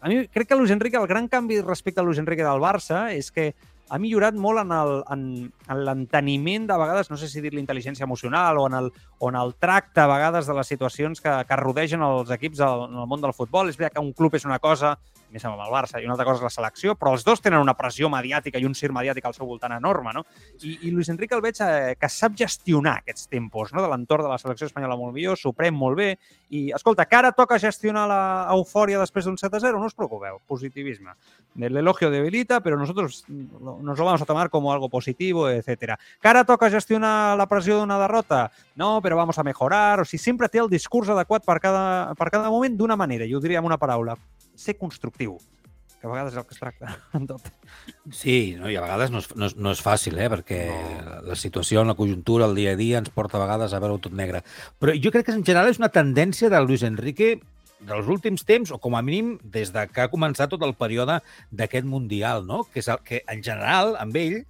A 0.04 0.12
mi 0.12 0.26
crec 0.28 0.50
que 0.50 0.60
Luis 0.60 0.76
Enrique, 0.76 1.00
el 1.00 1.08
gran 1.08 1.30
canvi 1.32 1.62
respecte 1.64 2.04
a 2.04 2.04
Luis 2.04 2.20
Enrique 2.20 2.44
del 2.44 2.60
Barça 2.60 3.06
és 3.16 3.32
que 3.32 3.54
ha 3.94 4.00
millorat 4.02 4.34
molt 4.34 4.64
en 4.64 4.72
el- 4.74 5.04
en 5.14 5.24
en 5.70 5.84
l'enteniment 5.86 6.66
de 6.68 6.78
vegades, 6.82 7.12
no 7.12 7.18
sé 7.18 7.28
si 7.30 7.42
dir 7.42 7.52
l'intel·ligència 7.54 8.04
emocional 8.08 8.58
o 8.58 8.66
en 8.68 8.74
el, 8.74 8.92
o 9.20 9.30
en 9.30 9.36
el 9.38 9.54
tracte 9.56 10.02
a 10.02 10.08
vegades 10.10 10.48
de 10.50 10.54
les 10.58 10.68
situacions 10.68 11.22
que, 11.22 11.32
que 11.48 11.56
rodegen 11.62 12.02
els 12.02 12.32
equips 12.34 12.60
en 12.66 12.98
el 12.98 13.08
món 13.08 13.22
del 13.22 13.34
futbol. 13.38 13.70
És 13.70 13.78
veritat 13.78 14.00
que 14.00 14.04
un 14.04 14.14
club 14.18 14.34
és 14.36 14.46
una 14.50 14.58
cosa, 14.60 14.98
més 15.34 15.46
amb 15.50 15.60
el 15.60 15.72
Barça, 15.74 16.00
i 16.00 16.06
una 16.08 16.14
altra 16.16 16.28
cosa 16.28 16.44
és 16.44 16.48
la 16.48 16.54
selecció, 16.54 16.96
però 17.00 17.16
els 17.16 17.26
dos 17.26 17.42
tenen 17.42 17.62
una 17.64 17.76
pressió 17.78 18.10
mediàtica 18.14 18.62
i 18.62 18.68
un 18.70 18.76
cir 18.78 18.92
mediàtic 18.94 19.26
al 19.26 19.36
seu 19.36 19.50
voltant 19.50 19.74
enorme, 19.76 20.14
no? 20.14 20.24
I, 20.62 20.78
i 20.88 20.94
Luis 20.94 21.10
Enrique 21.10 21.36
el 21.36 21.44
veig 21.44 21.60
eh, 21.66 21.96
que 22.00 22.10
sap 22.12 22.38
gestionar 22.38 23.00
aquests 23.02 23.28
tempos 23.32 23.74
no? 23.74 23.82
de 23.82 23.90
l'entorn 23.90 24.28
de 24.28 24.32
la 24.32 24.40
selecció 24.42 24.70
espanyola 24.70 24.98
molt 25.00 25.16
millor, 25.16 25.40
s'ho 25.40 25.54
pren 25.58 25.74
molt 25.76 25.98
bé, 26.00 26.10
i 26.54 26.68
escolta, 26.76 27.08
que 27.10 27.18
ara 27.18 27.34
toca 27.34 27.58
gestionar 27.62 28.06
la 28.10 28.22
eufòria 28.54 29.02
després 29.02 29.26
d'un 29.26 29.40
7-0, 29.40 29.80
no 29.80 29.90
us 29.90 29.98
preocupeu, 29.98 30.38
positivisme. 30.48 31.16
El 31.60 31.78
elogio 31.78 32.10
debilita, 32.12 32.62
pero 32.62 32.78
nosotros 32.78 33.24
nos 33.28 33.98
lo 33.98 34.06
vamos 34.06 34.22
a 34.22 34.26
tomar 34.26 34.50
como 34.50 34.72
algo 34.74 34.90
positivo, 34.90 35.50
etcétera. 35.50 36.00
Que 36.22 36.28
ara 36.28 36.44
toca 36.44 36.70
gestionar 36.70 37.38
la 37.38 37.48
pressió 37.48 37.80
d'una 37.80 38.00
derrota? 38.00 38.52
No, 38.76 39.02
però 39.02 39.18
vamos 39.18 39.38
a 39.38 39.44
mejorar. 39.44 40.02
O 40.02 40.06
sigui, 40.06 40.22
sempre 40.22 40.50
té 40.50 40.62
el 40.62 40.70
discurs 40.70 41.10
adequat 41.10 41.46
per 41.46 41.60
cada, 41.62 42.14
per 42.18 42.30
cada 42.34 42.50
moment 42.54 42.78
d'una 42.78 42.98
manera, 42.98 43.26
i 43.26 43.34
ho 43.34 43.42
diria 43.42 43.62
amb 43.62 43.70
una 43.70 43.82
paraula, 43.82 44.18
ser 44.56 44.78
constructiu, 44.80 45.38
que 46.00 46.10
a 46.10 46.12
vegades 46.12 46.34
és 46.34 46.40
el 46.42 46.46
que 46.50 46.56
es 46.56 46.60
tracta 46.60 46.98
en 47.18 47.28
tot. 47.30 47.46
Sí, 48.12 48.56
no? 48.60 48.68
i 48.68 48.76
a 48.76 48.84
vegades 48.84 49.14
no 49.14 49.22
és, 49.24 49.30
no 49.40 49.48
és, 49.48 49.56
no 49.56 49.72
és 49.72 49.84
fàcil, 49.84 50.20
eh? 50.20 50.30
perquè 50.34 50.60
no. 50.68 51.22
la 51.30 51.40
situació, 51.40 51.86
la 51.88 51.96
conjuntura, 51.96 52.50
el 52.50 52.60
dia 52.60 52.74
a 52.76 52.80
dia 52.80 53.00
ens 53.00 53.14
porta 53.16 53.40
a 53.40 53.46
vegades 53.46 53.74
a 53.74 53.82
veure-ho 53.84 54.02
tot 54.04 54.16
negre. 54.18 54.44
Però 54.84 54.96
jo 55.00 55.14
crec 55.16 55.30
que 55.30 55.38
en 55.38 55.46
general 55.48 55.72
és 55.72 55.80
una 55.80 55.94
tendència 55.94 56.52
de 56.52 56.62
Luis 56.66 56.84
Enrique 56.84 57.38
dels 57.88 58.08
últims 58.08 58.44
temps, 58.48 58.72
o 58.72 58.80
com 58.80 58.96
a 58.96 59.04
mínim 59.04 59.38
des 59.44 59.72
de 59.76 59.86
que 59.92 60.04
ha 60.04 60.12
començat 60.12 60.52
tot 60.52 60.64
el 60.64 60.76
període 60.80 61.20
d'aquest 61.52 61.88
Mundial, 61.88 62.46
no? 62.48 62.64
que 62.72 62.80
és 62.84 62.90
el 62.92 63.02
que 63.04 63.24
en 63.28 63.44
general, 63.44 63.96
amb 64.00 64.16
ell, 64.20 64.42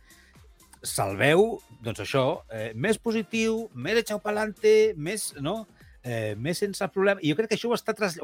se'l 0.84 1.16
veu, 1.18 1.46
doncs 1.84 2.04
això, 2.04 2.26
eh, 2.52 2.72
més 2.76 3.00
positiu, 3.00 3.68
més 3.74 4.02
echau 4.04 4.22
pa'lante, 4.24 4.94
més, 4.98 5.32
no? 5.42 5.63
eh, 6.04 6.36
més 6.38 6.60
sense 6.60 6.88
problema. 6.94 7.22
I 7.24 7.32
jo 7.32 7.39
crec 7.39 7.54
que 7.54 7.60
això 7.60 7.72
ho 7.72 7.78
està 7.78 7.96
tras... 7.98 8.20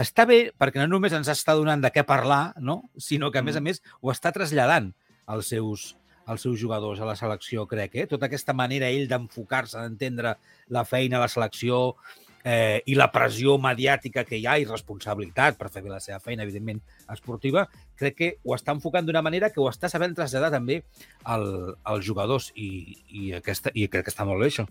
està 0.00 0.26
bé 0.26 0.38
perquè 0.58 0.82
no 0.82 0.88
només 0.96 1.14
ens 1.16 1.30
està 1.30 1.54
donant 1.54 1.82
de 1.82 1.90
què 1.94 2.04
parlar, 2.06 2.54
no? 2.58 2.82
sinó 2.98 3.30
que, 3.30 3.40
a 3.40 3.46
més 3.46 3.56
a 3.56 3.62
més, 3.62 3.82
ho 4.02 4.10
està 4.12 4.32
traslladant 4.34 4.90
als 5.30 5.52
seus, 5.54 5.94
als 6.26 6.44
seus 6.46 6.58
jugadors 6.60 7.00
a 7.00 7.08
la 7.08 7.16
selecció, 7.16 7.66
crec. 7.70 7.94
Eh? 7.94 8.06
Tota 8.10 8.26
aquesta 8.26 8.54
manera 8.56 8.90
ell 8.90 9.08
d'enfocar-se, 9.08 9.80
d'entendre 9.80 10.36
la 10.74 10.84
feina 10.88 11.22
la 11.22 11.30
selecció 11.30 11.96
eh, 12.44 12.82
i 12.86 12.96
la 12.98 13.10
pressió 13.12 13.56
mediàtica 13.58 14.24
que 14.28 14.38
hi 14.38 14.46
ha 14.46 14.56
i 14.60 14.66
responsabilitat 14.68 15.58
per 15.58 15.70
fer 15.72 15.84
bé 15.84 15.92
la 15.92 16.02
seva 16.04 16.20
feina, 16.22 16.44
evidentment, 16.44 16.82
esportiva, 17.12 17.66
crec 17.98 18.18
que 18.18 18.32
ho 18.44 18.56
està 18.56 18.74
enfocant 18.76 19.06
d'una 19.06 19.24
manera 19.24 19.50
que 19.50 19.62
ho 19.62 19.68
està 19.70 19.90
sabent 19.92 20.16
traslladar 20.16 20.52
també 20.54 20.82
al, 21.22 21.46
als 21.82 22.04
jugadors 22.06 22.50
i, 22.54 22.98
i, 23.08 23.30
aquesta, 23.40 23.72
i 23.74 23.88
crec 23.88 24.08
que 24.08 24.14
està 24.14 24.28
molt 24.28 24.44
bé 24.44 24.52
això. 24.52 24.68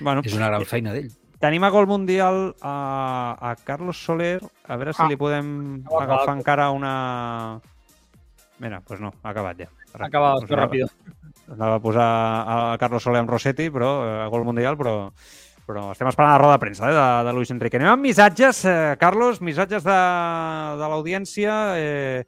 Bueno, 0.00 0.22
És 0.24 0.32
una 0.38 0.48
gran 0.48 0.64
feina 0.64 0.94
d'ell. 0.96 1.12
Tenim 1.42 1.64
a 1.66 1.70
gol 1.74 1.88
mundial 1.90 2.54
a, 2.62 2.74
a 3.36 3.52
Carlos 3.66 3.98
Soler. 3.98 4.38
A 4.70 4.76
veure 4.78 4.94
si 4.94 5.02
Ah. 5.02 5.08
li 5.10 5.16
podem 5.18 5.82
agafar 5.90 6.06
acabat. 6.22 6.36
encara 6.38 6.70
una... 6.70 7.60
Mira, 8.62 8.78
doncs 8.78 8.86
pues 8.86 9.00
no, 9.02 9.10
ha 9.22 9.30
acabat 9.34 9.58
ja. 9.64 9.68
Ha 9.98 10.06
esto 10.06 10.54
anava- 10.54 10.60
rápido. 10.62 10.86
Anava 11.52 11.74
a 11.76 11.80
posar 11.82 12.08
a 12.46 12.76
Carlos 12.78 13.02
Soler 13.02 13.20
amb 13.20 13.30
Rossetti, 13.30 13.68
però 13.74 13.90
eh, 14.06 14.20
a 14.22 14.28
gol 14.30 14.44
mundial, 14.46 14.76
però, 14.78 15.10
però 15.66 15.88
estem 15.92 16.06
esperant 16.08 16.30
la 16.32 16.38
roda 16.38 16.54
de 16.54 16.62
premsa 16.62 16.86
eh, 16.88 16.94
de, 16.94 17.06
de 17.26 17.32
Luis 17.34 17.50
Enrique. 17.50 17.76
Anem 17.80 17.90
amb 17.96 18.06
missatges, 18.06 18.62
eh, 18.64 18.94
Carlos, 19.00 19.40
missatges 19.42 19.82
de, 19.84 19.98
de 20.78 20.88
l'audiència. 20.94 21.56
Eh, 21.76 22.22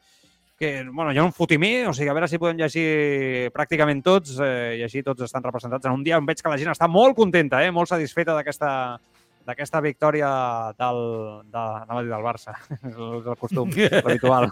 que, 0.64 0.85
bueno, 0.90 1.12
hi 1.12 1.18
ha 1.20 1.24
un 1.29 1.33
fotimer, 1.37 1.87
o 1.90 1.92
sigui, 1.94 2.09
a 2.09 2.14
veure 2.16 2.27
si 2.33 2.40
podem 2.40 2.57
llegir 2.64 3.50
pràcticament 3.55 4.00
tots, 4.03 4.38
eh, 4.40 4.79
i 4.81 4.85
així 4.87 5.03
tots 5.05 5.22
estan 5.29 5.44
representats 5.44 5.85
en 5.87 5.92
un 5.98 6.03
dia 6.07 6.16
on 6.18 6.24
veig 6.27 6.40
que 6.40 6.48
la 6.48 6.57
gent 6.61 6.72
està 6.72 6.88
molt 6.88 7.14
contenta, 7.18 7.61
eh, 7.64 7.70
molt 7.70 7.92
satisfeta 7.92 8.33
d'aquesta 8.38 8.70
d'aquesta 9.44 9.83
victòria 9.85 10.29
del, 10.72 11.00
de, 11.53 11.59
anava 11.61 11.98
a 12.00 12.03
dir 12.07 12.09
del 12.14 12.22
Barça, 12.24 12.55
és 12.88 12.94
el, 12.96 13.18
el 13.29 13.37
costum 13.37 13.68
habitual 14.00 14.46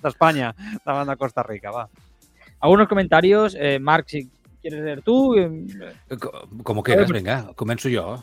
d'Espanya 0.00 0.54
davant 0.86 1.10
de 1.12 1.16
Costa 1.20 1.44
Rica, 1.44 1.68
va. 1.70 1.82
Algunos 2.64 2.88
comentarios. 2.88 3.56
Eh, 3.60 3.78
Marc, 3.78 4.08
si 4.08 4.22
quieres 4.62 4.80
leer 4.86 5.02
tú. 5.02 5.34
eh, 5.36 6.16
Co- 6.16 6.46
Com 6.64 6.80
quieras, 6.80 7.10
vinga, 7.12 7.36
començo 7.60 7.90
jo. 7.92 8.22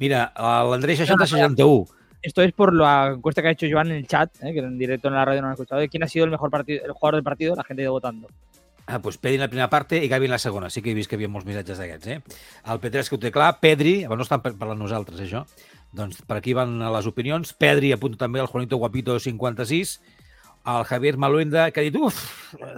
Mira, 0.00 0.32
l'Andrei 0.70 0.96
6061. 0.96 1.84
Esto 2.24 2.42
es 2.42 2.52
por 2.52 2.74
la 2.74 3.12
encuesta 3.14 3.42
que 3.42 3.48
ha 3.48 3.50
hecho 3.52 3.66
Joan 3.70 3.88
en 3.88 3.98
el 3.98 4.06
chat, 4.06 4.30
eh, 4.42 4.52
que 4.52 4.60
en 4.60 4.78
directo 4.78 5.08
en 5.08 5.14
la 5.14 5.24
radio 5.24 5.42
no 5.42 5.48
han 5.48 5.52
escuchado, 5.52 5.80
de 5.80 5.90
quién 5.90 6.02
ha 6.02 6.08
sido 6.08 6.24
el 6.24 6.30
mejor 6.30 6.50
partido, 6.50 6.84
el 6.84 6.92
jugador 6.92 7.16
del 7.16 7.24
partido, 7.24 7.54
la 7.54 7.64
gente 7.64 7.82
ha 7.82 7.84
ido 7.84 7.92
votando. 7.92 8.28
Ah, 8.86 8.98
doncs 8.98 9.16
Pedri 9.16 9.36
en 9.36 9.44
la 9.44 9.48
primera 9.48 9.70
part 9.72 9.92
i 9.96 10.08
Gavi 10.08 10.26
en 10.28 10.34
la 10.34 10.38
segona. 10.38 10.68
Sí 10.68 10.82
que 10.84 10.90
he 10.92 10.96
vist 10.96 11.08
que 11.08 11.16
hi 11.16 11.22
havia 11.22 11.30
molts 11.32 11.46
missatges 11.48 11.78
d'aquests, 11.80 12.08
eh? 12.12 12.40
El 12.68 12.80
P3 12.82 13.08
que 13.08 13.16
ho 13.16 13.20
té 13.20 13.30
clar, 13.32 13.54
Pedri, 13.60 13.94
no 14.08 14.20
estan 14.24 14.42
parlant 14.44 14.80
nosaltres, 14.80 15.22
això. 15.24 15.44
Doncs 15.96 16.20
per 16.28 16.36
aquí 16.40 16.52
van 16.56 16.76
les 16.92 17.08
opinions. 17.08 17.54
Pedri 17.56 17.94
apunta 17.96 18.20
també 18.24 18.42
el 18.42 18.50
Juanito 18.50 18.76
Guapito 18.76 19.16
56, 19.20 19.94
el 20.66 20.84
Javier 20.84 21.16
Maluenda, 21.18 21.70
que 21.70 21.80
ha 21.80 21.84
dit, 21.84 21.96
uf, 22.00 22.18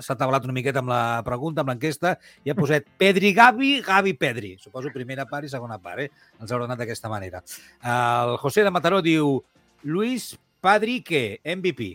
s'ha 0.03 0.17
tablat 0.19 0.45
una 0.45 0.55
miqueta 0.57 0.83
amb 0.83 0.91
la 0.91 1.23
pregunta, 1.27 1.63
amb 1.63 1.71
l'enquesta, 1.71 2.17
i 2.45 2.51
ha 2.51 2.57
posat 2.59 2.89
Pedri 3.01 3.33
Gavi, 3.37 3.77
Gavi 3.87 4.17
Pedri. 4.19 4.57
Suposo 4.63 4.91
primera 4.95 5.27
part 5.31 5.47
i 5.47 5.53
segona 5.53 5.79
part, 5.83 6.03
eh? 6.07 6.33
Els 6.41 6.51
haurà 6.51 6.67
anat 6.67 6.83
d'aquesta 6.83 7.13
manera. 7.13 7.43
El 7.83 8.37
José 8.43 8.67
de 8.67 8.75
Mataró 8.75 9.03
diu 9.05 9.39
Luis 9.85 10.33
Padrique, 10.61 11.41
MVP. 11.45 11.95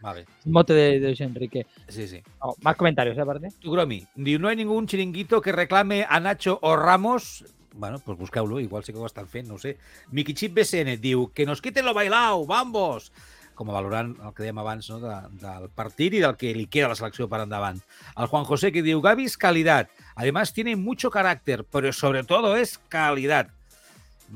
Vale, 0.00 0.24
Mote 0.46 0.72
de, 0.74 0.98
de 0.98 1.14
Enrique. 1.20 1.66
sí, 1.88 2.08
sí. 2.08 2.20
Oh, 2.40 2.56
más 2.62 2.74
comentarios, 2.74 3.16
¿eh, 3.16 3.20
aparte. 3.20 3.48
Tu, 3.60 3.70
Gromi, 3.70 4.04
diu, 4.16 4.40
no 4.40 4.48
hay 4.48 4.56
ningún 4.56 4.86
chiringuito 4.86 5.40
que 5.40 5.52
reclame 5.52 6.04
a 6.08 6.18
Nacho 6.18 6.58
o 6.62 6.76
Ramos. 6.76 7.44
Bueno, 7.72 7.98
pues 7.98 8.16
busqueu-lo, 8.18 8.58
igual 8.58 8.84
sí 8.84 8.92
que 8.92 8.98
ho 8.98 9.06
estan 9.06 9.28
fent, 9.28 9.46
no 9.46 9.54
ho 9.54 9.58
sé. 9.58 9.76
Miquichip 10.10 10.54
BCN 10.54 10.96
diu, 10.98 11.30
que 11.32 11.44
nos 11.44 11.60
quiten 11.60 11.84
lo 11.84 11.92
bailao, 11.92 12.46
vamos! 12.46 13.12
Com 13.56 13.70
a 13.72 13.74
valorant 13.74 14.10
el 14.20 14.34
que 14.36 14.44
dèiem 14.44 14.58
abans 14.60 14.90
no, 14.92 14.98
de, 15.00 15.14
del 15.40 15.70
partit 15.72 16.12
i 16.14 16.20
del 16.20 16.36
que 16.36 16.50
li 16.54 16.66
queda 16.68 16.90
a 16.90 16.92
la 16.92 16.98
selecció 16.98 17.24
per 17.32 17.40
endavant. 17.40 17.78
El 18.14 18.28
Juan 18.28 18.44
José 18.44 18.68
que 18.72 18.82
diu, 18.84 19.00
Gavi 19.00 19.24
es 19.24 19.38
calidad. 19.40 19.88
Además 20.14 20.52
tiene 20.52 20.76
mucho 20.76 21.10
carácter, 21.10 21.64
pero 21.64 21.92
sobre 21.92 22.22
todo 22.24 22.54
es 22.56 22.76
calidad. 22.92 23.48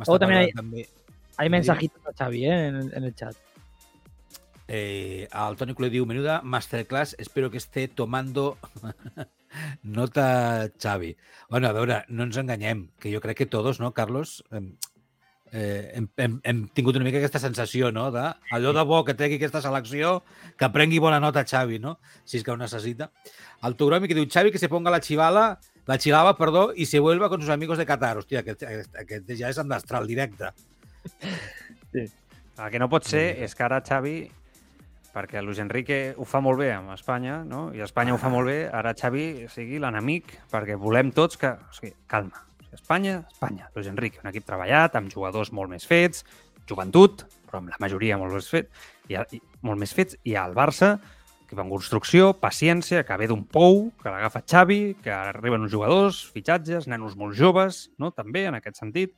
Oh, 0.07 0.19
parlant 0.19 0.57
hay- 1.37 1.49
mensajitos 1.51 2.01
a 2.07 2.13
Xavi 2.17 2.45
¿eh? 2.47 2.67
en, 2.69 2.77
el- 2.77 2.95
en 2.95 3.05
el 3.05 3.15
chat. 3.15 3.37
Eh, 4.73 5.27
al 5.33 5.57
Toni 5.59 5.75
Culer 5.75 5.91
diu, 5.91 6.07
menuda 6.07 6.41
masterclass, 6.43 7.17
espero 7.19 7.51
que 7.51 7.59
esté 7.59 7.89
tomando 7.89 8.57
nota 9.83 10.71
Xavi. 10.81 11.17
Bueno, 11.49 11.69
a 11.69 11.73
veure, 11.73 12.05
no 12.09 12.23
ens 12.29 12.37
enganyem, 12.39 12.85
que 13.03 13.11
jo 13.13 13.21
crec 13.21 13.37
que 13.43 13.47
tots, 13.51 13.81
no, 13.83 13.93
Carlos, 13.97 14.45
hem, 14.55 14.77
eh, 15.53 15.93
hem, 15.95 16.09
hem, 16.17 16.39
hem 16.45 16.63
tingut 16.75 16.97
una 16.99 17.07
mica 17.07 17.19
aquesta 17.19 17.43
sensació, 17.43 17.91
no?, 17.93 18.09
de 18.15 18.23
allò 18.55 18.73
de 18.77 18.85
bo 18.87 19.03
que 19.05 19.15
tregui 19.19 19.41
aquesta 19.41 19.63
selecció, 19.65 20.21
que 20.59 20.71
prengui 20.75 21.01
bona 21.03 21.21
nota 21.23 21.45
Xavi, 21.47 21.81
no?, 21.83 21.99
si 22.25 22.39
és 22.39 22.47
que 22.47 22.53
ho 22.55 22.59
necessita. 22.61 23.11
El 23.67 23.77
Togromi 23.77 24.09
que 24.09 24.17
diu, 24.19 24.29
Xavi 24.31 24.53
que 24.55 24.63
se 24.63 24.71
ponga 24.73 24.93
la 24.95 25.03
chivala, 25.05 25.47
la 25.91 25.99
chilava, 25.99 26.37
perdó, 26.39 26.71
i 26.75 26.87
se 26.87 27.01
vuelva 27.03 27.29
con 27.29 27.41
sus 27.41 27.51
amigos 27.51 27.79
de 27.79 27.87
Qatar. 27.87 28.17
Hòstia, 28.21 28.45
aquest, 28.45 28.63
aquest, 28.63 28.99
aquest 29.03 29.33
ja 29.39 29.51
és 29.51 29.59
endastral 29.59 30.07
directe. 30.07 30.53
El 31.95 32.69
que 32.71 32.79
no 32.79 32.91
pot 32.93 33.09
ser 33.09 33.25
és 33.43 33.57
que 33.57 33.65
ara 33.67 33.81
Xavi, 33.83 34.19
perquè 35.15 35.43
Luis 35.43 35.59
Enrique 35.59 36.15
ho 36.17 36.27
fa 36.29 36.43
molt 36.45 36.61
bé 36.61 36.71
amb 36.75 36.93
Espanya, 36.95 37.41
no? 37.49 37.71
i 37.75 37.83
Espanya 37.83 38.15
ho 38.15 38.21
fa 38.23 38.31
molt 38.31 38.47
bé, 38.53 38.61
ara 38.69 38.95
Xavi 38.95 39.49
sigui 39.51 39.81
l'enemic, 39.83 40.37
perquè 40.53 40.79
volem 40.79 41.11
tots 41.17 41.41
que... 41.41 41.57
O 41.57 41.75
sigui, 41.81 41.95
calma. 42.07 42.50
Espanya, 42.73 43.25
Espanya. 43.31 43.71
Luis 43.75 43.89
Enrique, 43.91 44.21
un 44.23 44.31
equip 44.31 44.47
treballat, 44.47 44.97
amb 44.99 45.11
jugadors 45.13 45.53
molt 45.57 45.73
més 45.73 45.87
fets, 45.89 46.25
joventut, 46.69 47.25
però 47.49 47.61
amb 47.61 47.73
la 47.73 47.81
majoria 47.83 48.19
molt 48.21 48.37
més 48.37 48.51
fets, 48.51 48.85
i, 49.11 49.17
i 49.19 49.41
molt 49.67 49.81
més 49.81 49.95
fets, 49.97 50.19
i 50.25 50.37
al 50.39 50.55
Barça, 50.55 50.95
que 51.51 51.59
va 51.59 51.65
en 51.67 51.73
construcció, 51.73 52.31
paciència, 52.39 53.03
que 53.03 53.17
ve 53.19 53.27
d'un 53.27 53.43
pou, 53.43 53.89
que 53.99 54.13
l'agafa 54.13 54.45
Xavi, 54.47 54.81
que 55.03 55.11
arriben 55.11 55.67
uns 55.67 55.73
jugadors, 55.75 56.23
fitxatges, 56.31 56.87
nanos 56.87 57.17
molt 57.19 57.35
joves, 57.35 57.89
no? 57.99 58.13
també 58.15 58.47
en 58.47 58.61
aquest 58.61 58.79
sentit, 58.79 59.17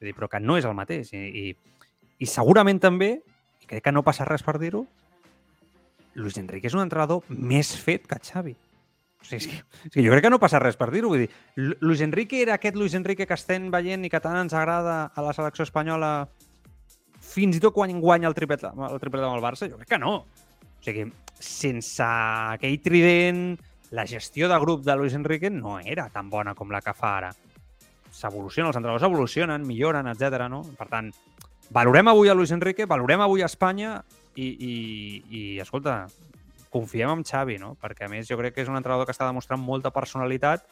dir, 0.00 0.14
però 0.16 0.30
que 0.32 0.40
no 0.40 0.56
és 0.56 0.64
el 0.64 0.76
mateix. 0.76 1.12
I, 1.12 1.28
i, 1.28 2.04
i 2.24 2.28
segurament 2.28 2.80
també, 2.80 3.18
i 3.60 3.68
crec 3.68 3.84
que 3.84 3.92
no 3.92 4.04
passa 4.06 4.24
res 4.28 4.44
per 4.44 4.56
dir-ho, 4.62 4.86
Luis 6.14 6.38
Enrique 6.38 6.70
és 6.70 6.76
un 6.76 6.84
entrenador 6.84 7.24
més 7.28 7.74
fet 7.76 8.06
que 8.08 8.20
Xavi. 8.22 8.54
O 9.24 9.26
sigui, 9.26 9.40
és 9.40 9.46
que, 9.48 9.60
és 9.88 9.92
que 9.94 10.04
jo 10.04 10.12
crec 10.12 10.26
que 10.26 10.30
no 10.34 10.38
passa 10.42 10.60
res 10.60 10.76
per 10.76 10.90
dir-ho. 10.92 11.10
Dir, 11.16 11.30
Lu- 11.56 11.76
Luis 11.80 12.02
Enrique 12.04 12.42
era 12.44 12.58
aquest 12.58 12.76
Luis 12.76 12.92
Enrique 12.94 13.24
que 13.26 13.34
estem 13.38 13.70
veient 13.72 14.04
i 14.04 14.10
que 14.12 14.20
tant 14.20 14.36
ens 14.36 14.52
agrada 14.52 15.06
a 15.08 15.24
la 15.24 15.32
selecció 15.32 15.64
espanyola 15.64 16.28
fins 17.24 17.56
i 17.56 17.60
tot 17.64 17.72
quan 17.74 17.92
guanya 18.02 18.28
el 18.28 18.36
triplet, 18.36 18.62
el 18.68 19.00
triplet 19.00 19.24
amb 19.24 19.38
el 19.38 19.42
Barça? 19.42 19.68
Jo 19.70 19.78
crec 19.80 19.88
que 19.96 19.98
no. 19.98 20.16
O 20.20 20.84
sigui, 20.84 21.06
sense 21.40 22.04
aquell 22.04 22.76
trident, 22.84 23.46
la 23.96 24.04
gestió 24.06 24.48
de 24.52 24.58
grup 24.60 24.84
de 24.84 24.94
Luis 25.00 25.14
Enrique 25.16 25.48
no 25.50 25.78
era 25.80 26.10
tan 26.12 26.28
bona 26.30 26.54
com 26.54 26.70
la 26.70 26.82
que 26.84 26.92
fa 26.92 27.16
ara. 27.22 27.32
S'evoluciona, 28.14 28.68
els 28.70 28.76
entrenadors 28.76 29.02
evolucionen, 29.08 29.64
milloren, 29.66 30.06
etc. 30.12 30.44
no? 30.52 30.60
Per 30.78 30.86
tant, 30.92 31.08
valorem 31.74 32.12
avui 32.12 32.28
a 32.28 32.34
Luis 32.36 32.52
Enrique, 32.54 32.84
valorem 32.86 33.24
avui 33.24 33.42
a 33.42 33.48
Espanya 33.48 33.96
i, 34.36 34.46
i, 34.46 34.74
i 35.30 35.42
escolta, 35.64 36.04
confiem 36.74 37.12
en 37.14 37.22
Xavi, 37.26 37.60
no? 37.62 37.74
Perquè, 37.80 38.08
a 38.08 38.10
més, 38.10 38.26
jo 38.26 38.38
crec 38.40 38.56
que 38.56 38.64
és 38.64 38.70
un 38.70 38.78
entrenador 38.78 39.06
que 39.06 39.14
està 39.14 39.28
demostrant 39.30 39.62
molta 39.62 39.94
personalitat, 39.94 40.66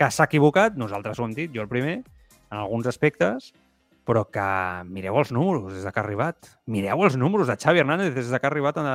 que 0.00 0.08
s'ha 0.08 0.28
equivocat, 0.30 0.78
nosaltres 0.80 1.20
ho 1.20 1.28
hem 1.28 1.36
dit, 1.36 1.52
jo 1.52 1.64
el 1.64 1.70
primer, 1.70 1.98
en 2.48 2.56
alguns 2.58 2.88
aspectes, 2.88 3.52
però 4.02 4.24
que 4.26 4.44
mireu 4.90 5.14
els 5.20 5.30
números 5.30 5.76
des 5.76 5.84
de 5.86 5.92
que 5.92 6.00
ha 6.00 6.02
arribat. 6.02 6.48
Mireu 6.66 7.04
els 7.06 7.14
números 7.16 7.46
de 7.46 7.54
Xavi 7.54 7.82
Hernández 7.82 8.14
des 8.14 8.30
de 8.32 8.40
que 8.40 8.46
ha 8.48 8.50
arribat 8.50 8.78
a, 8.82 8.94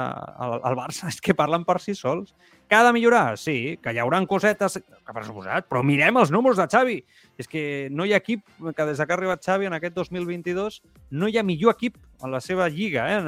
al 0.60 0.76
Barça. 0.76 1.08
És 1.12 1.22
que 1.24 1.36
parlen 1.38 1.64
per 1.68 1.80
si 1.84 1.96
sols. 1.96 2.34
Que 2.68 2.76
ha 2.76 2.84
de 2.84 2.92
millorar? 2.92 3.38
Sí. 3.40 3.78
Que 3.80 3.94
hi 3.96 4.02
haurà 4.04 4.20
cosetes 4.28 4.82
que 4.84 5.14
per 5.16 5.24
suposat, 5.24 5.70
però 5.72 5.84
mirem 5.88 6.20
els 6.20 6.34
números 6.36 6.60
de 6.60 6.68
Xavi. 6.68 6.98
És 7.40 7.48
que 7.48 7.88
no 7.92 8.04
hi 8.04 8.12
ha 8.12 8.20
equip 8.20 8.44
que 8.76 8.88
des 8.90 9.00
de 9.00 9.06
que 9.06 9.16
ha 9.16 9.18
arribat 9.18 9.46
Xavi 9.46 9.70
en 9.70 9.78
aquest 9.78 9.96
2022 9.96 10.82
no 11.16 11.30
hi 11.32 11.38
ha 11.40 11.46
millor 11.48 11.78
equip 11.78 11.96
en 12.24 12.34
la 12.34 12.42
seva 12.44 12.68
lliga. 12.68 13.08
Eh? 13.14 13.22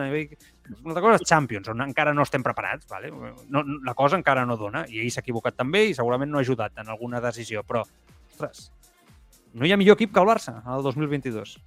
Una 0.83 0.91
altra 0.91 1.05
cosa 1.05 1.21
és 1.21 1.27
Champions, 1.29 1.69
on 1.71 1.85
encara 1.85 2.13
no 2.13 2.27
estem 2.27 2.43
preparats. 2.43 2.89
Vale? 2.91 3.13
No- 3.47 3.63
la 3.85 3.95
cosa 3.95 4.19
encara 4.19 4.43
no 4.45 4.59
dona. 4.59 4.83
I 4.89 4.99
ell 5.05 5.13
s'ha 5.15 5.23
equivocat 5.23 5.55
també 5.55 5.85
i 5.87 5.95
segurament 5.95 6.29
no 6.29 6.41
ha 6.41 6.43
ajudat 6.43 6.83
en 6.83 6.91
alguna 6.91 7.23
decisió. 7.23 7.63
Però, 7.63 7.85
ostres, 8.33 8.67
no 9.53 9.65
hi 9.65 9.71
ha 9.73 9.77
millor 9.81 9.97
equip 9.97 10.13
que 10.13 10.19
el 10.21 10.27
Barça 10.29 10.59
el 10.75 10.83
2022. 10.85 11.57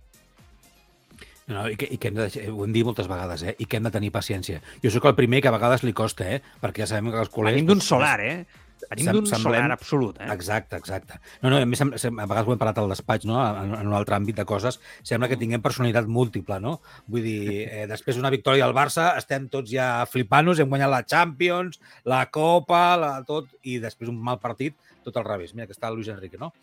No, 1.53 1.65
i 1.69 1.75
que, 1.77 1.89
i 1.91 1.99
que 1.99 2.09
hem 2.09 2.15
de, 2.17 2.23
deixar- 2.29 2.49
ho 2.55 2.65
hem 2.65 2.73
dit 2.73 2.87
moltes 2.87 3.09
vegades, 3.11 3.43
eh? 3.43 3.57
I 3.59 3.67
que 3.67 3.77
hem 3.81 3.87
de 3.89 3.91
tenir 3.93 4.13
paciència. 4.15 4.61
Jo 4.83 4.93
sóc 4.95 5.09
el 5.11 5.17
primer 5.19 5.41
que 5.43 5.51
a 5.51 5.55
vegades 5.57 5.83
li 5.83 5.93
costa, 5.93 6.29
eh? 6.37 6.39
Perquè 6.63 6.85
ja 6.85 6.93
sabem 6.95 7.11
que 7.11 7.19
els 7.19 7.33
col·legs... 7.35 7.57
Venim 7.59 7.67
d'un 7.67 7.81
doncs, 7.81 7.89
solar, 7.91 8.21
eh? 8.23 8.45
Venim 8.93 9.09
d'un 9.15 9.27
semblem- 9.27 9.59
solar 9.59 9.73
absolut, 9.75 10.21
eh? 10.23 10.29
Exacte, 10.33 10.79
exacte. 10.79 11.19
No, 11.43 11.51
no, 11.51 11.59
a 11.59 11.67
més, 11.67 11.83
a 11.83 11.89
vegades 11.91 12.47
ho 12.47 12.55
hem 12.55 12.61
parlat 12.63 12.79
al 12.79 12.89
despatx, 12.95 13.27
no? 13.29 13.41
En, 13.43 13.75
en 13.81 13.91
un 13.91 13.97
altre 13.99 14.15
àmbit 14.17 14.39
de 14.39 14.47
coses, 14.49 14.79
sembla 15.07 15.29
que 15.31 15.37
tinguem 15.41 15.63
personalitat 15.63 16.07
múltiple, 16.07 16.61
no? 16.63 16.77
Vull 17.11 17.27
dir, 17.27 17.43
eh, 17.75 17.85
després 17.91 18.17
d'una 18.19 18.31
victòria 18.35 18.65
del 18.71 18.77
Barça 18.79 19.11
estem 19.19 19.51
tots 19.51 19.71
ja 19.75 20.07
flipant-nos, 20.11 20.63
hem 20.63 20.71
guanyat 20.71 20.95
la 20.95 21.03
Champions, 21.03 21.83
la 22.07 22.23
Copa, 22.31 22.85
la, 23.03 23.13
tot, 23.27 23.51
i 23.67 23.81
després 23.83 24.11
un 24.15 24.23
mal 24.31 24.39
partit, 24.43 24.79
tot 25.03 25.19
al 25.19 25.27
revés. 25.27 25.55
Mira 25.59 25.67
que 25.67 25.75
està 25.75 25.91
el 25.91 25.99
Luis 25.99 26.11
Enrique, 26.15 26.39
no? 26.39 26.55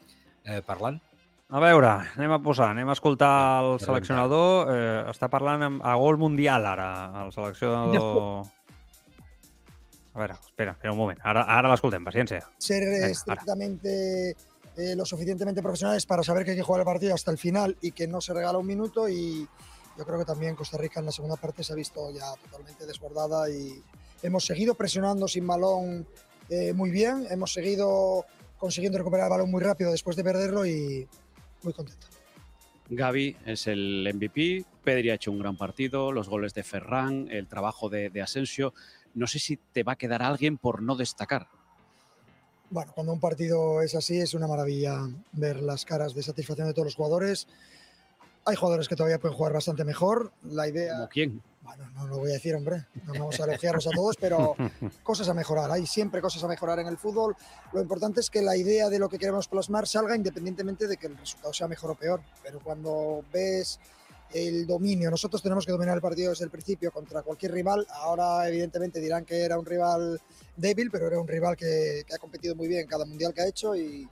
Eh, 0.47 0.63
parlant. 0.65 1.01
A 1.49 1.57
veure, 1.57 1.89
anem 2.13 2.29
a 2.29 2.37
posar, 2.45 2.67
anem 2.75 2.91
a 2.91 2.93
escoltar 2.93 3.63
el 3.65 3.79
seleccionador. 3.81 4.69
Eh, 4.69 4.99
està 5.09 5.31
parlant 5.33 5.63
amb, 5.65 5.79
a 5.81 5.95
gol 5.97 6.19
mundial 6.21 6.67
ara, 6.69 6.89
el 7.23 7.33
seleccionador... 7.33 8.45
A 10.13 10.19
veure, 10.21 10.35
espera, 10.45 10.75
espera 10.75 10.93
un 10.93 10.99
moment. 10.99 11.17
Ara, 11.25 11.47
ara 11.49 11.71
l'escoltem, 11.71 12.05
paciència. 12.05 12.43
ser 12.61 12.83
eh, 12.83 13.09
estrictamente 13.09 14.35
eh, 14.77 14.95
lo 14.95 15.05
suficientemente 15.05 15.61
profesionales 15.61 16.05
para 16.05 16.23
saber 16.23 16.45
que 16.45 16.51
hay 16.51 16.57
que 16.57 16.63
jugar 16.63 16.81
el 16.81 16.85
partido 16.85 17.15
hasta 17.15 17.31
el 17.31 17.37
final 17.37 17.75
y 17.81 17.91
que 17.91 18.07
no 18.07 18.21
se 18.21 18.33
regala 18.33 18.59
un 18.59 18.67
minuto 18.67 19.09
y 19.09 19.47
yo 19.97 20.05
creo 20.05 20.19
que 20.19 20.25
también 20.25 20.55
Costa 20.55 20.77
Rica 20.77 20.99
en 20.99 21.07
la 21.07 21.11
segunda 21.11 21.35
parte 21.35 21.63
se 21.63 21.73
ha 21.73 21.75
visto 21.75 22.11
ya 22.11 22.31
totalmente 22.43 22.85
desbordada 22.85 23.49
y 23.49 23.83
hemos 24.21 24.45
seguido 24.45 24.75
presionando 24.75 25.27
sin 25.27 25.47
balón 25.47 26.07
eh, 26.49 26.73
muy 26.73 26.91
bien, 26.91 27.25
hemos 27.29 27.53
seguido 27.53 28.25
consiguiendo 28.57 28.97
recuperar 28.99 29.25
el 29.25 29.31
balón 29.31 29.51
muy 29.51 29.61
rápido 29.61 29.91
después 29.91 30.15
de 30.15 30.23
perderlo 30.23 30.65
y 30.65 31.07
muy 31.63 31.73
contento. 31.73 32.07
Gaby 32.89 33.37
es 33.45 33.67
el 33.67 34.09
MVP, 34.13 34.65
Pedri 34.83 35.11
ha 35.11 35.13
hecho 35.13 35.31
un 35.31 35.39
gran 35.39 35.55
partido, 35.55 36.11
los 36.11 36.27
goles 36.27 36.53
de 36.53 36.63
Ferran, 36.63 37.27
el 37.29 37.47
trabajo 37.47 37.87
de, 37.89 38.09
de 38.09 38.21
Asensio. 38.21 38.73
No 39.13 39.27
sé 39.27 39.37
si 39.37 39.57
te 39.57 39.83
va 39.83 39.93
a 39.93 39.95
quedar 39.95 40.23
alguien 40.23 40.57
por 40.57 40.81
no 40.81 40.95
destacar. 40.95 41.47
Bueno, 42.71 42.91
cuando 42.93 43.13
un 43.13 43.19
partido 43.19 43.81
es 43.81 43.95
así 43.95 44.19
es 44.19 44.33
una 44.33 44.47
maravilla 44.47 45.07
ver 45.31 45.61
las 45.61 45.85
caras 45.85 46.13
de 46.13 46.23
satisfacción 46.23 46.67
de 46.67 46.73
todos 46.73 46.85
los 46.85 46.95
jugadores. 46.95 47.47
Hay 48.45 48.55
jugadores 48.55 48.87
que 48.87 48.95
todavía 48.95 49.19
pueden 49.19 49.37
jugar 49.37 49.53
bastante 49.53 49.83
mejor. 49.83 50.31
La 50.43 50.67
idea, 50.67 50.93
¿Como 50.93 51.09
quién? 51.09 51.41
Bueno, 51.69 51.87
no 51.91 52.07
lo 52.07 52.17
voy 52.17 52.31
a 52.31 52.33
decir, 52.33 52.55
hombre, 52.55 52.87
no 53.05 53.13
vamos 53.13 53.39
a 53.39 53.43
elogiarlos 53.43 53.85
a 53.85 53.91
todos, 53.91 54.15
pero 54.19 54.55
cosas 55.03 55.29
a 55.29 55.35
mejorar. 55.35 55.69
Hay 55.69 55.85
siempre 55.85 56.19
cosas 56.19 56.43
a 56.43 56.47
mejorar 56.47 56.79
en 56.79 56.87
el 56.87 56.97
fútbol. 56.97 57.35
Lo 57.73 57.81
importante 57.81 58.21
es 58.21 58.29
que 58.31 58.41
la 58.41 58.57
idea 58.57 58.89
de 58.89 58.97
lo 58.97 59.07
que 59.07 59.19
queremos 59.19 59.47
plasmar 59.47 59.87
salga 59.87 60.15
independientemente 60.15 60.87
de 60.87 60.97
que 60.97 61.07
el 61.07 61.17
resultado 61.17 61.53
sea 61.53 61.67
mejor 61.67 61.91
o 61.91 61.95
peor. 61.95 62.21
Pero 62.41 62.59
cuando 62.59 63.23
ves 63.31 63.79
el 64.33 64.65
dominio, 64.65 65.11
nosotros 65.11 65.43
tenemos 65.43 65.63
que 65.63 65.71
dominar 65.71 65.95
el 65.95 66.01
partido 66.01 66.31
desde 66.31 66.45
el 66.45 66.51
principio 66.51 66.91
contra 66.91 67.21
cualquier 67.21 67.51
rival. 67.51 67.85
Ahora, 67.91 68.47
evidentemente, 68.47 68.99
dirán 68.99 69.23
que 69.23 69.43
era 69.43 69.59
un 69.59 69.65
rival 69.65 70.19
débil, 70.57 70.89
pero 70.89 71.05
era 71.05 71.19
un 71.19 71.27
rival 71.27 71.55
que, 71.55 72.03
que 72.07 72.15
ha 72.15 72.17
competido 72.17 72.55
muy 72.55 72.67
bien 72.67 72.81
en 72.81 72.87
cada 72.87 73.05
mundial 73.05 73.31
que 73.31 73.41
ha 73.41 73.47
hecho. 73.47 73.75
Y 73.75 74.09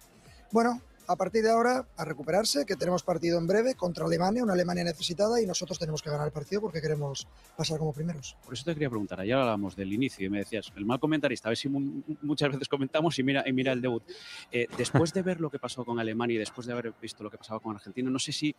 bueno, 0.51 0.79
a 1.07 1.15
partir 1.15 1.41
de 1.43 1.49
ahora 1.49 1.87
a 1.95 2.03
recuperarse, 2.05 2.65
que 2.65 2.75
tenemos 2.75 3.01
partido 3.03 3.37
en 3.39 3.47
breve 3.47 3.75
contra 3.75 4.05
Alemania, 4.05 4.43
una 4.43 4.53
Alemania 4.53 4.83
necesitada 4.83 5.41
y 5.41 5.45
nosotros 5.45 5.79
tenemos 5.79 6.01
que 6.01 6.09
ganar 6.09 6.27
el 6.27 6.33
partido 6.33 6.61
porque 6.61 6.81
queremos 6.81 7.27
pasar 7.55 7.79
como 7.79 7.93
primeros. 7.93 8.35
Por 8.43 8.53
eso 8.53 8.65
te 8.65 8.73
quería 8.73 8.89
preguntar, 8.89 9.19
ayer 9.21 9.33
hablábamos 9.35 9.75
del 9.75 9.93
inicio 9.93 10.25
y 10.25 10.29
me 10.29 10.39
decías, 10.39 10.71
el 10.75 10.85
mal 10.85 10.99
comentarista, 10.99 11.47
a 11.47 11.51
ver 11.51 11.57
si 11.57 11.69
mu- 11.69 12.01
muchas 12.21 12.51
veces 12.51 12.67
comentamos 12.67 13.17
y 13.19 13.23
mira, 13.23 13.43
y 13.47 13.53
mira 13.53 13.71
el 13.71 13.81
debut. 13.81 14.03
Eh, 14.51 14.67
después 14.77 15.13
de 15.13 15.21
ver 15.21 15.39
lo 15.39 15.49
que 15.49 15.59
pasó 15.59 15.85
con 15.85 15.97
Alemania 15.99 16.35
y 16.35 16.39
después 16.39 16.67
de 16.67 16.73
haber 16.73 16.93
visto 17.01 17.23
lo 17.23 17.31
que 17.31 17.37
pasaba 17.37 17.59
con 17.59 17.73
Argentina, 17.75 18.09
no 18.09 18.19
sé 18.19 18.31
si 18.33 18.53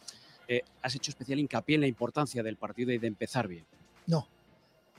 eh, 0.48 0.62
has 0.82 0.94
hecho 0.94 1.10
especial 1.10 1.38
hincapié 1.38 1.74
en 1.74 1.82
la 1.82 1.86
importancia 1.86 2.42
del 2.42 2.56
partido 2.56 2.92
y 2.92 2.98
de 2.98 3.06
empezar 3.06 3.46
bien. 3.46 3.66
No, 4.06 4.26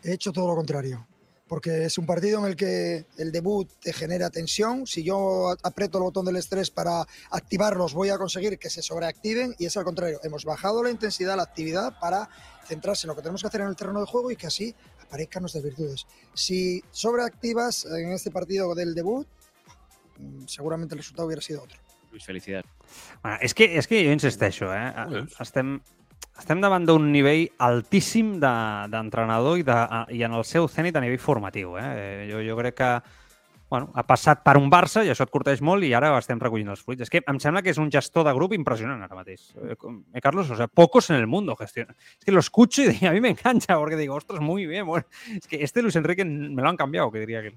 he 0.03 0.13
hecho 0.13 0.31
todo 0.31 0.47
lo 0.47 0.55
contrario. 0.55 1.07
Porque 1.49 1.85
es 1.85 1.97
un 1.97 2.05
partido 2.05 2.39
en 2.39 2.45
el 2.45 2.55
que 2.55 3.05
el 3.17 3.31
debut 3.31 3.67
te 3.81 3.91
genera 3.91 4.29
tensión. 4.29 4.85
Si 4.87 5.03
yo 5.03 5.55
aprieto 5.63 5.97
el 5.97 6.03
botón 6.03 6.25
del 6.25 6.37
estrés 6.37 6.69
para 6.69 7.05
activarlos, 7.31 7.93
voy 7.93 8.09
a 8.09 8.17
conseguir 8.17 8.57
que 8.59 8.69
se 8.69 8.81
sobreactiven. 8.81 9.55
Y 9.57 9.65
es 9.65 9.75
al 9.75 9.83
contrario. 9.83 10.19
Hemos 10.23 10.45
bajado 10.45 10.83
la 10.83 10.91
intensidad, 10.91 11.35
la 11.35 11.43
actividad 11.43 11.99
para 11.99 12.29
centrarse 12.65 13.07
en 13.07 13.09
lo 13.09 13.15
que 13.15 13.23
tenemos 13.23 13.41
que 13.41 13.47
hacer 13.47 13.61
en 13.61 13.67
el 13.67 13.75
terreno 13.75 13.99
de 13.99 14.05
juego 14.05 14.31
y 14.31 14.35
que 14.35 14.47
así 14.47 14.75
aparezcan 15.01 15.41
nuestras 15.41 15.63
virtudes. 15.63 16.05
Si 16.35 16.83
sobreactivas 16.91 17.85
en 17.85 18.11
este 18.11 18.29
partido 18.29 18.75
del 18.75 18.93
debut, 18.93 19.27
mm, 20.19 20.45
seguramente 20.45 20.93
el 20.93 20.99
resultado 20.99 21.25
hubiera 21.25 21.41
sido 21.41 21.63
otro. 21.63 21.79
Luis, 22.11 22.25
felicidades. 22.25 22.69
Bueno, 23.21 23.37
és, 23.41 23.53
que, 23.53 23.67
és 23.77 23.87
que 23.87 24.01
jo 24.05 24.13
insisteixo, 24.15 24.71
eh? 24.73 24.89
Estem, 25.39 25.79
estem 26.39 26.61
davant 26.63 26.85
d'un 26.87 27.11
nivell 27.11 27.49
altíssim 27.59 28.39
de- 28.39 28.87
d'entrenador 28.91 29.57
de, 29.57 29.59
i, 29.59 29.63
de, 29.67 29.79
i 30.17 30.23
en 30.23 30.33
el 30.33 30.45
seu 30.47 30.67
cènit 30.71 30.95
a 30.95 31.01
nivell 31.03 31.19
formatiu. 31.19 31.77
Eh? 31.77 32.27
Jo, 32.31 32.43
jo 32.45 32.57
crec 32.57 32.77
que 32.79 32.91
bueno, 33.69 33.91
ha 33.93 34.01
passat 34.01 34.41
per 34.41 34.55
un 34.57 34.69
Barça 34.71 35.03
i 35.05 35.11
això 35.13 35.27
et 35.27 35.29
corteix 35.29 35.59
molt 35.61 35.85
i 35.85 35.91
ara 35.93 36.09
estem 36.17 36.39
recollint 36.41 36.71
els 36.73 36.81
fruits. 36.81 37.03
És 37.05 37.11
que 37.13 37.21
em 37.21 37.37
sembla 37.39 37.61
que 37.61 37.69
és 37.69 37.77
un 37.77 37.91
gestor 37.93 38.25
de 38.25 38.33
grup 38.33 38.55
impressionant 38.57 39.03
ara 39.05 39.15
mateix. 39.15 39.51
Eh, 39.61 39.75
eh, 39.75 40.21
Carlos, 40.21 40.49
o 40.49 40.57
sea, 40.57 40.67
pocos 40.67 41.11
en 41.11 41.17
el 41.17 41.27
mundo 41.27 41.55
gestionan. 41.55 41.95
Es 42.17 42.25
que 42.25 42.31
lo 42.31 42.39
escucho 42.39 42.81
y 42.81 43.05
a 43.05 43.11
mí 43.11 43.21
me 43.21 43.29
engancha 43.29 43.77
porque 43.77 43.95
digo, 43.95 44.15
ostras, 44.15 44.41
muy 44.41 44.65
bien. 44.65 44.87
bueno. 44.87 45.05
Es 45.35 45.47
que 45.47 45.61
este 45.63 45.83
Luis 45.83 45.95
Enrique 45.95 46.25
me 46.25 46.63
lo 46.63 46.69
han 46.69 46.77
cambiado, 46.77 47.11
que 47.11 47.19
diría 47.19 47.43
que 47.43 47.53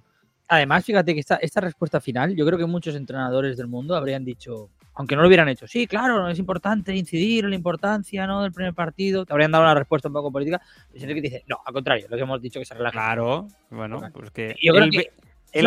Además, 0.48 0.84
fíjate 0.84 1.14
que 1.14 1.20
esta, 1.20 1.36
esta 1.36 1.62
respuesta 1.62 1.98
final, 1.98 2.36
yo 2.36 2.44
creo 2.44 2.58
que 2.58 2.66
muchos 2.66 2.94
entrenadores 2.94 3.56
del 3.56 3.68
mundo 3.68 3.96
habrían 3.96 4.22
dicho, 4.22 4.68
aunque 4.94 5.16
no 5.16 5.22
lo 5.22 5.28
hubieran 5.28 5.48
hecho, 5.48 5.66
sí, 5.66 5.86
claro, 5.86 6.28
es 6.28 6.38
importante 6.38 6.94
incidir 6.94 7.44
en 7.44 7.50
la 7.50 7.56
importancia 7.56 8.26
¿no? 8.26 8.42
del 8.42 8.52
primer 8.52 8.74
partido, 8.74 9.24
te 9.24 9.32
habrían 9.32 9.52
dado 9.52 9.64
una 9.64 9.74
respuesta 9.74 10.08
un 10.08 10.14
poco 10.14 10.30
política. 10.30 10.60
Luis 10.90 11.02
Enrique 11.02 11.20
dice, 11.22 11.44
no, 11.46 11.58
al 11.64 11.72
contrario, 11.72 12.06
lo 12.08 12.16
que 12.16 12.22
hemos 12.22 12.40
dicho 12.42 12.60
que 12.60 12.66
se 12.66 12.74
relaja. 12.74 12.92
Claro, 12.92 13.48
bueno, 13.70 14.02
pues 14.12 14.30
que 14.30 14.54
Yo 14.62 14.72
creo 14.72 14.84
él, 14.84 14.90
que 14.90 15.10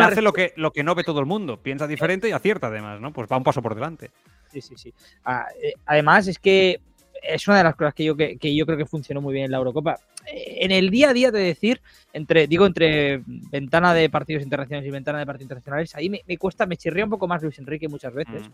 hace 0.00 0.22
lo 0.22 0.32
que, 0.32 0.52
lo 0.56 0.72
que 0.72 0.82
no 0.82 0.94
ve 0.94 1.04
todo 1.04 1.20
el 1.20 1.26
mundo, 1.26 1.62
piensa 1.62 1.86
diferente 1.86 2.28
y 2.28 2.32
acierta 2.32 2.68
además, 2.68 3.00
¿no? 3.00 3.12
Pues 3.12 3.28
va 3.30 3.36
un 3.36 3.44
paso 3.44 3.62
por 3.62 3.74
delante. 3.74 4.10
Sí, 4.50 4.60
sí, 4.60 4.74
sí. 4.76 4.94
Ah, 5.24 5.46
eh, 5.62 5.72
además, 5.86 6.28
es 6.28 6.38
que 6.38 6.80
es 7.22 7.46
una 7.48 7.58
de 7.58 7.64
las 7.64 7.76
cosas 7.76 7.94
que 7.94 8.04
yo, 8.04 8.16
que, 8.16 8.36
que 8.36 8.54
yo 8.54 8.66
creo 8.66 8.78
que 8.78 8.86
funcionó 8.86 9.20
muy 9.20 9.34
bien 9.34 9.46
en 9.46 9.50
la 9.52 9.58
Eurocopa. 9.58 9.98
En 10.26 10.72
el 10.72 10.90
día 10.90 11.10
a 11.10 11.12
día 11.12 11.30
de 11.30 11.40
decir, 11.40 11.80
entre, 12.12 12.46
digo, 12.46 12.66
entre 12.66 13.22
ventana 13.26 13.94
de 13.94 14.10
partidos 14.10 14.42
internacionales 14.42 14.88
y 14.88 14.90
ventana 14.90 15.18
de 15.18 15.26
partidos 15.26 15.46
internacionales, 15.46 15.94
ahí 15.94 16.10
me, 16.10 16.22
me 16.26 16.36
cuesta, 16.36 16.66
me 16.66 16.76
chirría 16.76 17.04
un 17.04 17.10
poco 17.10 17.28
más 17.28 17.42
Luis 17.42 17.58
Enrique 17.58 17.88
muchas 17.88 18.12
veces, 18.12 18.50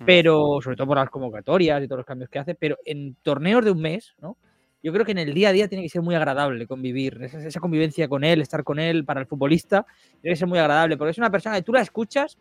Mm. 0.00 0.04
pero 0.04 0.60
sobre 0.62 0.76
todo 0.76 0.86
por 0.86 0.96
las 0.96 1.10
convocatorias 1.10 1.82
y 1.82 1.86
todos 1.86 1.98
los 1.98 2.06
cambios 2.06 2.30
que 2.30 2.38
hace, 2.38 2.54
pero 2.54 2.78
en 2.84 3.16
torneos 3.22 3.64
de 3.64 3.70
un 3.70 3.80
mes, 3.80 4.14
¿no? 4.20 4.36
Yo 4.82 4.94
creo 4.94 5.04
que 5.04 5.12
en 5.12 5.18
el 5.18 5.34
día 5.34 5.50
a 5.50 5.52
día 5.52 5.68
tiene 5.68 5.84
que 5.84 5.90
ser 5.90 6.00
muy 6.00 6.14
agradable 6.14 6.66
convivir, 6.66 7.18
esa, 7.22 7.46
esa 7.46 7.60
convivencia 7.60 8.08
con 8.08 8.24
él, 8.24 8.40
estar 8.40 8.64
con 8.64 8.78
él 8.78 9.04
para 9.04 9.20
el 9.20 9.26
futbolista, 9.26 9.84
tiene 10.22 10.32
que 10.32 10.38
ser 10.38 10.48
muy 10.48 10.58
agradable, 10.58 10.96
porque 10.96 11.10
es 11.10 11.18
una 11.18 11.30
persona 11.30 11.56
que 11.56 11.62
tú 11.62 11.72
la 11.72 11.82
escuchas 11.82 12.38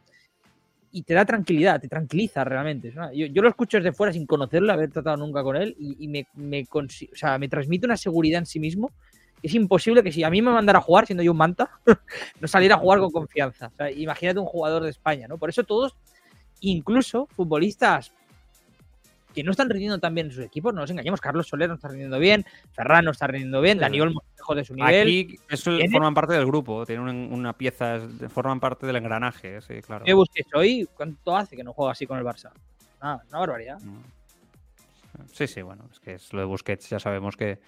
y 0.92 1.04
te 1.04 1.14
da 1.14 1.26
tranquilidad, 1.26 1.80
te 1.80 1.88
tranquiliza 1.88 2.44
realmente. 2.44 2.94
Yo, 3.14 3.26
yo 3.28 3.42
lo 3.42 3.50
escucho 3.50 3.78
desde 3.78 3.92
fuera 3.92 4.12
sin 4.12 4.26
conocerlo, 4.26 4.74
haber 4.74 4.92
tratado 4.92 5.18
nunca 5.18 5.44
con 5.44 5.56
él, 5.56 5.76
y, 5.78 6.08
me, 6.08 6.28
me, 6.34 6.66
o 6.72 7.16
sea, 7.16 7.38
me 7.38 7.48
transmite 7.48 7.86
una 7.86 7.98
seguridad 7.98 8.40
en 8.40 8.46
sí 8.46 8.60
mismo. 8.60 8.92
Es 9.42 9.54
imposible 9.54 10.04
que 10.04 10.12
si 10.12 10.24
a 10.24 10.30
mí 10.30 10.42
me 10.42 10.52
mandara 10.52 10.80
a 10.80 10.82
jugar, 10.82 11.06
siendo 11.06 11.24
yo 11.24 11.32
un 11.32 11.38
manta, 11.38 11.70
no 12.42 12.48
saliera 12.48 12.76
a 12.76 12.80
jugar 12.80 13.00
con 13.00 13.12
confianza. 13.12 13.68
O 13.68 13.76
sea, 13.78 13.92
imagínate 13.92 14.40
un 14.40 14.46
jugador 14.46 14.84
de 14.84 14.90
España, 14.90 15.28
¿no? 15.28 15.38
Por 15.38 15.50
eso 15.50 15.64
todos, 15.64 15.96
incluso 16.60 17.28
futbolistas 17.28 18.12
que 19.34 19.44
no 19.44 19.52
están 19.52 19.70
rindiendo 19.70 20.00
tan 20.00 20.16
bien 20.16 20.28
en 20.28 20.34
sus 20.34 20.44
equipos, 20.44 20.74
no 20.74 20.82
nos 20.82 20.90
engañemos, 20.90 21.22
Carlos 21.22 21.48
Soler 21.48 21.70
no 21.70 21.76
está 21.76 21.88
rindiendo 21.88 22.18
bien, 22.20 22.46
Ferran 22.74 23.06
no 23.06 23.12
está 23.12 23.28
rindiendo 23.28 23.62
bien, 23.62 23.78
Dani 23.78 24.02
Olmo 24.02 24.24
lejos 24.36 24.56
de 24.56 24.66
su 24.66 24.74
nivel. 24.74 25.02
Aquí 25.08 25.40
eso 25.50 25.76
Tiene- 25.78 25.92
forman 25.92 26.14
parte 26.14 26.34
del 26.34 26.46
grupo, 26.46 26.86
tienen 26.86 27.08
un- 27.08 27.34
una 27.34 27.54
pieza, 27.54 28.00
forman 28.30 28.60
parte 28.60 28.88
del 28.88 28.96
engranaje, 28.96 29.62
sí, 29.62 29.82
claro. 29.82 30.04
¿Qué 30.06 30.14
Busquets 30.14 30.50
hoy? 30.56 30.88
¿Cuánto 30.96 31.38
hace 31.38 31.56
que 31.56 31.64
no 31.64 31.74
juega 31.74 31.92
así 31.92 32.08
con 32.08 32.18
el 32.18 32.26
Barça? 32.26 32.50
Ah, 33.02 33.20
una 33.30 33.40
barbaridad. 33.40 33.78
Sí, 35.32 35.48
sí, 35.48 35.62
bueno, 35.62 35.86
es 35.92 36.00
que 36.00 36.14
es 36.14 36.34
lo 36.34 36.40
de 36.40 36.46
Busquets, 36.46 36.90
ya 36.90 37.00
sabemos 37.00 37.36
que 37.38 37.60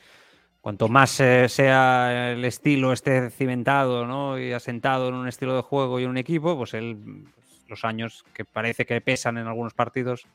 cuanto 0.62 0.88
más 0.88 1.20
eh, 1.20 1.47
sea 1.49 2.32
el 2.32 2.43
estilo 2.45 2.93
esté 2.93 3.30
cimentado 3.30 4.05
¿no? 4.05 4.39
y 4.39 4.51
asentado 4.53 5.09
en 5.09 5.16
un 5.16 5.28
estilo 5.28 5.55
de 5.55 5.62
juego 5.62 5.99
y 5.99 6.03
en 6.03 6.09
un 6.12 6.18
equipo, 6.18 6.55
pues 6.57 6.74
él, 6.74 6.97
pues, 7.36 7.64
los 7.68 7.86
años 7.86 8.24
que 8.34 8.45
parece 8.45 8.86
que 8.86 8.99
pesan 9.01 9.38
en 9.38 9.47
algunos 9.47 9.74
partidos, 9.74 10.26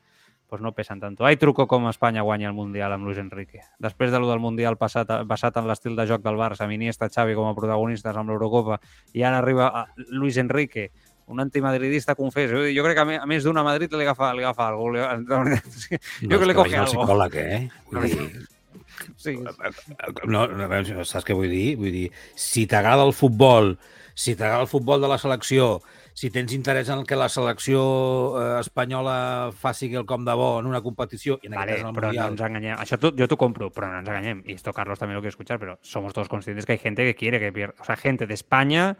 pues 0.47 0.61
no 0.61 0.71
pesan 0.71 0.99
tanto. 0.99 1.25
Hay 1.25 1.37
truco 1.37 1.67
com 1.67 1.89
Espanya 1.89 2.21
guanya 2.21 2.47
el 2.47 2.53
Mundial 2.53 2.93
amb 2.93 3.05
Luis 3.05 3.17
Enrique. 3.17 3.61
Després 3.79 4.11
de 4.11 4.19
lo 4.19 4.29
del 4.29 4.39
Mundial 4.39 4.77
passat, 4.77 5.09
basat 5.27 5.57
en 5.59 5.67
l'estil 5.67 5.95
de 5.95 6.07
joc 6.07 6.23
del 6.23 6.39
Barça, 6.39 6.63
amb 6.63 6.73
Iniesta, 6.73 7.09
Xavi 7.09 7.35
com 7.35 7.49
a 7.49 7.55
protagonistes 7.55 8.15
amb 8.15 8.31
l'Eurocopa, 8.31 8.79
i 9.13 9.23
ara 9.27 9.41
arriba 9.43 9.67
a 9.67 9.85
Luis 10.09 10.37
Enrique, 10.37 10.89
un 11.27 11.41
antimadridista 11.43 12.15
confés. 12.15 12.49
Jo, 12.51 12.63
jo 12.71 12.83
crec 12.85 12.95
que 12.95 13.03
a 13.03 13.09
més, 13.09 13.19
a 13.21 13.27
més 13.27 13.43
d'una 13.43 13.63
Madrid 13.67 13.91
li 13.91 14.07
agafa, 14.07 14.33
li 14.33 14.45
agafa 14.45 14.69
algo. 14.69 14.91
Li, 14.93 15.03
jo 15.03 16.29
No, 16.31 16.39
que 16.39 16.45
que 16.47 16.55
coge 16.55 16.77
algo. 16.77 17.03
psicòleg, 17.03 17.35
eh? 17.35 17.69
Vull 17.91 18.07
dir, 18.07 18.47
Sí, 19.17 19.35
no, 19.37 20.47
no, 20.47 20.67
no, 20.67 21.03
saps 21.05 21.25
què 21.27 21.35
vull 21.37 21.51
dir? 21.51 21.75
Vull 21.77 21.93
dir, 21.93 22.07
si 22.35 22.65
t'agrada 22.69 23.05
el 23.05 23.13
futbol, 23.13 23.75
si 24.17 24.35
t'agrada 24.35 24.63
el 24.65 24.71
futbol 24.71 25.01
de 25.01 25.09
la 25.11 25.19
selecció, 25.21 25.81
si 26.17 26.31
tens 26.33 26.49
interès 26.55 26.89
en 26.89 27.03
que 27.05 27.15
la 27.15 27.27
selecció 27.29 27.81
eh, 28.41 28.59
espanyola 28.63 29.51
faci 29.53 29.91
el 29.93 30.05
com 30.09 30.23
de 30.25 30.33
bo 30.33 30.59
en 30.59 30.65
una 30.65 30.81
competició, 30.81 31.37
i 31.43 31.47
en 31.51 31.53
Vale, 31.53 31.75
aquest 31.77 31.83
cas 31.85 31.93
en 31.93 32.55
el 32.55 32.63
no. 32.71 32.77
Això 32.81 32.97
tu- 32.97 33.13
yo 33.15 33.27
te 33.27 33.37
compro, 33.37 33.69
pero 33.69 33.85
no 33.87 33.99
nos 34.01 34.09
engañemos. 34.09 34.43
Y 34.47 34.53
esto 34.53 34.73
Carlos 34.73 34.97
también 34.97 35.13
lo 35.15 35.21
quiere 35.21 35.29
escuchar, 35.29 35.59
pero 35.59 35.77
somos 35.83 36.13
todos 36.13 36.27
conscientes 36.27 36.65
que 36.65 36.71
hay 36.71 36.79
gente 36.79 37.05
que 37.05 37.13
quiere 37.13 37.39
que 37.39 37.51
pierda. 37.53 37.75
O 37.79 37.83
sea, 37.85 37.95
gente 37.95 38.25
de 38.25 38.33
España, 38.33 38.97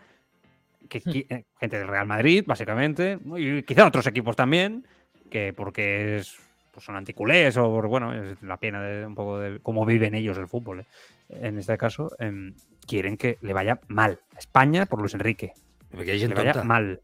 que 0.90 1.02
qui- 1.02 1.26
eh, 1.30 1.46
gente 1.60 1.80
del 1.80 1.88
Real 1.88 2.06
Madrid, 2.06 2.44
básicamente, 2.46 3.18
y 3.36 3.64
quizá 3.64 3.88
otros 3.88 4.06
equipos 4.06 4.36
también, 4.36 4.86
que 5.32 5.54
porque 5.54 6.18
es, 6.18 6.38
pues 6.72 6.86
son 6.86 6.96
anticulés 6.98 7.58
o 7.58 7.68
bueno, 7.82 8.14
es 8.14 8.40
la 8.44 8.58
pena 8.58 8.80
de 8.84 9.08
un 9.08 9.16
poco 9.16 9.40
de 9.40 9.60
cómo 9.62 9.88
viven 9.88 10.14
ellos 10.14 10.38
el 10.38 10.48
fútbol. 10.48 10.82
¿eh? 10.82 10.86
En 11.30 11.58
este 11.58 11.80
caso, 11.80 12.12
em, 12.20 12.54
quieren 12.86 13.18
que 13.18 13.40
le 13.42 13.54
vaya 13.54 13.80
mal 13.88 14.20
a 14.36 14.38
España 14.38 14.86
por 14.86 15.00
Luis 15.00 15.16
Enrique. 15.16 15.54
Perquè 15.92 16.08
hi 16.08 16.10
ha 16.10 16.14
Que 16.14 16.20
gent 16.28 16.36
tonta. 16.36 16.64
mal. 16.64 17.00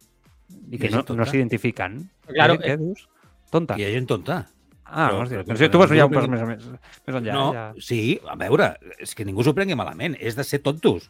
Y 0.71 0.75
Hi 0.75 0.79
que 0.79 0.89
no, 0.89 1.03
no 1.07 1.23
identifican. 1.25 2.09
Claro, 2.27 2.57
¿Qué, 2.59 2.71
eh, 2.73 2.77
dius? 2.77 3.07
Tonta. 3.49 3.77
Hi 3.79 3.83
ha 3.85 3.91
gent 3.91 4.07
tonta. 4.07 4.49
Ah, 4.85 5.09
Però- 5.09 5.21
hòstia, 5.23 5.43
però- 5.43 5.57
però, 5.57 5.71
tu 5.71 5.79
vas 5.79 5.89
ja 5.89 6.05
un 6.05 6.11
pas 6.13 6.27
més, 6.29 6.41
més, 6.43 6.65
més 7.07 7.15
enllà. 7.15 7.33
no, 7.33 7.53
ja. 7.53 7.73
sí, 7.79 8.19
a 8.27 8.35
veure, 8.35 8.77
és 8.99 9.15
que 9.15 9.25
ningú 9.25 9.43
s'ho 9.43 9.53
prengui 9.55 9.75
malament, 9.75 10.15
és 10.19 10.35
de 10.35 10.43
ser 10.43 10.59
tontos. 10.59 11.09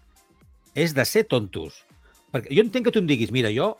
És 0.74 0.94
de 0.94 1.04
ser 1.06 1.26
tontos. 1.26 1.84
Perquè 2.32 2.56
jo 2.56 2.62
entenc 2.64 2.86
que 2.86 2.92
tu 2.92 3.00
em 3.00 3.08
diguis, 3.08 3.32
mira, 3.32 3.50
jo 3.52 3.78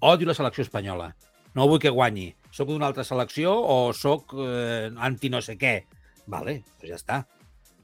odio 0.00 0.26
la 0.28 0.34
selecció 0.34 0.62
espanyola, 0.62 1.16
no 1.54 1.66
vull 1.66 1.80
que 1.80 1.90
guanyi, 1.90 2.34
sóc 2.50 2.68
d'una 2.68 2.86
altra 2.86 3.04
selecció 3.04 3.52
o 3.58 3.92
sóc 3.92 4.32
eh, 4.38 4.90
anti 4.96 5.28
no 5.28 5.40
sé 5.42 5.58
què. 5.58 5.84
Vale, 6.26 6.62
doncs 6.80 6.88
ja 6.88 6.94
està. 6.94 7.26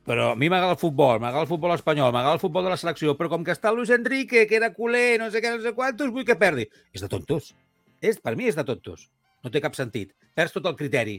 Però 0.09 0.30
a 0.32 0.36
mi 0.40 0.48
m'agrada 0.48 0.72
el 0.72 0.78
futbol, 0.80 1.18
m'agrada 1.20 1.42
el 1.44 1.50
futbol 1.50 1.74
espanyol, 1.74 2.12
m'agrada 2.14 2.34
el 2.38 2.40
futbol 2.40 2.64
de 2.64 2.70
la 2.72 2.78
selecció, 2.80 3.12
però 3.18 3.28
com 3.28 3.42
que 3.44 3.52
està 3.52 3.70
Luis 3.74 3.90
Enrique, 3.92 4.46
que 4.48 4.56
era 4.56 4.72
culer, 4.72 5.18
no 5.20 5.30
sé 5.30 5.42
què, 5.44 5.50
no 5.54 5.61
sé 5.62 5.74
quantos, 5.76 6.11
vull 6.14 6.24
que 6.24 6.36
perdi. 6.40 6.64
És 6.96 7.02
de 7.04 7.09
tontos. 7.12 7.50
És, 8.00 8.16
per 8.24 8.32
mi 8.38 8.46
és 8.48 8.56
de 8.56 8.64
tontos. 8.64 9.11
No 9.44 9.50
té 9.52 9.61
cap 9.61 9.74
sentit. 9.76 10.14
Perds 10.34 10.54
tot 10.56 10.66
el 10.70 10.76
criteri. 10.78 11.18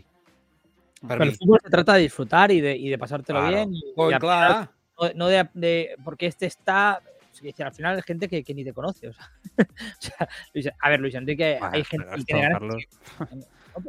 Per 1.00 1.08
Pero 1.16 1.26
mi. 1.26 1.30
el 1.32 1.38
fútbol 1.38 1.60
se 1.64 1.70
trata 1.70 1.94
de 1.94 2.02
disfrutar 2.02 2.52
y 2.52 2.60
de, 2.62 2.76
y 2.76 2.90
de 2.90 2.98
pasártelo 2.98 3.40
Claro. 3.40 3.56
bien. 3.56 3.74
y- 3.74 3.94
Coi, 3.96 4.12
y 4.12 4.14
al 4.16 4.20
clar. 4.20 4.48
final, 4.48 4.70
no, 5.00 5.10
no 5.16 5.28
de, 5.28 5.50
de- 5.54 5.96
porque 6.04 6.26
este 6.26 6.48
está. 6.48 7.00
es 7.44 7.60
al 7.62 7.74
final 7.74 7.96
hay 7.96 8.02
gente 8.02 8.28
que, 8.28 8.44
que 8.44 8.54
ni 8.54 8.64
te 8.66 8.74
conoce. 8.74 9.08
O 9.10 9.14
sea, 9.14 9.30
o 9.58 10.02
sea, 10.02 10.28
Luis- 10.54 10.70
a 10.80 10.90
ver, 10.90 11.00
Luis 11.00 11.16
Enrique, 11.16 11.58
Bueno, 11.60 11.76
hay 11.76 11.84
gente 11.84 12.06
pero 12.10 12.18
que 12.18 12.24
tiene 12.26 12.42
ganas. 12.42 12.62
¿no? 12.62 13.28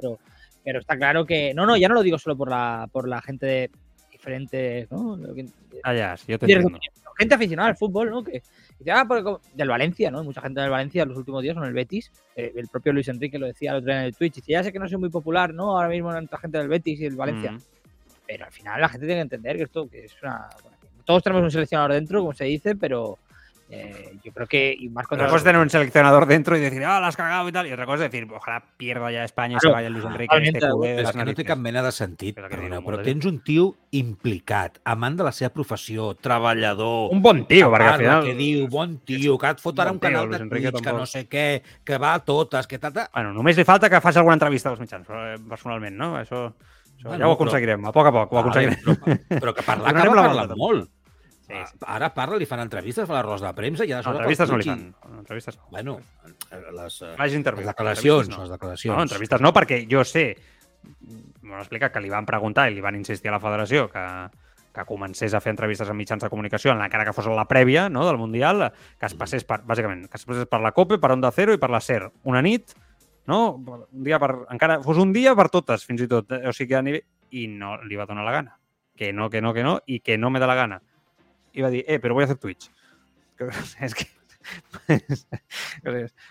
pero, 0.00 0.18
pero 0.62 0.78
está 0.80 0.96
claro 0.96 1.24
que. 1.26 1.54
No, 1.54 1.64
no, 1.66 1.76
ya 1.76 1.88
no 1.88 1.94
lo 1.94 2.02
digo 2.02 2.18
solo 2.18 2.36
por 2.36 2.50
la, 2.50 2.88
por 2.92 3.08
la 3.08 3.20
gente 3.22 3.46
de 3.46 3.70
diferentes. 4.20 4.90
¿no? 4.90 5.18
Que- 5.34 5.46
Ah, 5.82 5.94
ya, 5.94 6.16
sí, 6.16 6.26
yo 6.28 6.38
te 6.38 6.44
entiendo. 6.52 6.78
gente 7.18 7.34
aficionada 7.34 7.68
al 7.70 7.76
fútbol, 7.76 8.10
¿no? 8.10 8.22
Que 8.22 8.42
dice, 8.78 8.90
ah, 8.90 9.06
del 9.54 9.68
Valencia, 9.68 10.10
¿no? 10.10 10.22
Mucha 10.24 10.40
gente 10.40 10.60
del 10.60 10.70
Valencia 10.70 11.02
en 11.02 11.08
los 11.10 11.18
últimos 11.18 11.42
días 11.42 11.54
con 11.54 11.64
el 11.64 11.72
Betis. 11.72 12.10
eh, 12.36 12.52
el 12.56 12.68
propio 12.68 12.92
Luis 12.92 13.08
Enrique 13.08 13.38
lo 13.38 13.46
decía 13.46 13.70
el 13.72 13.76
otro 13.78 13.86
día 13.88 14.00
en 14.00 14.06
el 14.06 14.16
Twitch. 14.16 14.36
Dice, 14.36 14.52
ya 14.52 14.62
sé 14.62 14.72
que 14.72 14.78
no 14.78 14.88
soy 14.88 14.98
muy 14.98 15.10
popular, 15.10 15.52
¿no? 15.52 15.76
Ahora 15.76 15.88
mismo 15.88 16.14
entre 16.14 16.32
la 16.34 16.38
gente 16.40 16.58
del 16.58 16.68
Betis 16.68 17.00
y 17.00 17.06
el 17.06 17.16
Valencia. 17.16 17.52
Mm. 17.52 17.60
Pero 18.26 18.44
al 18.46 18.52
final 18.52 18.80
la 18.80 18.88
gente 18.88 19.06
tiene 19.06 19.18
que 19.20 19.22
entender 19.22 19.56
que 19.56 19.62
esto 19.64 19.88
que 19.88 20.04
es 20.04 20.14
una. 20.22 20.48
bueno, 20.62 20.76
todos 21.04 21.22
tenemos 21.22 21.42
un 21.44 21.50
seleccionador 21.50 21.92
dentro, 21.94 22.20
como 22.20 22.32
se 22.32 22.44
dice, 22.44 22.76
pero, 22.76 23.18
Eh, 23.72 24.18
yo 24.24 24.32
creo 24.32 24.48
que, 24.48 24.74
y 24.76 24.88
más 24.88 25.06
contra 25.06 25.26
Otra 25.26 25.30
cosa 25.32 25.38
es 25.38 25.44
tener 25.44 25.62
un 25.62 25.70
seleccionador 25.70 26.26
dentro 26.26 26.56
y 26.56 26.60
decir, 26.60 26.84
ah, 26.84 26.98
la 26.98 27.06
has 27.06 27.16
cagado 27.16 27.48
y 27.48 27.52
tal. 27.52 27.68
Y 27.68 27.72
otra 27.72 27.86
cosa 27.86 28.04
es 28.04 28.10
decir, 28.10 28.26
ojalá 28.34 28.64
pierda 28.76 29.12
ya 29.12 29.22
España 29.22 29.56
y 29.56 29.60
se 29.60 29.68
Claro, 29.68 29.74
vaya 29.74 29.90
Luis 29.90 30.04
Enrique, 30.04 30.26
totalmente 30.26 30.58
este 30.58 30.66
de 30.66 31.02
És 31.02 31.12
que 31.12 31.24
no 31.24 31.34
té 31.34 31.44
cap 31.44 31.58
mena 31.58 31.82
de 31.86 31.92
sentit, 31.94 32.34
que 32.34 32.42
perdoneu, 32.50 32.82
però 32.82 32.98
tens 33.06 33.24
un 33.30 33.38
tio 33.46 33.68
implicat, 33.94 34.80
amant 34.84 35.16
de 35.20 35.22
la 35.22 35.30
seva 35.30 35.52
professió, 35.54 36.14
treballador, 36.18 37.12
Un 37.14 37.22
bon 37.22 37.44
tio, 37.46 37.70
perquè 37.70 37.92
al 37.92 37.98
final... 38.02 38.24
que 38.26 38.34
diu, 38.34 38.66
bon 38.72 38.98
tio, 39.06 39.38
que 39.38 39.52
et 39.54 39.62
fot 39.62 39.78
ara 39.78 39.90
Bon 39.94 39.98
un 39.98 40.00
tio, 40.00 40.08
canal 40.08 40.26
Luis 40.26 40.38
de 40.38 40.44
Enrique 40.48 40.72
Twitch, 40.72 40.84
que 40.84 40.92
no 40.98 41.06
sé 41.06 41.24
què, 41.30 41.46
que 41.86 41.98
va 42.02 42.14
a 42.14 42.24
totes, 42.26 42.66
que 42.66 42.78
tal, 42.82 42.92
tal. 42.92 43.06
Bueno, 43.14 43.32
només 43.38 43.56
li 43.56 43.64
falta 43.68 43.88
que 43.88 44.00
faci 44.02 44.18
alguna 44.18 44.34
entrevista 44.40 44.70
als 44.74 44.80
mitjans, 44.82 45.06
però, 45.06 45.22
eh, 45.34 45.38
personalment, 45.48 45.94
no? 45.96 46.16
Això, 46.18 46.48
això 46.50 47.06
Bueno, 47.06 47.18
ja 47.22 47.28
ho 47.28 47.36
però- 47.36 47.38
aconseguirem, 47.38 47.86
a 47.86 47.92
poc 47.92 48.06
a 48.10 48.12
poc 48.18 48.32
ho 48.32 48.38
aconseguirem. 48.42 48.82
Però, 48.82 49.20
però 49.46 49.54
que 49.54 49.62
parlar 49.62 49.94
acaba 49.94 50.16
la 50.16 50.26
parlant 50.26 50.56
molt. 50.58 50.90
Sí, 51.50 51.62
sí. 51.72 51.78
Ara 51.86 52.12
parla, 52.14 52.38
li 52.38 52.46
fan 52.46 52.60
entrevistes, 52.62 53.08
fa 53.08 53.16
la 53.18 53.22
rosa 53.26 53.48
de 53.50 53.54
premsa 53.58 53.84
i 53.84 53.92
ara 53.92 54.04
No, 54.06 54.16
entrevistes 54.20 54.50
no 54.50 54.56
li 54.60 54.68
fan. 54.68 54.84
Entrevistes 55.18 55.56
no. 55.58 55.66
Bueno, 55.74 55.96
les, 56.78 57.00
eh, 57.02 57.14
les 57.18 57.34
interviews. 57.34 57.66
declaracions, 57.66 58.28
Entrevistes 58.28 58.38
les 58.40 58.48
no. 58.48 58.54
declaracions. 58.54 58.96
No, 58.96 59.02
entrevistes 59.02 59.40
no, 59.42 59.52
perquè 59.56 59.80
jo 59.90 60.04
sé, 60.06 60.24
m'ho 61.42 61.54
han 61.56 61.64
explicat, 61.64 61.92
que 61.92 62.00
li 62.04 62.10
van 62.12 62.26
preguntar 62.28 62.68
i 62.70 62.74
li 62.74 62.80
van 62.84 62.96
insistir 62.96 63.28
a 63.30 63.34
la 63.36 63.40
federació 63.42 63.88
que, 63.90 64.04
que 64.72 64.84
comencés 64.86 65.34
a 65.34 65.40
fer 65.42 65.50
entrevistes 65.56 65.88
amb 65.90 65.98
mitjans 65.98 66.22
de 66.22 66.30
comunicació, 66.30 66.72
encara 66.72 67.04
que 67.08 67.12
fos 67.16 67.26
la 67.26 67.46
prèvia 67.50 67.88
no, 67.90 68.06
del 68.06 68.18
Mundial, 68.20 68.68
que 68.98 69.06
es 69.10 69.16
passés 69.18 69.44
per, 69.44 69.60
bàsicament, 69.66 70.06
que 70.08 70.16
es 70.20 70.24
passés 70.28 70.46
per 70.48 70.60
la 70.62 70.72
COPE, 70.76 71.00
per 71.02 71.10
Onda 71.16 71.32
Cero 71.34 71.52
i 71.56 71.58
per 71.58 71.70
la 71.70 71.80
SER. 71.82 72.10
Una 72.30 72.40
nit, 72.42 72.72
no? 73.26 73.56
Un 73.58 74.04
dia 74.06 74.18
per, 74.22 74.30
encara 74.54 74.80
fos 74.84 74.98
un 75.02 75.12
dia 75.12 75.34
per 75.38 75.48
totes, 75.50 75.84
fins 75.84 76.02
i 76.06 76.08
tot. 76.08 76.30
eh? 76.32 76.46
O 76.48 76.52
sigui 76.54 76.70
que 76.72 76.78
a 76.78 76.82
nivell... 76.86 77.04
I 77.30 77.44
no 77.46 77.76
li 77.86 77.94
va 77.94 78.06
donar 78.10 78.24
la 78.26 78.32
gana. 78.34 78.56
Que 78.96 79.12
no, 79.12 79.28
que 79.30 79.40
no, 79.40 79.52
que 79.54 79.62
no, 79.62 79.76
i 79.86 80.00
que 80.00 80.16
no 80.18 80.30
me 80.30 80.40
da 80.42 80.48
la 80.50 80.56
gana. 80.58 80.80
I 81.60 81.66
va 81.66 81.70
dir, 81.72 81.84
eh, 81.86 82.00
però 82.00 82.16
voy 82.16 82.24
a 82.24 82.30
hacer 82.30 82.40
Twitch. 82.40 82.70
És 83.84 83.94
que... 83.94 84.08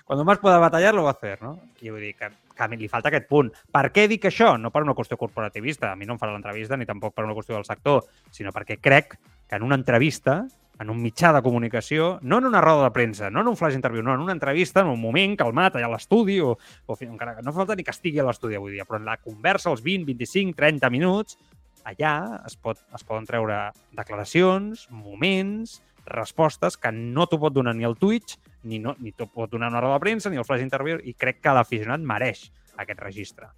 Cuando 0.03 0.25
más 0.25 0.39
pueda 0.39 0.57
batallar, 0.57 0.93
lo 0.93 1.03
va 1.03 1.11
a 1.11 1.13
hacer, 1.13 1.41
no? 1.41 1.59
I 1.81 1.91
vull 1.93 2.01
dir 2.01 2.15
que, 2.17 2.29
a 2.59 2.67
li 2.67 2.89
falta 2.91 3.11
aquest 3.11 3.27
punt. 3.29 3.51
Per 3.71 3.85
què 3.95 4.07
dic 4.11 4.25
això? 4.27 4.55
No 4.59 4.71
per 4.73 4.83
una 4.83 4.95
qüestió 4.97 5.17
corporativista, 5.17 5.93
a 5.93 5.95
mi 5.95 6.07
no 6.09 6.15
em 6.17 6.21
farà 6.21 6.33
l'entrevista, 6.33 6.77
ni 6.77 6.87
tampoc 6.89 7.13
per 7.15 7.27
una 7.27 7.35
qüestió 7.37 7.55
del 7.55 7.67
sector, 7.67 8.01
sinó 8.31 8.51
perquè 8.55 8.79
crec 8.81 9.15
que 9.47 9.55
en 9.55 9.63
una 9.63 9.77
entrevista, 9.79 10.41
en 10.79 10.89
un 10.89 10.99
mitjà 11.03 11.31
de 11.35 11.43
comunicació, 11.45 12.17
no 12.21 12.39
en 12.39 12.49
una 12.49 12.61
roda 12.61 12.87
de 12.87 12.95
premsa, 12.95 13.29
no 13.29 13.41
en 13.41 13.51
un 13.51 13.57
flash 13.59 13.75
interview, 13.75 14.03
no, 14.03 14.13
en 14.15 14.25
una 14.25 14.35
entrevista, 14.35 14.81
en 14.81 14.91
un 14.91 14.99
moment 15.01 15.37
calmat 15.39 15.75
allà 15.75 15.89
a 15.89 15.93
l'estudi, 15.93 16.39
o, 16.41 16.55
o 16.55 16.97
encara 17.05 17.39
no 17.41 17.51
fa 17.53 17.61
falta 17.63 17.77
ni 17.77 17.85
que 17.87 17.95
estigui 17.95 18.19
a 18.19 18.27
l'estudi 18.27 18.57
avui 18.59 18.75
dia, 18.75 18.87
però 18.87 18.99
en 18.99 19.07
la 19.07 19.17
conversa, 19.19 19.71
els 19.71 19.83
20, 19.85 20.07
25, 20.07 20.55
30 20.59 20.91
minuts, 20.93 21.39
allà 21.87 22.41
es, 22.47 22.57
pot, 22.59 22.81
es 22.95 23.05
poden 23.07 23.27
treure 23.29 23.59
declaracions, 23.97 24.87
moments, 24.91 25.79
respostes 26.09 26.77
que 26.77 26.91
no 26.95 27.27
t'ho 27.29 27.39
pot 27.39 27.53
donar 27.53 27.75
ni 27.77 27.87
el 27.87 27.97
Twitch, 27.99 28.37
ni, 28.63 28.79
no, 28.81 28.95
ni 28.99 29.13
t'ho 29.13 29.29
pot 29.29 29.51
donar 29.51 29.69
una 29.71 29.81
roda 29.83 29.99
de 29.99 30.03
premsa, 30.03 30.31
ni 30.31 30.41
el 30.41 30.47
flash 30.47 30.65
interview, 30.65 30.99
i 31.03 31.13
crec 31.13 31.39
que 31.43 31.55
l'aficionat 31.55 32.03
mereix 32.03 32.49
aquest 32.79 33.01
registre. 33.03 33.49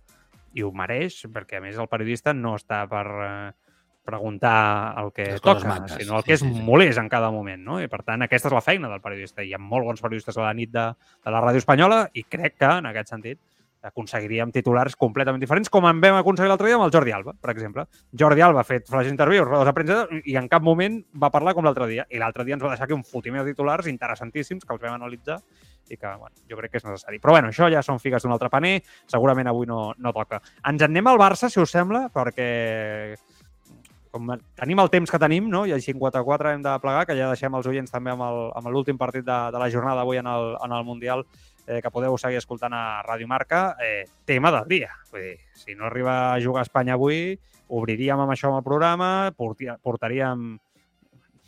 I 0.53 0.65
ho 0.65 0.71
mereix 0.75 1.21
perquè, 1.31 1.59
a 1.59 1.63
més, 1.63 1.79
el 1.79 1.89
periodista 1.89 2.33
no 2.35 2.57
està 2.59 2.83
per 2.91 3.05
eh, 3.07 3.51
preguntar 4.03 4.93
el 4.99 5.11
que 5.15 5.29
Les 5.33 5.41
toca, 5.41 5.67
maques, 5.67 5.95
sinó 6.01 6.17
el 6.17 6.25
que 6.27 6.35
és 6.35 6.41
sí, 6.43 6.49
sí. 6.49 6.63
molest 6.65 6.99
en 6.99 7.09
cada 7.09 7.31
moment. 7.31 7.61
No? 7.63 7.79
I, 7.81 7.87
per 7.91 8.01
tant, 8.03 8.25
aquesta 8.25 8.49
és 8.49 8.57
la 8.57 8.63
feina 8.65 8.89
del 8.91 9.03
periodista. 9.03 9.45
Hi 9.45 9.53
ha 9.55 9.61
molt 9.61 9.87
bons 9.87 10.03
periodistes 10.03 10.37
a 10.37 10.47
la 10.47 10.53
nit 10.57 10.73
de, 10.73 10.89
de 10.97 11.33
la 11.33 11.41
ràdio 11.43 11.61
espanyola 11.63 12.03
i 12.13 12.25
crec 12.27 12.57
que, 12.59 12.71
en 12.81 12.89
aquest 12.91 13.13
sentit, 13.13 13.39
aconseguiríem 13.83 14.51
titulars 14.53 14.95
completament 14.95 15.41
diferents, 15.41 15.69
com 15.73 15.87
en 15.89 15.99
vam 16.03 16.19
aconseguir 16.19 16.49
l'altre 16.51 16.67
dia 16.69 16.75
amb 16.77 16.85
el 16.85 16.91
Jordi 16.93 17.11
Alba, 17.15 17.33
per 17.41 17.49
exemple. 17.53 17.85
Jordi 18.13 18.41
Alba 18.45 18.61
ha 18.61 18.67
fet 18.67 18.87
flash 18.87 19.09
interviews, 19.09 19.47
rodes 19.47 19.65
de 19.65 19.73
premsa, 19.73 19.97
i 20.25 20.35
en 20.37 20.47
cap 20.51 20.61
moment 20.61 20.99
va 21.17 21.31
parlar 21.33 21.55
com 21.57 21.65
l'altre 21.65 21.87
dia. 21.89 22.05
I 22.09 22.21
l'altre 22.21 22.45
dia 22.45 22.53
ens 22.57 22.63
va 22.63 22.69
deixar 22.75 22.85
aquí 22.85 22.93
un 22.93 23.03
fotimer 23.03 23.41
de 23.43 23.51
titulars 23.55 23.87
interessantíssims 23.89 24.65
que 24.65 24.73
els 24.77 24.81
vam 24.83 24.93
analitzar 24.99 25.39
i 25.91 25.97
que, 25.97 26.07
bueno, 26.07 26.35
jo 26.47 26.55
crec 26.55 26.71
que 26.71 26.77
és 26.79 26.85
necessari. 26.85 27.17
Però, 27.19 27.33
bueno, 27.33 27.49
això 27.49 27.67
ja 27.73 27.81
són 27.83 27.97
figues 27.99 28.23
d'un 28.23 28.31
altre 28.31 28.49
paner, 28.53 28.77
segurament 29.11 29.49
avui 29.49 29.65
no, 29.67 29.91
no 29.97 30.13
toca. 30.13 30.39
Ens 30.63 30.81
en 30.85 30.91
anem 30.93 31.07
al 31.11 31.17
Barça, 31.19 31.49
si 31.49 31.59
us 31.59 31.73
sembla, 31.73 32.05
perquè 32.13 33.17
com 34.11 34.27
tenim 34.59 34.79
el 34.83 34.89
temps 34.91 35.11
que 35.11 35.19
tenim, 35.23 35.45
no? 35.49 35.63
i 35.65 35.71
a 35.71 35.79
54 35.79 36.51
hem 36.51 36.63
de 36.65 36.73
plegar, 36.83 37.05
que 37.07 37.15
ja 37.15 37.29
deixem 37.31 37.53
els 37.55 37.67
oients 37.71 37.91
també 37.93 38.11
amb 38.11 38.25
el- 38.25 38.49
amb 38.59 38.67
l'últim 38.67 38.97
partit 38.99 39.23
de, 39.23 39.37
de 39.55 39.59
la 39.61 39.69
jornada 39.71 40.03
avui 40.03 40.19
en 40.19 40.27
el, 40.27 40.49
en 40.65 40.73
el 40.75 40.83
Mundial, 40.83 41.23
eh, 41.71 41.79
que 41.81 41.91
podeu 41.93 42.17
seguir 42.19 42.41
escoltant 42.41 42.75
a 42.75 43.01
Ràdio 43.07 43.29
Marca, 43.31 43.77
eh, 43.79 44.03
tema 44.27 44.51
del 44.51 44.67
dia. 44.67 44.91
Vull 45.11 45.23
dir, 45.23 45.37
si 45.55 45.75
no 45.75 45.87
arriba 45.87 46.33
a 46.33 46.39
jugar 46.43 46.65
a 46.65 46.67
Espanya 46.67 46.97
avui, 46.99 47.37
obriríem 47.71 48.19
amb 48.19 48.33
això 48.33 48.51
amb 48.51 48.59
el 48.59 48.67
programa, 48.67 49.31
portaríem, 49.37 50.57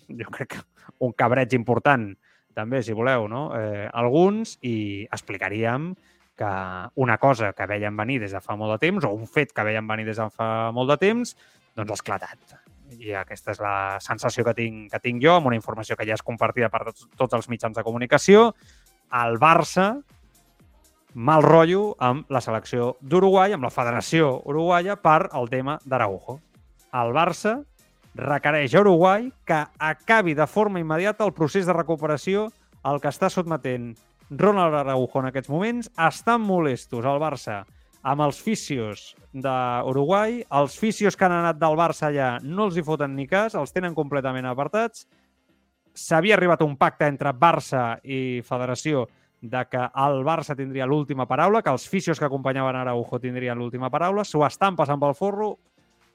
jo 0.07 0.31
crec 0.31 0.61
un 1.03 1.11
cabreig 1.11 1.53
important, 1.57 2.13
també, 2.53 2.83
si 2.85 2.93
voleu, 2.93 3.27
no? 3.27 3.47
Eh, 3.57 3.89
alguns, 3.91 4.57
i 4.61 5.03
explicaríem 5.11 5.93
que 6.37 6.51
una 6.95 7.17
cosa 7.21 7.51
que 7.53 7.65
veiem 7.69 7.97
venir 7.97 8.19
des 8.21 8.33
de 8.33 8.41
fa 8.41 8.55
molt 8.57 8.75
de 8.75 8.81
temps, 8.87 9.05
o 9.05 9.13
un 9.13 9.27
fet 9.27 9.51
que 9.53 9.65
veiem 9.65 9.87
venir 9.89 10.05
des 10.07 10.21
de 10.21 10.29
fa 10.33 10.71
molt 10.73 10.93
de 10.93 10.99
temps, 11.01 11.35
doncs 11.75 11.91
ha 11.91 11.97
esclatat. 11.99 12.55
I 12.93 13.15
aquesta 13.17 13.51
és 13.53 13.59
la 13.61 13.99
sensació 14.01 14.45
que 14.45 14.53
tinc, 14.57 14.91
que 14.93 15.01
tinc 15.01 15.21
jo, 15.21 15.35
amb 15.37 15.49
una 15.49 15.57
informació 15.57 15.97
que 15.97 16.05
ja 16.05 16.15
és 16.17 16.25
compartida 16.25 16.69
per 16.69 16.85
tots, 16.91 17.07
tots 17.17 17.37
els 17.37 17.49
mitjans 17.49 17.75
de 17.75 17.83
comunicació. 17.85 18.51
El 19.11 19.37
Barça, 19.41 20.01
mal 21.13 21.43
rotllo 21.43 21.93
amb 21.99 22.29
la 22.33 22.41
selecció 22.41 22.95
d'Uruguai, 23.01 23.53
amb 23.53 23.67
la 23.67 23.73
Federació 23.73 24.39
Uruguaia, 24.49 24.95
per 24.97 25.29
el 25.33 25.49
tema 25.51 25.77
d'Araujo. 25.85 26.39
El 26.93 27.13
Barça 27.13 27.59
requereix 28.15 28.73
a 28.75 28.81
Uruguai 28.81 29.31
que 29.45 29.59
acabi 29.79 30.33
de 30.33 30.47
forma 30.47 30.79
immediata 30.79 31.25
el 31.25 31.33
procés 31.33 31.65
de 31.65 31.73
recuperació 31.73 32.49
al 32.83 32.99
que 33.01 33.09
està 33.09 33.29
sotmetent 33.29 33.93
Ronald 34.29 34.75
Araujo 34.75 35.21
en 35.21 35.29
aquests 35.29 35.49
moments. 35.49 35.89
Estan 35.97 36.41
molestos 36.41 37.05
al 37.05 37.21
Barça 37.21 37.63
amb 38.03 38.21
els 38.25 38.39
fisios 38.43 39.13
d'Uruguai. 39.33 40.43
Els 40.51 40.77
fisios 40.79 41.17
que 41.17 41.25
han 41.25 41.35
anat 41.39 41.59
del 41.61 41.77
Barça 41.79 42.09
allà 42.09 42.37
no 42.43 42.67
els 42.67 42.77
hi 42.77 42.85
foten 42.85 43.15
ni 43.15 43.27
cas, 43.27 43.55
els 43.55 43.73
tenen 43.73 43.95
completament 43.97 44.45
apartats. 44.49 45.07
S'havia 45.93 46.33
arribat 46.35 46.61
a 46.61 46.65
un 46.65 46.77
pacte 46.77 47.05
entre 47.05 47.33
Barça 47.37 47.99
i 48.03 48.41
Federació 48.45 49.05
de 49.43 49.59
que 49.69 49.81
el 50.05 50.23
Barça 50.23 50.55
tindria 50.55 50.87
l'última 50.87 51.27
paraula, 51.27 51.61
que 51.61 51.69
els 51.69 51.85
fisios 51.89 52.19
que 52.19 52.25
acompanyaven 52.25 52.79
Araujo 52.79 53.19
tindrien 53.19 53.59
l'última 53.59 53.91
paraula. 53.91 54.23
S'ho 54.23 54.45
estan 54.47 54.77
passant 54.79 55.01
pel 55.01 55.13
forro. 55.13 55.57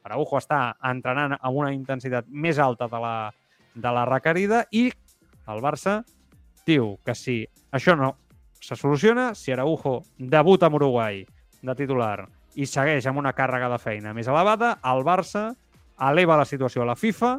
Araujo 0.09 0.39
està 0.41 0.79
entrenant 0.89 1.37
amb 1.37 1.61
una 1.61 1.75
intensitat 1.75 2.27
més 2.31 2.59
alta 2.59 2.89
de 2.89 3.01
la, 3.03 3.17
de 3.75 3.93
la 3.93 4.07
requerida 4.09 4.65
i 4.73 4.89
el 5.49 5.61
Barça 5.65 6.01
diu 6.67 6.97
que 7.05 7.15
si 7.15 7.43
això 7.73 7.95
no 7.97 8.15
se 8.61 8.77
soluciona, 8.77 9.35
si 9.35 9.53
Araujo 9.53 10.01
debuta 10.19 10.67
amb 10.67 10.81
Uruguai 10.81 11.23
de 11.63 11.75
titular 11.77 12.27
i 12.59 12.67
segueix 12.67 13.07
amb 13.07 13.21
una 13.21 13.35
càrrega 13.37 13.69
de 13.71 13.79
feina 13.79 14.15
més 14.17 14.29
elevada, 14.29 14.79
el 14.83 15.05
Barça 15.07 15.53
eleva 16.09 16.41
la 16.41 16.49
situació 16.49 16.83
a 16.83 16.91
la 16.91 16.97
FIFA 16.97 17.37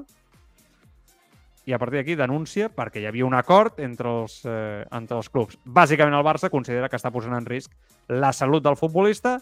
i 1.70 1.74
a 1.74 1.78
partir 1.78 2.00
d'aquí 2.00 2.16
denuncia 2.18 2.72
perquè 2.74 3.04
hi 3.04 3.06
havia 3.06 3.28
un 3.28 3.36
acord 3.38 3.78
entre 3.84 4.10
els, 4.10 4.40
eh, 4.50 4.86
entre 4.90 5.20
els 5.20 5.30
clubs. 5.30 5.60
Bàsicament 5.66 6.18
el 6.18 6.26
Barça 6.26 6.50
considera 6.50 6.90
que 6.90 6.98
està 6.98 7.12
posant 7.14 7.36
en 7.38 7.46
risc 7.46 7.76
la 8.10 8.32
salut 8.34 8.64
del 8.66 8.78
futbolista 8.80 9.38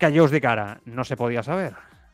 que 0.00 0.10
jo 0.12 0.26
us 0.26 0.32
dic 0.32 0.44
ara, 0.44 0.74
no 0.84 1.04
se 1.04 1.16
podia 1.16 1.42
saber. 1.42 1.72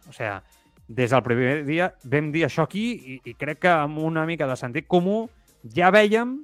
O 0.09 0.13
sea, 0.13 0.43
des 0.87 1.11
del 1.11 1.23
primer 1.23 1.65
dia 1.67 1.91
vam 2.05 2.31
dir 2.31 2.45
això 2.47 2.63
aquí 2.67 2.87
i, 2.95 3.19
i 3.25 3.35
crec 3.35 3.65
que 3.65 3.73
amb 3.73 3.99
una 3.99 4.27
mica 4.27 4.47
de 4.47 4.57
sentit 4.59 4.87
comú 4.87 5.25
ja 5.75 5.91
veiem 5.91 6.39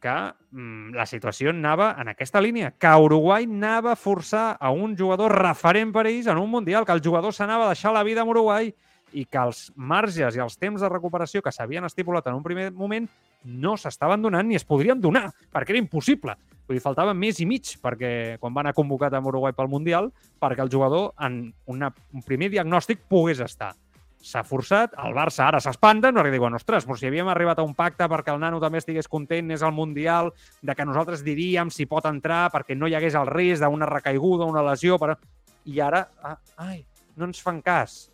que 0.00 0.16
mm, 0.52 0.92
la 0.96 1.08
situació 1.08 1.48
anava 1.52 1.94
en 2.00 2.12
aquesta 2.12 2.44
línia, 2.44 2.74
que 2.76 2.92
Uruguai 2.92 3.48
anava 3.48 3.92
a 3.92 3.96
forçar 4.00 4.56
a 4.60 4.70
un 4.72 4.96
jugador 4.98 5.32
referent 5.32 5.92
per 5.96 6.06
ells 6.12 6.28
en 6.28 6.40
un 6.40 6.50
Mundial, 6.50 6.84
que 6.84 6.92
el 6.92 7.04
jugador 7.04 7.32
s'anava 7.32 7.68
a 7.68 7.72
deixar 7.72 7.92
la 7.96 8.04
vida 8.04 8.20
amb 8.20 8.36
Uruguai 8.36 8.74
i 9.12 9.24
que 9.26 9.40
els 9.40 9.68
marges 9.76 10.36
i 10.36 10.42
els 10.42 10.56
temps 10.58 10.80
de 10.80 10.88
recuperació 10.88 11.42
que 11.42 11.52
s'havien 11.52 11.84
estipulat 11.88 12.26
en 12.30 12.38
un 12.38 12.46
primer 12.46 12.70
moment 12.72 13.08
no 13.44 13.76
s'estaven 13.80 14.22
donant 14.22 14.46
ni 14.46 14.58
es 14.58 14.66
podrien 14.68 15.00
donar, 15.00 15.30
perquè 15.52 15.74
era 15.74 15.82
impossible. 15.82 16.36
Vull 16.68 16.78
dir, 16.78 16.84
faltava 16.84 17.14
més 17.16 17.40
i 17.42 17.46
mig 17.50 17.74
perquè 17.82 18.38
quan 18.38 18.54
van 18.54 18.68
anar 18.68 18.76
convocat 18.76 19.14
amb 19.16 19.26
Uruguai 19.26 19.56
pel 19.56 19.70
Mundial 19.72 20.10
perquè 20.38 20.62
el 20.62 20.70
jugador 20.70 21.12
en 21.18 21.46
una, 21.66 21.90
un 22.14 22.26
primer 22.26 22.50
diagnòstic 22.52 23.08
pogués 23.10 23.40
estar 23.42 23.72
s'ha 24.20 24.42
forçat, 24.44 24.92
el 25.00 25.14
Barça 25.16 25.46
ara 25.46 25.60
s'espanta, 25.64 26.10
no? 26.12 26.22
diuen, 26.28 26.54
ostres, 26.58 26.84
però 26.84 26.96
si 26.98 27.08
havíem 27.08 27.28
arribat 27.32 27.58
a 27.58 27.64
un 27.64 27.72
pacte 27.74 28.04
perquè 28.08 28.34
el 28.34 28.40
nano 28.42 28.60
també 28.60 28.80
estigués 28.80 29.08
content, 29.08 29.50
és 29.50 29.64
el 29.64 29.72
Mundial, 29.72 30.30
de 30.62 30.76
que 30.76 30.84
nosaltres 30.84 31.24
diríem 31.24 31.72
si 31.72 31.88
pot 31.88 32.06
entrar 32.06 32.50
perquè 32.52 32.76
no 32.76 32.88
hi 32.88 32.96
hagués 32.98 33.16
el 33.16 33.30
risc 33.30 33.64
d'una 33.64 33.88
recaiguda, 33.88 34.48
una 34.48 34.64
lesió, 34.66 34.98
per... 35.00 35.16
i 35.64 35.80
ara, 35.80 36.06
ah, 36.22 36.36
ai, 36.68 36.84
no 37.16 37.30
ens 37.30 37.40
fan 37.40 37.62
cas. 37.64 38.10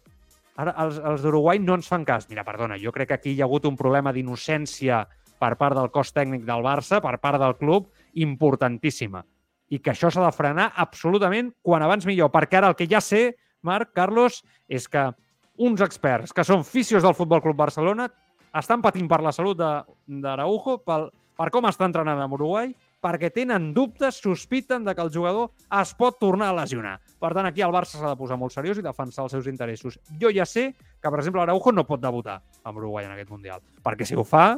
Ara 0.57 0.73
els, 0.85 0.99
els 0.99 1.23
d'Uruguai 1.25 1.61
no 1.61 1.77
ens 1.77 1.89
fan 1.91 2.05
cas. 2.09 2.29
Mira, 2.31 2.45
perdona, 2.45 2.79
jo 2.81 2.93
crec 2.93 3.11
que 3.11 3.19
aquí 3.19 3.35
hi 3.35 3.43
ha 3.43 3.49
hagut 3.49 3.67
un 3.69 3.77
problema 3.77 4.13
d'innocència 4.13 5.03
per 5.41 5.53
part 5.61 5.77
del 5.77 5.91
cos 5.93 6.15
tècnic 6.17 6.47
del 6.49 6.65
Barça, 6.65 7.03
per 7.05 7.19
part 7.21 7.41
del 7.43 7.57
club, 7.61 7.91
importantíssima. 8.15 9.23
I 9.69 9.81
que 9.83 9.93
això 9.93 10.09
s'ha 10.13 10.25
de 10.25 10.33
frenar 10.33 10.71
absolutament 10.81 11.51
quan 11.63 11.85
abans 11.85 12.07
millor, 12.09 12.31
perquè 12.33 12.61
ara 12.61 12.71
el 12.73 12.79
que 12.79 12.89
ja 12.89 13.03
sé, 13.05 13.37
Marc, 13.67 13.93
Carlos, 13.93 14.41
és 14.69 14.87
que 14.89 15.11
uns 15.59 15.83
experts 15.85 16.33
que 16.33 16.45
són 16.45 16.65
fisios 16.65 17.05
del 17.05 17.17
Futbol 17.17 17.43
Club 17.45 17.59
Barcelona 17.59 18.09
estan 18.57 18.81
patint 18.85 19.09
per 19.09 19.21
la 19.25 19.35
salut 19.37 19.59
d'Araujo, 19.59 20.79
per 20.87 21.51
com 21.53 21.69
està 21.69 21.89
entrenant 21.89 22.23
amb 22.23 22.37
Uruguai, 22.39 22.71
perquè 23.07 23.31
tenen 23.31 23.71
dubtes, 23.75 24.19
sospiten 24.19 24.85
de 24.85 24.95
que 24.95 25.05
el 25.05 25.13
jugador 25.15 25.53
es 25.81 25.93
pot 25.95 26.19
tornar 26.19 26.51
a 26.51 26.57
lesionar. 26.59 26.97
Per 27.23 27.31
tant, 27.37 27.47
aquí 27.47 27.63
el 27.63 27.75
Barça 27.75 28.01
s'ha 28.01 28.11
de 28.11 28.19
posar 28.19 28.39
molt 28.41 28.55
seriós 28.55 28.81
i 28.81 28.85
defensar 28.85 29.27
els 29.27 29.37
seus 29.37 29.47
interessos. 29.47 30.01
Jo 30.21 30.33
ja 30.35 30.47
sé 30.49 30.73
que, 30.75 31.09
per 31.09 31.21
exemple, 31.21 31.45
Araujo 31.45 31.73
no 31.73 31.87
pot 31.87 32.03
debutar 32.03 32.41
amb 32.65 32.83
Uruguai 32.83 33.07
en 33.07 33.15
aquest 33.15 33.31
Mundial, 33.31 33.63
perquè 33.87 34.09
si 34.09 34.19
ho 34.19 34.27
fa, 34.27 34.57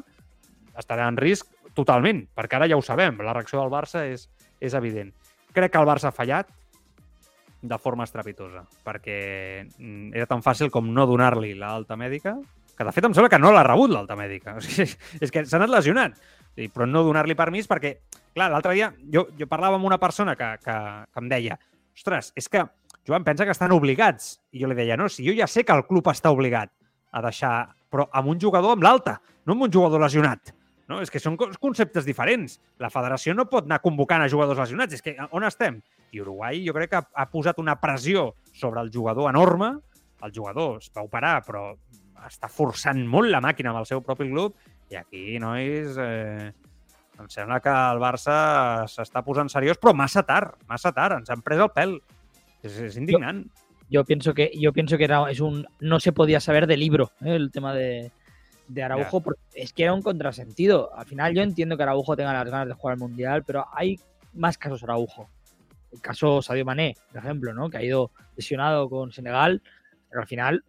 estarà 0.78 1.10
en 1.12 1.20
risc 1.20 1.50
totalment, 1.76 2.24
perquè 2.34 2.58
ara 2.58 2.68
ja 2.70 2.78
ho 2.78 2.84
sabem, 2.84 3.20
la 3.22 3.36
reacció 3.36 3.60
del 3.60 3.72
Barça 3.72 4.06
és, 4.08 4.28
és 4.60 4.74
evident. 4.74 5.12
Crec 5.52 5.74
que 5.74 5.82
el 5.82 5.88
Barça 5.88 6.08
ha 6.08 6.14
fallat 6.16 6.48
de 7.60 7.78
forma 7.82 8.06
estrepitosa, 8.06 8.62
perquè 8.86 9.18
mm, 9.66 10.14
era 10.14 10.28
tan 10.30 10.44
fàcil 10.44 10.70
com 10.70 10.88
no 10.94 11.06
donar-li 11.10 11.52
l'alta 11.58 11.98
mèdica, 11.98 12.36
que 12.78 12.86
de 12.86 12.94
fet 12.94 13.08
em 13.08 13.14
sembla 13.14 13.30
que 13.32 13.40
no 13.42 13.50
l'ha 13.50 13.64
rebut 13.66 13.90
l'alta 13.90 14.16
mèdica. 14.18 14.54
O 14.58 14.62
sigui, 14.62 14.86
és 15.18 15.34
que 15.34 15.42
s'ha 15.44 15.58
anat 15.58 15.72
lesionant, 15.74 16.14
Sí, 16.58 16.66
però 16.74 16.88
no 16.90 17.04
donar-li 17.06 17.36
permís 17.38 17.68
perquè, 17.70 17.92
clar, 18.34 18.48
l'altre 18.50 18.72
dia 18.74 18.88
jo, 19.14 19.28
jo 19.38 19.46
parlava 19.46 19.78
amb 19.78 19.86
una 19.86 20.00
persona 20.02 20.34
que, 20.34 20.48
que, 20.64 20.74
que 21.06 21.22
em 21.22 21.28
deia 21.30 21.54
ostres, 21.94 22.32
és 22.34 22.48
que 22.50 22.64
Joan 23.06 23.22
pensa 23.24 23.46
que 23.46 23.54
estan 23.54 23.70
obligats. 23.72 24.34
I 24.52 24.64
jo 24.64 24.68
li 24.68 24.74
deia, 24.76 24.96
no, 24.98 25.06
si 25.08 25.22
jo 25.24 25.32
ja 25.38 25.46
sé 25.46 25.62
que 25.64 25.72
el 25.72 25.86
club 25.86 26.10
està 26.10 26.32
obligat 26.34 26.72
a 27.14 27.22
deixar, 27.24 27.68
però 27.88 28.08
amb 28.12 28.34
un 28.34 28.40
jugador 28.42 28.74
amb 28.74 28.82
l'alta, 28.84 29.20
no 29.46 29.54
amb 29.54 29.68
un 29.68 29.72
jugador 29.72 30.02
lesionat. 30.02 30.50
No? 30.90 30.98
És 31.04 31.12
que 31.14 31.20
són 31.22 31.36
co- 31.38 31.48
conceptes 31.60 32.04
diferents. 32.08 32.58
La 32.82 32.90
federació 32.90 33.34
no 33.36 33.46
pot 33.48 33.64
anar 33.68 33.78
convocant 33.84 34.24
a 34.24 34.28
jugadors 34.28 34.58
lesionats. 34.58 34.98
És 34.98 35.04
que 35.04 35.14
on 35.30 35.44
estem? 35.46 35.78
I 36.12 36.20
Uruguai 36.24 36.62
jo 36.66 36.74
crec 36.76 36.90
que 36.90 36.98
ha, 37.00 37.04
ha 37.22 37.26
posat 37.30 37.58
una 37.62 37.76
pressió 37.80 38.32
sobre 38.56 38.80
el 38.82 38.90
jugador 38.92 39.28
enorme. 39.30 39.74
El 40.24 40.32
jugador 40.34 40.78
es 40.82 40.90
va 40.96 41.04
operar, 41.06 41.36
però 41.46 41.70
està 42.26 42.48
forçant 42.50 43.00
molt 43.06 43.30
la 43.30 43.40
màquina 43.44 43.70
amb 43.70 43.82
el 43.84 43.88
seu 43.88 44.00
propi 44.02 44.26
club. 44.32 44.56
I 44.90 44.96
aquí, 44.96 45.38
nois, 45.38 45.96
eh, 46.00 46.52
em 47.18 47.28
sembla 47.28 47.60
que 47.60 47.72
el 47.72 48.00
Barça 48.00 48.36
s'està 48.88 49.22
posant 49.26 49.50
seriós, 49.52 49.78
però 49.80 49.92
massa 49.96 50.22
tard, 50.24 50.54
massa 50.68 50.92
tard. 50.96 51.18
Ens 51.20 51.32
han 51.34 51.42
pres 51.44 51.60
el 51.60 51.72
pèl. 51.74 51.98
És, 52.62 52.78
és 52.88 52.96
indignant. 52.96 53.44
Yo 53.90 54.04
pienso 54.04 54.34
que 54.34 54.50
yo 54.54 54.72
pienso 54.72 54.98
que 54.98 55.04
era 55.04 55.30
es 55.30 55.40
un 55.40 55.66
no 55.80 55.98
se 56.00 56.12
podía 56.12 56.40
saber 56.40 56.66
de 56.66 56.76
libro 56.76 57.10
¿eh? 57.22 57.36
el 57.36 57.50
tema 57.50 57.72
de, 57.74 58.12
de 58.68 58.82
Araujo 58.82 59.22
porque 59.22 59.40
es 59.54 59.72
que 59.72 59.84
era 59.84 59.94
un 59.94 60.02
contrasentido. 60.02 60.94
Al 60.94 61.06
final 61.06 61.34
yo 61.34 61.42
entiendo 61.42 61.76
que 61.76 61.82
Araujo 61.82 62.16
tenga 62.16 62.32
las 62.32 62.50
ganas 62.50 62.68
de 62.68 62.74
jugar 62.74 62.94
al 62.94 63.00
mundial, 63.00 63.44
pero 63.44 63.66
hay 63.72 63.98
más 64.34 64.58
casos 64.58 64.82
Araujo. 64.82 65.28
El 65.90 66.00
caso 66.00 66.42
Sadio 66.42 66.64
Mané, 66.64 66.96
por 67.10 67.22
ejemplo, 67.22 67.54
¿no? 67.54 67.70
Que 67.70 67.78
ha 67.78 67.82
ido 67.82 68.10
lesionado 68.36 68.90
con 68.90 69.10
Senegal, 69.10 69.62
pero 70.10 70.20
al 70.20 70.28
final 70.28 70.64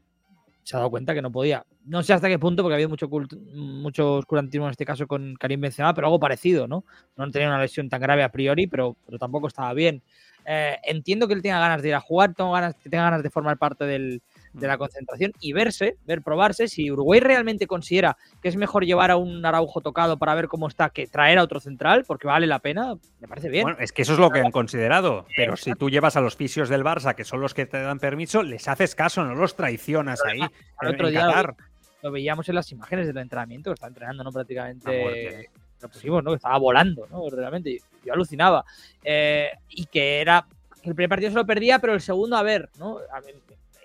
se 0.63 0.75
ha 0.75 0.79
dado 0.79 0.89
cuenta 0.89 1.13
que 1.13 1.21
no 1.21 1.31
podía. 1.31 1.65
No 1.89 2.03
sé 2.03 2.13
hasta 2.13 2.27
qué 2.29 2.37
punto, 2.37 2.61
porque 2.61 2.73
ha 2.73 2.77
habido 2.77 2.89
mucho, 2.89 3.09
cult- 3.09 3.35
mucho 3.53 4.15
oscurantismo 4.17 4.65
en 4.67 4.71
este 4.71 4.85
caso 4.85 5.07
con 5.07 5.35
Karim 5.35 5.61
Benzema, 5.61 5.93
pero 5.93 6.07
algo 6.07 6.19
parecido, 6.19 6.67
¿no? 6.67 6.85
No 7.17 7.29
tenía 7.31 7.47
una 7.47 7.59
lesión 7.59 7.89
tan 7.89 7.99
grave 7.99 8.23
a 8.23 8.29
priori, 8.31 8.67
pero, 8.67 8.95
pero 9.05 9.17
tampoco 9.17 9.47
estaba 9.47 9.73
bien. 9.73 10.01
Eh, 10.45 10.77
entiendo 10.83 11.27
que 11.27 11.33
él 11.33 11.41
tenga 11.41 11.59
ganas 11.59 11.81
de 11.81 11.89
ir 11.89 11.95
a 11.95 11.99
jugar, 11.99 12.33
tengo 12.33 12.51
ganas, 12.51 12.75
que 12.75 12.89
tenga 12.89 13.03
ganas 13.03 13.21
de 13.23 13.29
formar 13.29 13.57
parte 13.57 13.85
del, 13.85 14.21
de 14.53 14.67
la 14.67 14.77
concentración 14.77 15.31
y 15.41 15.53
verse, 15.53 15.97
ver, 16.05 16.21
probarse. 16.23 16.67
Si 16.67 16.89
Uruguay 16.91 17.19
realmente 17.19 17.67
considera 17.67 18.17
que 18.41 18.47
es 18.49 18.55
mejor 18.55 18.85
llevar 18.85 19.11
a 19.11 19.17
un 19.17 19.45
Araujo 19.45 19.81
tocado 19.81 20.17
para 20.17 20.33
ver 20.35 20.47
cómo 20.47 20.67
está 20.67 20.89
que 20.89 21.07
traer 21.07 21.37
a 21.37 21.43
otro 21.43 21.59
central, 21.59 22.03
porque 22.07 22.27
vale 22.27 22.47
la 22.47 22.59
pena, 22.59 22.95
me 23.19 23.27
parece 23.27 23.49
bien. 23.49 23.63
Bueno, 23.63 23.77
es 23.79 23.91
que 23.91 24.01
eso 24.03 24.13
es 24.13 24.19
lo 24.19 24.31
que 24.31 24.39
han 24.39 24.51
considerado. 24.51 25.25
Pero 25.35 25.55
si 25.57 25.73
tú 25.73 25.89
llevas 25.89 26.15
a 26.15 26.21
los 26.21 26.35
fisios 26.35 26.69
del 26.69 26.83
Barça, 26.83 27.13
que 27.15 27.25
son 27.25 27.41
los 27.41 27.53
que 27.53 27.65
te 27.67 27.79
dan 27.81 27.99
permiso, 27.99 28.41
les 28.41 28.67
haces 28.67 28.95
caso, 28.95 29.23
no 29.23 29.35
los 29.35 29.55
traicionas 29.55 30.19
ahí. 30.25 30.39
Al 30.77 30.87
otro 30.89 31.07
en 31.07 31.11
día 31.13 31.21
Qatar. 31.27 31.55
Lo 32.01 32.11
veíamos 32.11 32.47
en 32.49 32.55
las 32.55 32.71
imágenes 32.71 33.07
del 33.07 33.17
entrenamiento, 33.17 33.69
que 33.69 33.75
está 33.75 33.87
entrenando, 33.87 34.23
¿no? 34.23 34.31
Prácticamente 34.31 35.49
lo 35.81 35.89
pusimos, 35.89 36.23
¿no? 36.23 36.31
Que 36.31 36.37
estaba 36.37 36.57
volando, 36.57 37.07
¿no? 37.07 37.29
Realmente, 37.29 37.79
yo, 38.03 38.13
alucinaba. 38.13 38.65
Eh, 39.03 39.49
y 39.69 39.85
que 39.85 40.21
era, 40.21 40.45
el 40.83 40.95
primer 40.95 41.09
partido 41.09 41.31
se 41.31 41.37
lo 41.37 41.45
perdía, 41.45 41.79
pero 41.79 41.93
el 41.93 42.01
segundo, 42.01 42.35
a 42.35 42.43
ver, 42.43 42.69
¿no? 42.77 42.99
A 43.11 43.21
ver, 43.21 43.35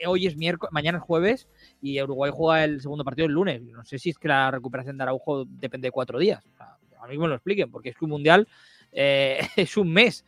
hoy 0.07 0.27
es 0.27 0.37
miércoles, 0.37 0.73
mañana 0.73 0.99
es 0.99 1.05
jueves 1.05 1.49
y 1.81 2.01
Uruguay 2.03 2.31
juega 2.35 2.65
el 2.65 2.81
segundo 2.81 3.05
partido 3.05 3.27
el 3.27 3.33
lunes. 3.33 3.63
No 3.63 3.85
sé 3.85 3.99
si 3.99 4.11
es 4.11 4.19
que 4.19 4.29
la 4.29 4.51
recuperación 4.51 4.97
de 4.97 5.03
Araujo 5.03 5.45
depende 5.45 5.89
de 5.89 5.93
cuatro 5.93 6.19
días. 6.19 6.45
O 6.53 6.57
sea, 6.57 6.77
a 7.01 7.07
mí 7.07 7.19
me 7.19 7.29
lo 7.29 7.35
expliquen, 7.35 7.71
porque 7.71 7.91
es 7.91 7.97
que 7.97 8.05
un 8.05 8.13
mundial 8.13 8.49
eh, 8.93 9.41
es 9.57 9.77
un 9.77 9.93
mes. 9.93 10.25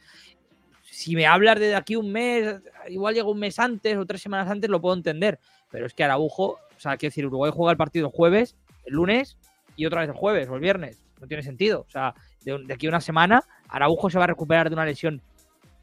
Si 0.83 1.15
me 1.15 1.27
hablas 1.27 1.59
de 1.59 1.75
aquí 1.75 1.97
un 1.97 2.11
mes, 2.11 2.61
igual 2.89 3.15
llega 3.15 3.29
un 3.29 3.39
mes 3.39 3.59
antes 3.59 3.97
o 3.97 4.07
tres 4.07 4.23
semanas 4.23 4.49
antes, 4.49 4.71
lo 4.71 4.81
puedo 4.81 4.95
entender. 4.95 5.39
Pero 5.71 5.87
es 5.87 5.95
que 5.95 6.05
Araujo, 6.05 6.59
o 6.77 6.81
sea, 6.81 6.97
quiero 6.97 7.11
decir, 7.11 7.27
Uruguay 7.27 7.51
juega 7.55 7.73
el 7.73 7.79
partido 7.79 8.07
el 8.09 8.13
jueves, 8.13 8.57
el 8.85 8.95
lunes 8.95 9.39
y 9.77 9.87
otra 9.87 10.01
vez 10.01 10.11
el 10.11 10.17
jueves 10.17 10.49
o 10.49 10.55
el 10.55 10.61
viernes. 10.61 11.03
No 11.21 11.27
tiene 11.27 11.43
sentido. 11.43 11.85
O 11.87 11.91
sea, 11.91 12.15
de, 12.45 12.59
de 12.59 12.75
aquí 12.75 12.87
a 12.87 12.91
una 12.91 13.01
semana, 13.01 13.43
Araujo 13.69 14.11
se 14.11 14.19
va 14.19 14.25
a 14.25 14.29
recuperar 14.29 14.69
de 14.69 14.75
una 14.75 14.85
lesión 14.85 15.23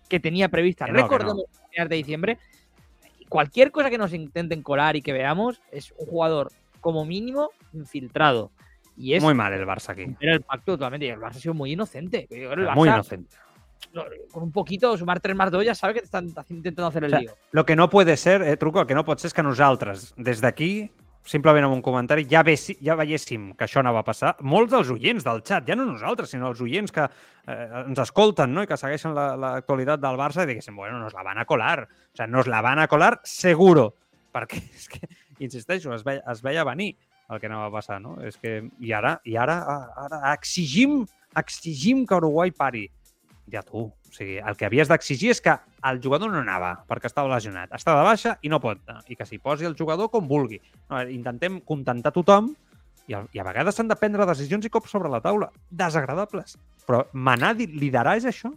que 0.10 0.20
tenía 0.20 0.50
prevista. 0.50 0.86
No, 0.88 0.94
Recordemos, 0.94 1.46
a 1.64 1.68
finales 1.70 1.90
de 1.90 1.96
diciembre. 1.96 2.38
Cualquier 3.30 3.72
cosa 3.72 3.90
que 3.90 3.98
nos 3.98 4.14
intenten 4.14 4.62
colar 4.62 4.96
y 4.96 5.02
que 5.02 5.12
veamos 5.14 5.62
es 5.72 5.92
un 5.98 6.06
jugador 6.06 6.52
como 6.82 7.06
mínimo 7.06 7.50
infiltrado. 7.74 8.52
Y 8.96 9.14
es 9.16 9.24
Muy 9.24 9.34
mal 9.34 9.52
el 9.54 9.66
Barça 9.66 9.90
aquí. 9.90 10.16
era 10.20 10.34
el 10.34 10.42
pacto 10.42 10.74
totalmente. 10.74 11.08
Y 11.08 11.10
el 11.10 11.20
Barça 11.20 11.38
ha 11.38 11.40
sido 11.40 11.56
muy 11.56 11.72
inocente. 11.72 12.28
Muy 12.76 12.90
inocente. 12.90 13.36
Con 14.32 14.44
un 14.44 14.52
poquito, 14.52 14.98
sumar 14.98 15.20
3 15.20 15.36
más 15.36 15.52
2, 15.52 15.66
ya 15.66 15.76
sabe 15.76 15.94
que 15.96 16.00
te 16.00 16.06
están 16.06 16.28
haci- 16.34 16.52
intentando 16.52 16.88
hacer 16.88 17.04
el 17.04 17.08
O 17.08 17.12
sea, 17.12 17.20
lío. 17.20 17.32
Lo 17.52 17.66
que 17.66 17.76
no 17.76 17.90
puede 17.90 18.18
ser, 18.18 18.42
eh, 18.42 18.58
Truco, 18.58 18.82
el 18.82 18.88
que 18.88 18.96
no 18.96 19.04
pot 19.06 19.20
ser 19.20 19.28
és 19.28 19.34
que 19.34 19.44
nosaltres, 19.44 20.14
des 20.18 20.42
d'aquí, 20.42 20.90
simplement 21.24 21.64
amb 21.66 21.74
un 21.78 21.82
comentari, 21.82 22.26
ja, 22.28 22.42
vessi, 22.44 22.76
ja 22.84 22.96
veiéssim 23.00 23.54
que 23.56 23.64
això 23.64 23.80
anava 23.80 24.02
a 24.02 24.04
passar. 24.04 24.36
Molts 24.42 24.72
dels 24.74 24.90
oients 24.92 25.24
del 25.24 25.40
xat, 25.44 25.64
ja 25.68 25.76
no 25.76 25.86
nosaltres, 25.86 26.30
sinó 26.34 26.50
els 26.52 26.60
oients 26.62 26.92
que 26.92 27.06
eh, 27.48 27.84
ens 27.86 28.00
escolten 28.00 28.52
no? 28.54 28.64
i 28.64 28.68
que 28.68 28.76
segueixen 28.78 29.14
la- 29.16 29.38
l'actualitat 29.38 30.02
del 30.04 30.18
Barça, 30.20 30.46
diguéssim, 30.46 30.76
bueno, 30.76 31.00
nos 31.00 31.14
la 31.14 31.24
van 31.24 31.38
a 31.38 31.46
colar. 31.46 31.88
O 31.88 32.16
sea, 32.18 32.28
nos 32.28 32.48
la 32.48 32.62
van 32.62 32.80
a 32.80 32.88
colar 32.88 33.22
seguro. 33.24 33.96
Perquè, 34.34 34.58
és 34.74 34.90
que, 34.90 35.08
insisteixo, 35.40 35.94
es 35.94 36.04
veia, 36.04 36.24
es 36.32 36.42
veia 36.42 36.64
venir 36.66 36.96
el 37.30 37.40
que 37.40 37.46
anava 37.48 37.68
a 37.68 37.72
passar, 37.72 38.02
no? 38.02 38.18
És 38.22 38.36
que, 38.38 38.70
i 38.82 38.92
ara, 38.92 39.22
i 39.24 39.38
ara, 39.38 39.62
ara 39.96 40.34
exigim, 40.34 41.06
exigim 41.38 42.06
que 42.06 42.16
Uruguai 42.20 42.52
pari. 42.52 42.90
Ja 43.52 43.62
tu. 43.66 43.88
O 43.90 44.14
sigui, 44.16 44.38
el 44.40 44.56
que 44.58 44.68
havies 44.68 44.88
d'exigir 44.92 45.34
és 45.34 45.42
que 45.44 45.56
el 45.90 46.00
jugador 46.04 46.32
no 46.32 46.40
anava 46.40 46.76
perquè 46.88 47.10
estava 47.10 47.32
lesionat. 47.34 47.74
Està 47.76 47.96
de 47.98 48.06
baixa 48.08 48.38
i 48.42 48.52
no 48.52 48.62
pot 48.64 48.80
anar. 48.88 49.04
I 49.12 49.18
que 49.20 49.28
s'hi 49.28 49.42
posi 49.44 49.68
el 49.68 49.76
jugador 49.80 50.12
com 50.14 50.30
vulgui. 50.30 50.62
No, 50.90 51.02
intentem 51.12 51.60
contentar 51.68 52.14
tothom 52.16 52.54
i 52.54 53.18
i 53.36 53.40
a 53.40 53.44
vegades 53.44 53.76
s'han 53.76 53.90
de 53.92 53.98
prendre 54.00 54.28
decisions 54.30 54.66
i 54.66 54.72
cops 54.72 54.94
sobre 54.96 55.12
la 55.12 55.20
taula. 55.24 55.50
Desagradables. 55.70 56.56
Però 56.88 57.04
manar, 57.14 57.56
liderar 57.60 58.16
és 58.20 58.30
això? 58.30 58.54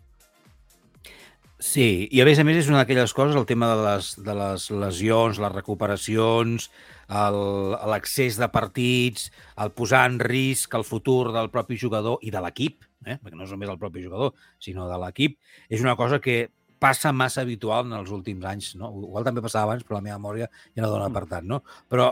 Sí, 1.58 2.06
i 2.12 2.20
a 2.20 2.26
més 2.28 2.38
a 2.38 2.44
més 2.44 2.58
és 2.60 2.68
una 2.68 2.82
d'aquelles 2.82 3.14
coses, 3.16 3.36
el 3.38 3.46
tema 3.48 3.70
de 3.72 3.76
les, 3.80 4.10
de 4.20 4.34
les 4.36 4.66
lesions, 4.70 5.38
les 5.40 5.54
recuperacions, 5.54 6.68
l'accés 7.08 8.36
de 8.36 8.48
partits, 8.52 9.30
el 9.64 9.72
posar 9.72 10.04
en 10.10 10.18
risc 10.20 10.74
el 10.76 10.84
futur 10.84 11.32
del 11.32 11.48
propi 11.54 11.78
jugador 11.80 12.20
i 12.20 12.30
de 12.34 12.42
l'equip, 12.44 12.84
eh? 13.04 13.18
perquè 13.22 13.36
no 13.36 13.44
és 13.44 13.50
només 13.52 13.68
el 13.68 13.78
propi 13.78 14.02
jugador, 14.04 14.32
sinó 14.58 14.88
de 14.88 14.96
l'equip, 15.04 15.38
és 15.68 15.80
una 15.84 15.96
cosa 15.96 16.20
que 16.20 16.48
passa 16.78 17.12
massa 17.12 17.40
habitual 17.42 17.86
en 17.86 17.94
els 17.98 18.10
últims 18.12 18.44
anys. 18.44 18.74
No? 18.76 18.90
Igual 19.04 19.24
també 19.24 19.40
passava 19.44 19.70
abans, 19.72 19.84
però 19.84 19.96
la 20.00 20.04
meva 20.08 20.18
memòria 20.18 20.50
ja 20.74 20.82
no 20.84 20.90
dona 20.92 21.08
per 21.12 21.24
tant. 21.30 21.46
No? 21.48 21.62
Però 21.88 22.10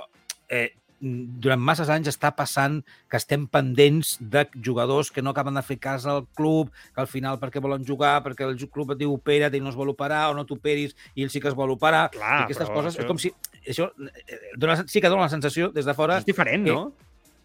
eh, 0.48 0.70
durant 1.04 1.60
masses 1.60 1.90
anys 1.92 2.08
està 2.08 2.30
passant 2.32 2.78
que 3.12 3.18
estem 3.20 3.44
pendents 3.52 4.14
de 4.20 4.46
jugadors 4.64 5.10
que 5.12 5.20
no 5.20 5.34
acaben 5.34 5.54
de 5.58 5.62
fer 5.66 5.76
cas 5.82 6.06
al 6.08 6.24
club, 6.38 6.70
que 6.94 7.02
al 7.02 7.10
final 7.10 7.36
perquè 7.42 7.60
volen 7.60 7.84
jugar, 7.84 8.22
perquè 8.24 8.46
el 8.48 8.56
club 8.72 8.94
et 8.94 9.02
diu 9.02 9.12
opera't 9.12 9.52
i 9.52 9.60
no 9.60 9.68
es 9.68 9.76
vol 9.76 9.92
operar, 9.92 10.30
o 10.30 10.34
no 10.38 10.46
t'operis 10.48 10.96
i 11.14 11.26
ell 11.26 11.30
sí 11.34 11.42
que 11.44 11.50
es 11.52 11.58
vol 11.58 11.74
operar. 11.76 12.06
Clar, 12.14 12.40
I 12.40 12.44
aquestes 12.48 12.70
coses, 12.72 12.94
això- 12.94 13.04
és 13.04 13.10
com 13.10 13.20
si... 13.20 13.34
Això 13.68 13.90
eh, 14.00 14.38
dona, 14.56 14.78
sí 14.88 15.00
que 15.00 15.08
dona 15.12 15.26
la 15.28 15.32
sensació 15.32 15.68
des 15.76 15.84
de 15.84 15.92
fora 15.96 16.16
És 16.22 16.24
diferent, 16.28 16.64
no? 16.64 16.92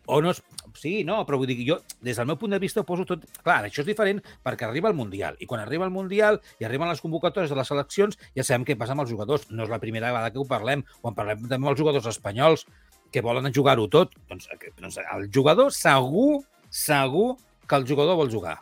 O 0.10 0.20
no 0.26 0.32
és... 0.34 0.42
Sí, 0.80 1.04
no, 1.08 1.22
però 1.28 1.38
vull 1.42 1.50
dir 1.50 1.58
jo, 1.68 1.80
des 2.06 2.18
del 2.18 2.28
meu 2.30 2.38
punt 2.40 2.54
de 2.54 2.60
vista, 2.62 2.82
ho 2.82 2.88
poso 2.88 3.06
tot... 3.10 3.24
Clar, 3.44 3.60
això 3.68 3.82
és 3.84 3.88
diferent 3.90 4.20
perquè 4.46 4.68
arriba 4.68 4.90
el 4.92 4.96
Mundial. 4.98 5.36
I 5.42 5.48
quan 5.50 5.62
arriba 5.64 5.86
el 5.88 5.92
Mundial 5.94 6.40
i 6.62 6.66
arriben 6.68 6.88
les 6.92 7.02
convocatòries 7.04 7.50
de 7.52 7.58
les 7.58 7.68
seleccions, 7.72 8.18
ja 8.38 8.46
sabem 8.46 8.66
què 8.68 8.78
passa 8.80 8.94
amb 8.98 9.04
els 9.06 9.12
jugadors. 9.12 9.48
No 9.52 9.66
és 9.66 9.72
la 9.74 9.80
primera 9.82 10.12
vegada 10.14 10.32
que 10.32 10.40
ho 10.42 10.46
parlem. 10.50 10.84
Quan 11.02 11.18
parlem 11.18 11.42
també 11.46 11.58
amb 11.62 11.72
els 11.74 11.80
jugadors 11.82 12.08
espanyols 12.12 12.66
que 13.12 13.22
volen 13.26 13.50
jugar-ho 13.54 13.88
tot, 13.90 14.14
doncs, 14.30 14.48
que- 14.62 14.72
doncs 14.78 15.00
el 15.02 15.30
jugador 15.34 15.74
segur, 15.74 16.44
segur 16.70 17.36
que 17.68 17.76
el 17.76 17.86
jugador 17.88 18.16
vol 18.18 18.30
jugar. 18.32 18.60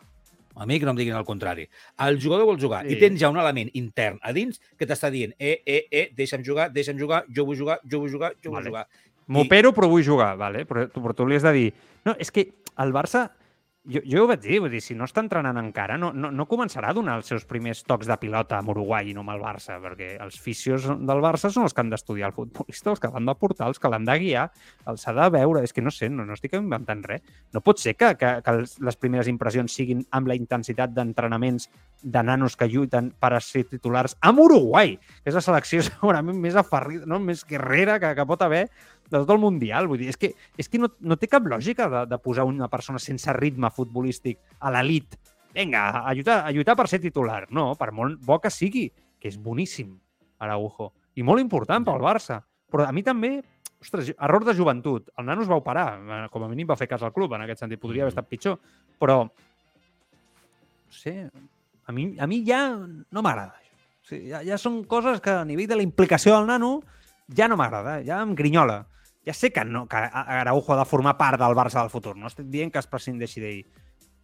A 0.58 0.66
mi 0.66 0.80
que 0.80 0.86
no 0.88 0.90
em 0.90 0.96
diguin 0.98 1.14
el 1.14 1.22
contrari. 1.28 1.68
El 2.02 2.16
jugador 2.20 2.46
vol 2.48 2.58
jugar 2.58 2.80
Sí. 2.84 2.96
i 2.96 2.98
tens 2.98 3.20
ja 3.20 3.28
un 3.30 3.36
element 3.38 3.70
intern 3.78 4.18
a 4.22 4.32
dins 4.32 4.58
que 4.76 4.88
t'està 4.88 5.06
dient 5.10 5.32
eh, 5.38 5.62
eh, 5.64 5.84
eh, 5.90 6.08
deixa'm 6.16 6.42
jugar, 6.42 6.72
deixa'm 6.72 6.98
jugar, 6.98 7.20
jo 7.30 7.44
vull 7.46 7.56
jugar, 7.56 7.78
jo 7.86 8.00
vull 8.00 8.10
jugar, 8.10 8.32
jo 8.42 8.50
vull 8.50 8.58
Vale. 8.58 8.66
jugar. 8.72 8.88
M'opero 9.34 9.74
però 9.76 9.90
vull 9.90 10.04
jugar, 10.04 10.34
vale? 10.40 10.64
però, 10.68 10.86
tu, 10.92 11.02
però 11.04 11.14
tu 11.16 11.26
li 11.28 11.36
has 11.36 11.46
de 11.46 11.52
dir... 11.56 11.68
No, 12.08 12.14
és 12.18 12.32
que 12.32 12.46
el 12.80 12.94
Barça 12.96 13.26
jo, 13.88 14.02
jo 14.04 14.24
ho 14.24 14.28
vaig 14.28 14.42
dir, 14.44 14.58
vull 14.60 14.72
dir, 14.72 14.80
si 14.84 14.94
no 14.96 15.06
està 15.08 15.22
entrenant 15.24 15.56
encara, 15.60 15.96
no, 16.00 16.10
no, 16.12 16.30
no 16.34 16.46
començarà 16.50 16.90
a 16.90 16.96
donar 16.96 17.16
els 17.18 17.30
seus 17.30 17.46
primers 17.48 17.80
tocs 17.88 18.08
de 18.08 18.16
pilota 18.20 18.58
amb 18.58 18.72
Uruguai 18.74 19.08
i 19.08 19.14
no 19.16 19.22
amb 19.24 19.32
el 19.32 19.40
Barça, 19.40 19.78
perquè 19.80 20.10
els 20.20 20.36
fisios 20.42 20.84
del 20.84 21.22
Barça 21.24 21.50
són 21.54 21.64
els 21.64 21.74
que 21.74 21.82
han 21.84 21.92
d'estudiar 21.92 22.28
el 22.28 22.36
futbolista, 22.36 22.92
els 22.92 23.00
que 23.00 23.10
l'han 23.14 23.30
de 23.30 23.34
portar, 23.40 23.70
els 23.72 23.80
que 23.80 23.90
l'han 23.90 24.04
de 24.08 24.18
guiar, 24.20 24.48
els 24.92 25.06
ha 25.08 25.14
de 25.16 25.28
veure, 25.38 25.62
és 25.64 25.72
que 25.72 25.84
no 25.84 25.92
sé, 25.94 26.10
no, 26.12 26.26
no 26.28 26.36
estic 26.36 26.58
inventant 26.58 27.04
res. 27.08 27.24
No 27.56 27.64
pot 27.64 27.80
ser 27.80 27.96
que, 27.96 28.12
que, 28.20 28.34
que 28.44 28.56
les 28.58 29.00
primeres 29.00 29.30
impressions 29.32 29.72
siguin 29.80 30.04
amb 30.12 30.28
la 30.28 30.36
intensitat 30.36 30.92
d'entrenaments 30.92 31.70
de 32.02 32.22
nanos 32.22 32.56
que 32.56 32.68
lluiten 32.68 33.10
per 33.18 33.32
a 33.34 33.40
ser 33.42 33.64
titulars 33.72 34.18
amb 34.20 34.44
Uruguai, 34.44 34.98
que 34.98 35.32
és 35.32 35.38
la 35.38 35.44
selecció 35.44 35.80
segurament 35.88 36.36
més 36.36 36.58
aferrida, 36.60 37.08
no? 37.08 37.22
més 37.22 37.46
guerrera 37.48 37.96
que, 38.02 38.12
que 38.14 38.28
pot 38.28 38.44
haver 38.44 38.66
de 39.10 39.18
tot 39.18 39.32
el 39.34 39.40
Mundial. 39.42 39.88
Vull 39.90 40.02
dir, 40.02 40.10
és 40.12 40.20
que, 40.20 40.32
és 40.58 40.68
que 40.68 40.80
no, 40.80 40.90
no 41.00 41.16
té 41.20 41.28
cap 41.30 41.46
lògica 41.48 41.88
de, 41.92 42.04
de 42.10 42.20
posar 42.22 42.46
una 42.48 42.68
persona 42.72 43.00
sense 43.02 43.32
ritme 43.36 43.70
futbolístic 43.74 44.40
a 44.60 44.72
l'elit. 44.74 45.18
Vinga, 45.54 45.88
a 46.04 46.14
lluitar, 46.14 46.42
a 46.46 46.52
lluitar 46.54 46.76
per 46.78 46.88
ser 46.90 47.00
titular. 47.02 47.46
No, 47.54 47.72
per 47.78 47.90
molt 47.96 48.20
bo 48.24 48.38
que 48.42 48.52
sigui, 48.52 48.88
que 49.18 49.30
és 49.32 49.38
boníssim, 49.40 49.96
Araujo. 50.44 50.92
I 51.18 51.24
molt 51.26 51.42
important 51.42 51.86
pel 51.86 52.04
Barça. 52.04 52.42
Però 52.68 52.84
a 52.84 52.92
mi 52.92 53.02
també, 53.02 53.38
ostres, 53.80 54.12
error 54.12 54.44
de 54.46 54.54
joventut. 54.54 55.08
El 55.18 55.26
nano 55.26 55.42
es 55.42 55.50
va 55.50 55.58
operar, 55.58 55.88
eh, 55.98 56.24
com 56.30 56.44
a 56.44 56.50
mínim 56.52 56.68
va 56.68 56.76
fer 56.76 56.88
cas 56.90 57.02
al 57.02 57.14
club, 57.16 57.32
en 57.34 57.46
aquest 57.46 57.64
sentit. 57.64 57.80
Podria 57.80 58.04
haver 58.04 58.14
estat 58.14 58.28
pitjor, 58.28 58.58
però 59.00 59.22
no 60.88 60.94
sé, 60.94 61.30
a 61.86 61.92
mi, 61.92 62.14
a 62.18 62.26
mi 62.26 62.42
ja 62.46 62.68
no 62.76 63.22
m'agrada. 63.24 63.56
això. 63.56 63.74
O 64.04 64.08
sigui, 64.08 64.30
ja, 64.30 64.42
ja 64.44 64.58
són 64.60 64.82
coses 64.88 65.20
que 65.24 65.32
a 65.32 65.44
nivell 65.44 65.68
de 65.68 65.76
la 65.80 65.84
implicació 65.84 66.36
del 66.36 66.46
nano 66.48 66.78
ja 67.34 67.48
no 67.48 67.58
m'agrada, 67.60 67.98
ja 68.04 68.22
em 68.24 68.34
grinyola. 68.36 68.82
Ja 69.28 69.34
sé 69.36 69.50
que, 69.52 69.60
no, 69.68 69.84
que 69.90 70.00
Araujo 70.00 70.72
ha 70.72 70.80
de 70.80 70.88
formar 70.88 71.18
part 71.18 71.36
del 71.40 71.56
Barça 71.58 71.82
del 71.82 71.92
futur, 71.92 72.16
no 72.16 72.30
estic 72.30 72.48
dient 72.48 72.72
que 72.72 72.80
es 72.80 72.88
prescindeixi 72.88 73.42
d'ell, 73.44 73.60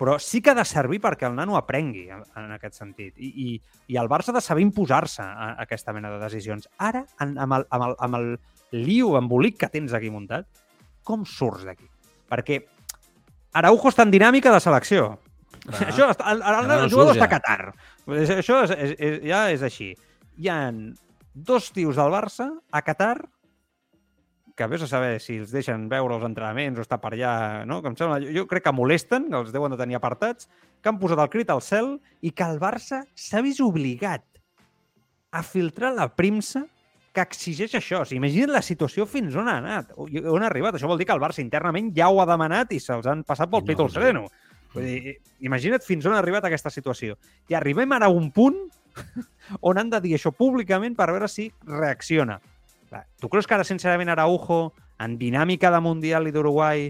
però 0.01 0.17
sí 0.19 0.41
que 0.43 0.51
ha 0.51 0.57
de 0.59 0.65
servir 0.67 0.99
perquè 1.05 1.29
el 1.29 1.37
nano 1.37 1.59
aprengui 1.59 2.07
en, 2.11 2.23
en 2.41 2.55
aquest 2.57 2.81
sentit. 2.81 3.13
I, 3.21 3.29
i, 3.45 3.49
I 3.93 3.99
el 4.01 4.09
Barça 4.11 4.33
ha 4.33 4.39
de 4.39 4.43
saber 4.43 4.65
imposar-se 4.65 5.23
a, 5.23 5.51
a 5.53 5.67
aquesta 5.67 5.93
mena 5.95 6.11
de 6.11 6.23
decisions. 6.25 6.67
Ara, 6.83 7.05
en, 7.23 7.37
amb, 7.39 7.61
el, 7.61 7.67
amb, 7.71 7.85
el, 7.91 7.95
amb 8.09 8.19
el 8.19 8.31
liu 8.87 9.13
embolic 9.21 9.61
que 9.61 9.71
tens 9.71 9.95
aquí 9.95 10.11
muntat, 10.11 10.49
com 11.07 11.23
surts 11.29 11.63
d'aquí? 11.69 11.87
Perquè 12.33 12.63
Araujo 13.61 13.93
està 13.93 14.03
en 14.09 14.11
dinàmica 14.15 14.51
de 14.55 14.63
selecció. 14.65 15.07
Clar. 15.69 15.85
Això, 15.93 16.11
està- 16.11 16.33
el, 16.33 16.43
el, 16.43 16.59
el, 16.65 16.75
el 16.89 16.91
jugador 16.91 17.13
surts 17.15 17.21
està 17.21 17.29
a 17.29 17.31
ja. 17.31 17.35
Qatar. 17.37 17.61
Això 18.41 18.59
és, 18.65 18.75
és, 18.75 18.97
és, 18.99 19.21
ja 19.31 19.45
és 19.55 19.63
així. 19.69 19.93
Hi 20.41 20.51
ha 20.51 20.59
dos 21.35 21.71
tios 21.77 22.01
del 22.01 22.11
Barça 22.11 22.49
a 22.75 22.83
Qatar 22.83 23.19
que 24.55 24.67
vés 24.71 24.85
a 24.85 24.89
saber 24.91 25.19
si 25.23 25.41
els 25.43 25.51
deixen 25.55 25.89
veure 25.91 26.15
els 26.15 26.27
entrenaments 26.27 26.79
o 26.79 26.85
està 26.85 27.01
per 27.03 27.15
allà, 27.15 27.65
no? 27.67 27.81
Que 27.83 27.91
em 27.91 27.97
sembla, 27.99 28.21
jo, 28.23 28.47
crec 28.51 28.67
que 28.69 28.75
molesten, 28.75 29.27
que 29.31 29.41
els 29.41 29.51
deuen 29.55 29.75
de 29.75 29.81
tenir 29.81 29.99
apartats, 29.99 30.47
que 30.81 30.93
han 30.93 31.01
posat 31.01 31.23
el 31.23 31.33
crit 31.33 31.51
al 31.51 31.63
cel 31.65 31.97
i 32.23 32.31
que 32.31 32.47
el 32.47 32.61
Barça 32.63 33.03
s'ha 33.19 33.43
vist 33.43 33.63
obligat 33.65 34.25
a 35.35 35.43
filtrar 35.43 35.91
la 35.97 36.07
premsa 36.15 36.63
que 37.15 37.23
exigeix 37.23 37.75
això. 37.79 38.03
O 38.03 38.07
sigui, 38.07 38.21
imagina't 38.23 38.55
la 38.55 38.63
situació 38.63 39.07
fins 39.11 39.35
on 39.39 39.51
ha 39.51 39.59
anat, 39.59 39.93
on 39.99 40.43
ha 40.43 40.49
arribat. 40.49 40.79
Això 40.79 40.91
vol 40.91 40.99
dir 40.99 41.09
que 41.11 41.15
el 41.15 41.23
Barça 41.23 41.43
internament 41.43 41.91
ja 41.97 42.11
ho 42.11 42.23
ha 42.23 42.29
demanat 42.31 42.75
i 42.75 42.81
se'ls 42.83 43.11
han 43.11 43.27
passat 43.27 43.51
pel 43.51 43.63
No, 43.63 43.71
pit 43.71 43.83
al 43.83 43.91
sereno. 43.95 44.25
Vull 44.75 44.87
dir, 44.87 45.19
imagina't 45.47 45.83
fins 45.87 46.07
on 46.07 46.15
ha 46.15 46.23
arribat 46.23 46.47
aquesta 46.47 46.71
situació. 46.75 47.19
I 47.51 47.59
arribem 47.59 47.95
ara 47.95 48.11
a 48.11 48.15
un 48.15 48.31
punt 48.35 48.59
on 49.69 49.79
han 49.79 49.91
de 49.91 50.03
dir 50.03 50.15
això 50.19 50.35
públicament 50.35 50.95
per 50.99 51.11
veure 51.11 51.31
si 51.31 51.51
reacciona. 51.67 52.41
Tu 53.20 53.30
creus 53.32 53.49
que 53.49 53.57
ara, 53.57 53.64
sincerament, 53.66 54.12
Araujo, 54.12 54.74
en 55.03 55.18
dinàmica 55.18 55.70
de 55.74 55.80
Mundial 55.82 56.28
i 56.28 56.32
d'Uruguai, 56.34 56.88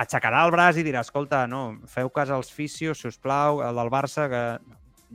aixecarà 0.00 0.44
el 0.46 0.52
braç 0.52 0.80
i 0.80 0.84
dirà, 0.86 1.02
escolta, 1.04 1.44
no, 1.50 1.78
feu 1.90 2.10
cas 2.12 2.32
als 2.32 2.52
fisios, 2.52 3.00
si 3.00 3.08
us 3.08 3.18
plau, 3.20 3.62
el 3.64 3.80
del 3.80 3.92
Barça, 3.92 4.28
que... 4.32 4.42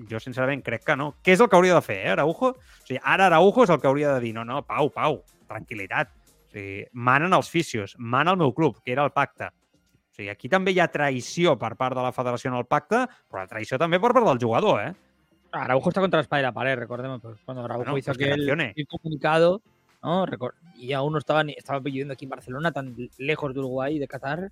Jo, 0.07 0.21
sincerament, 0.23 0.61
crec 0.63 0.85
que 0.87 0.95
no. 0.95 1.09
Què 1.19 1.33
és 1.35 1.41
el 1.43 1.49
que 1.51 1.57
hauria 1.57 1.75
de 1.75 1.83
fer, 1.83 1.97
eh, 2.05 2.11
Araujo? 2.13 2.53
O 2.55 2.85
sigui, 2.87 3.01
ara 3.03 3.25
Araujo 3.27 3.65
és 3.65 3.73
el 3.73 3.81
que 3.81 3.89
hauria 3.89 4.13
de 4.15 4.21
dir, 4.23 4.31
no, 4.37 4.45
no, 4.47 4.61
Pau, 4.65 4.87
Pau, 4.93 5.19
tranquil·litat. 5.51 6.13
O 6.47 6.55
sigui, 6.55 6.85
manen 6.93 7.35
els 7.35 7.51
fisios, 7.51 7.97
mana 7.99 8.31
el 8.31 8.39
meu 8.39 8.53
club, 8.55 8.79
que 8.85 8.95
era 8.95 9.03
el 9.03 9.11
pacte. 9.11 9.51
O 9.51 10.15
sigui, 10.15 10.29
aquí 10.31 10.49
també 10.49 10.71
hi 10.71 10.79
ha 10.79 10.87
traïció 10.91 11.57
per 11.59 11.73
part 11.75 11.97
de 11.97 12.05
la 12.07 12.13
federació 12.15 12.53
en 12.53 12.57
el 12.61 12.69
pacte, 12.71 13.03
però 13.27 13.43
la 13.43 13.51
traïció 13.51 13.77
també 13.81 13.99
per 13.99 14.13
part 14.15 14.31
del 14.31 14.39
jugador, 14.41 14.79
eh? 14.79 15.10
Araujo 15.51 15.89
está 15.89 16.01
contra 16.01 16.17
la 16.17 16.21
espada 16.21 16.41
y 16.41 16.43
la 16.43 16.51
pared, 16.51 16.75
recordemos. 16.75 17.21
pues, 17.21 17.37
cuando 17.45 17.63
Araujo 17.63 17.83
Bueno, 17.83 17.97
hizo 17.97 18.13
pues 18.13 18.17
que 18.17 18.31
aquel, 18.31 18.49
aquel 18.49 18.87
comunicado, 18.87 19.61
¿no? 20.01 20.25
Y 20.77 20.93
aún 20.93 21.13
no 21.13 21.19
estaba, 21.19 21.43
ni, 21.43 21.53
estaba 21.53 21.79
viviendo 21.79 22.13
aquí 22.13 22.25
en 22.25 22.29
Barcelona, 22.29 22.71
tan 22.71 22.95
lejos 23.17 23.53
de 23.53 23.59
Uruguay 23.59 23.95
y 23.95 23.99
de 23.99 24.07
Qatar, 24.07 24.51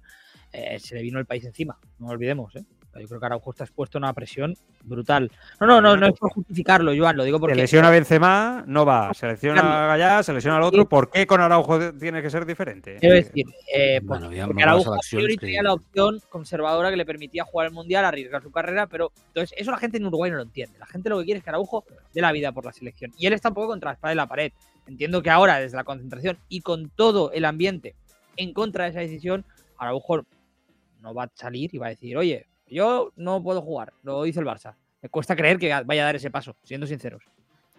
eh, 0.52 0.80
se 0.80 0.96
le 0.96 1.02
vino 1.02 1.20
el 1.20 1.26
país 1.26 1.44
encima. 1.46 1.78
No 1.98 2.08
lo 2.08 2.14
olvidemos, 2.14 2.56
¿eh? 2.56 2.66
Yo 3.00 3.08
creo 3.08 3.20
que 3.20 3.26
Araujo 3.26 3.52
está 3.52 3.64
expuesto 3.64 3.98
a 3.98 4.00
una 4.00 4.14
presión 4.14 4.56
brutal. 4.84 5.32
No, 5.60 5.68
no, 5.68 5.82
no, 5.82 5.96
no 5.96 6.08
es 6.08 6.14
por 6.14 6.32
justificarlo, 6.32 6.92
Joan, 6.96 7.18
lo 7.18 7.24
digo 7.24 7.40
porque. 7.40 7.56
Se 7.56 7.62
lesiona 7.62 7.90
Benzema, 7.90 8.64
no 8.68 8.86
va. 8.86 9.14
Se 9.14 9.28
lesiona 9.28 9.62
Claro. 9.62 9.88
Gallá, 9.88 10.24
se 10.24 10.34
lesiona 10.34 10.58
al 10.58 10.64
otro. 10.64 10.88
¿Por 10.88 11.10
qué 11.10 11.26
con 11.26 11.42
Araujo 11.42 11.94
tiene 11.94 12.22
que 12.22 12.30
ser 12.30 12.46
diferente? 12.46 12.98
Quiero 13.00 13.16
decir, 13.16 13.46
eh, 13.74 14.00
Bueno, 14.04 14.30
porque, 14.46 14.64
Araujo 14.64 14.94
a 14.94 15.00
tenía 15.40 15.64
la 15.64 15.74
opción 15.74 16.22
conservadora 16.30 16.90
que 16.90 16.98
le 16.98 17.06
permitía 17.06 17.44
jugar 17.44 17.68
el 17.68 17.74
Mundial, 17.74 18.06
arriesgar 18.06 18.42
su 18.42 18.52
carrera, 18.52 18.88
pero 18.88 19.12
entonces 19.28 19.56
eso 19.58 19.72
la 19.72 19.78
gente 19.78 19.98
en 19.98 20.06
Uruguay 20.06 20.32
no 20.32 20.38
lo 20.38 20.44
entiende. 20.44 20.78
La 20.80 20.86
gente 20.86 21.10
lo 21.10 21.20
que 21.20 21.26
quiere 21.26 21.38
es 21.40 21.44
que 21.44 21.50
Araujo 21.50 21.86
dé 22.14 22.22
la 22.22 22.32
vida 22.32 22.52
por 22.52 22.66
la 22.66 22.74
selección. 22.74 23.12
Y 23.18 23.28
él 23.28 23.34
está 23.34 23.50
un 23.50 23.56
poco 23.56 23.68
contra 23.68 23.92
la 23.92 23.94
espada 23.94 24.14
y 24.14 24.18
la 24.18 24.28
pared. 24.28 24.52
Entiendo 24.88 25.22
que 25.22 25.30
ahora, 25.30 25.60
desde 25.60 25.78
la 25.78 25.84
concentración 25.84 26.38
y 26.50 26.62
con 26.62 26.90
todo 26.90 27.32
el 27.32 27.46
ambiente 27.46 27.96
en 28.38 28.54
contra 28.54 28.86
de 28.86 28.92
esa 28.92 29.00
decisión, 29.02 29.46
Araujo 29.78 30.26
no 31.02 31.14
va 31.14 31.24
a 31.24 31.32
salir 31.34 31.70
y 31.74 31.78
va 31.78 31.88
a 31.88 31.90
decir, 31.90 32.18
oye, 32.18 32.48
yo 32.70 33.12
no 33.16 33.42
puedo 33.44 33.62
jugar, 33.62 33.94
lo 34.04 34.24
dice 34.24 34.40
el 34.40 34.46
Barça. 34.46 34.76
Me 35.02 35.10
cuesta 35.10 35.36
creer 35.36 35.58
que 35.58 35.70
vaya 35.86 36.04
a 36.04 36.06
dar 36.06 36.16
ese 36.16 36.30
paso, 36.30 36.56
siendo 36.64 36.86
sinceros. 36.88 37.24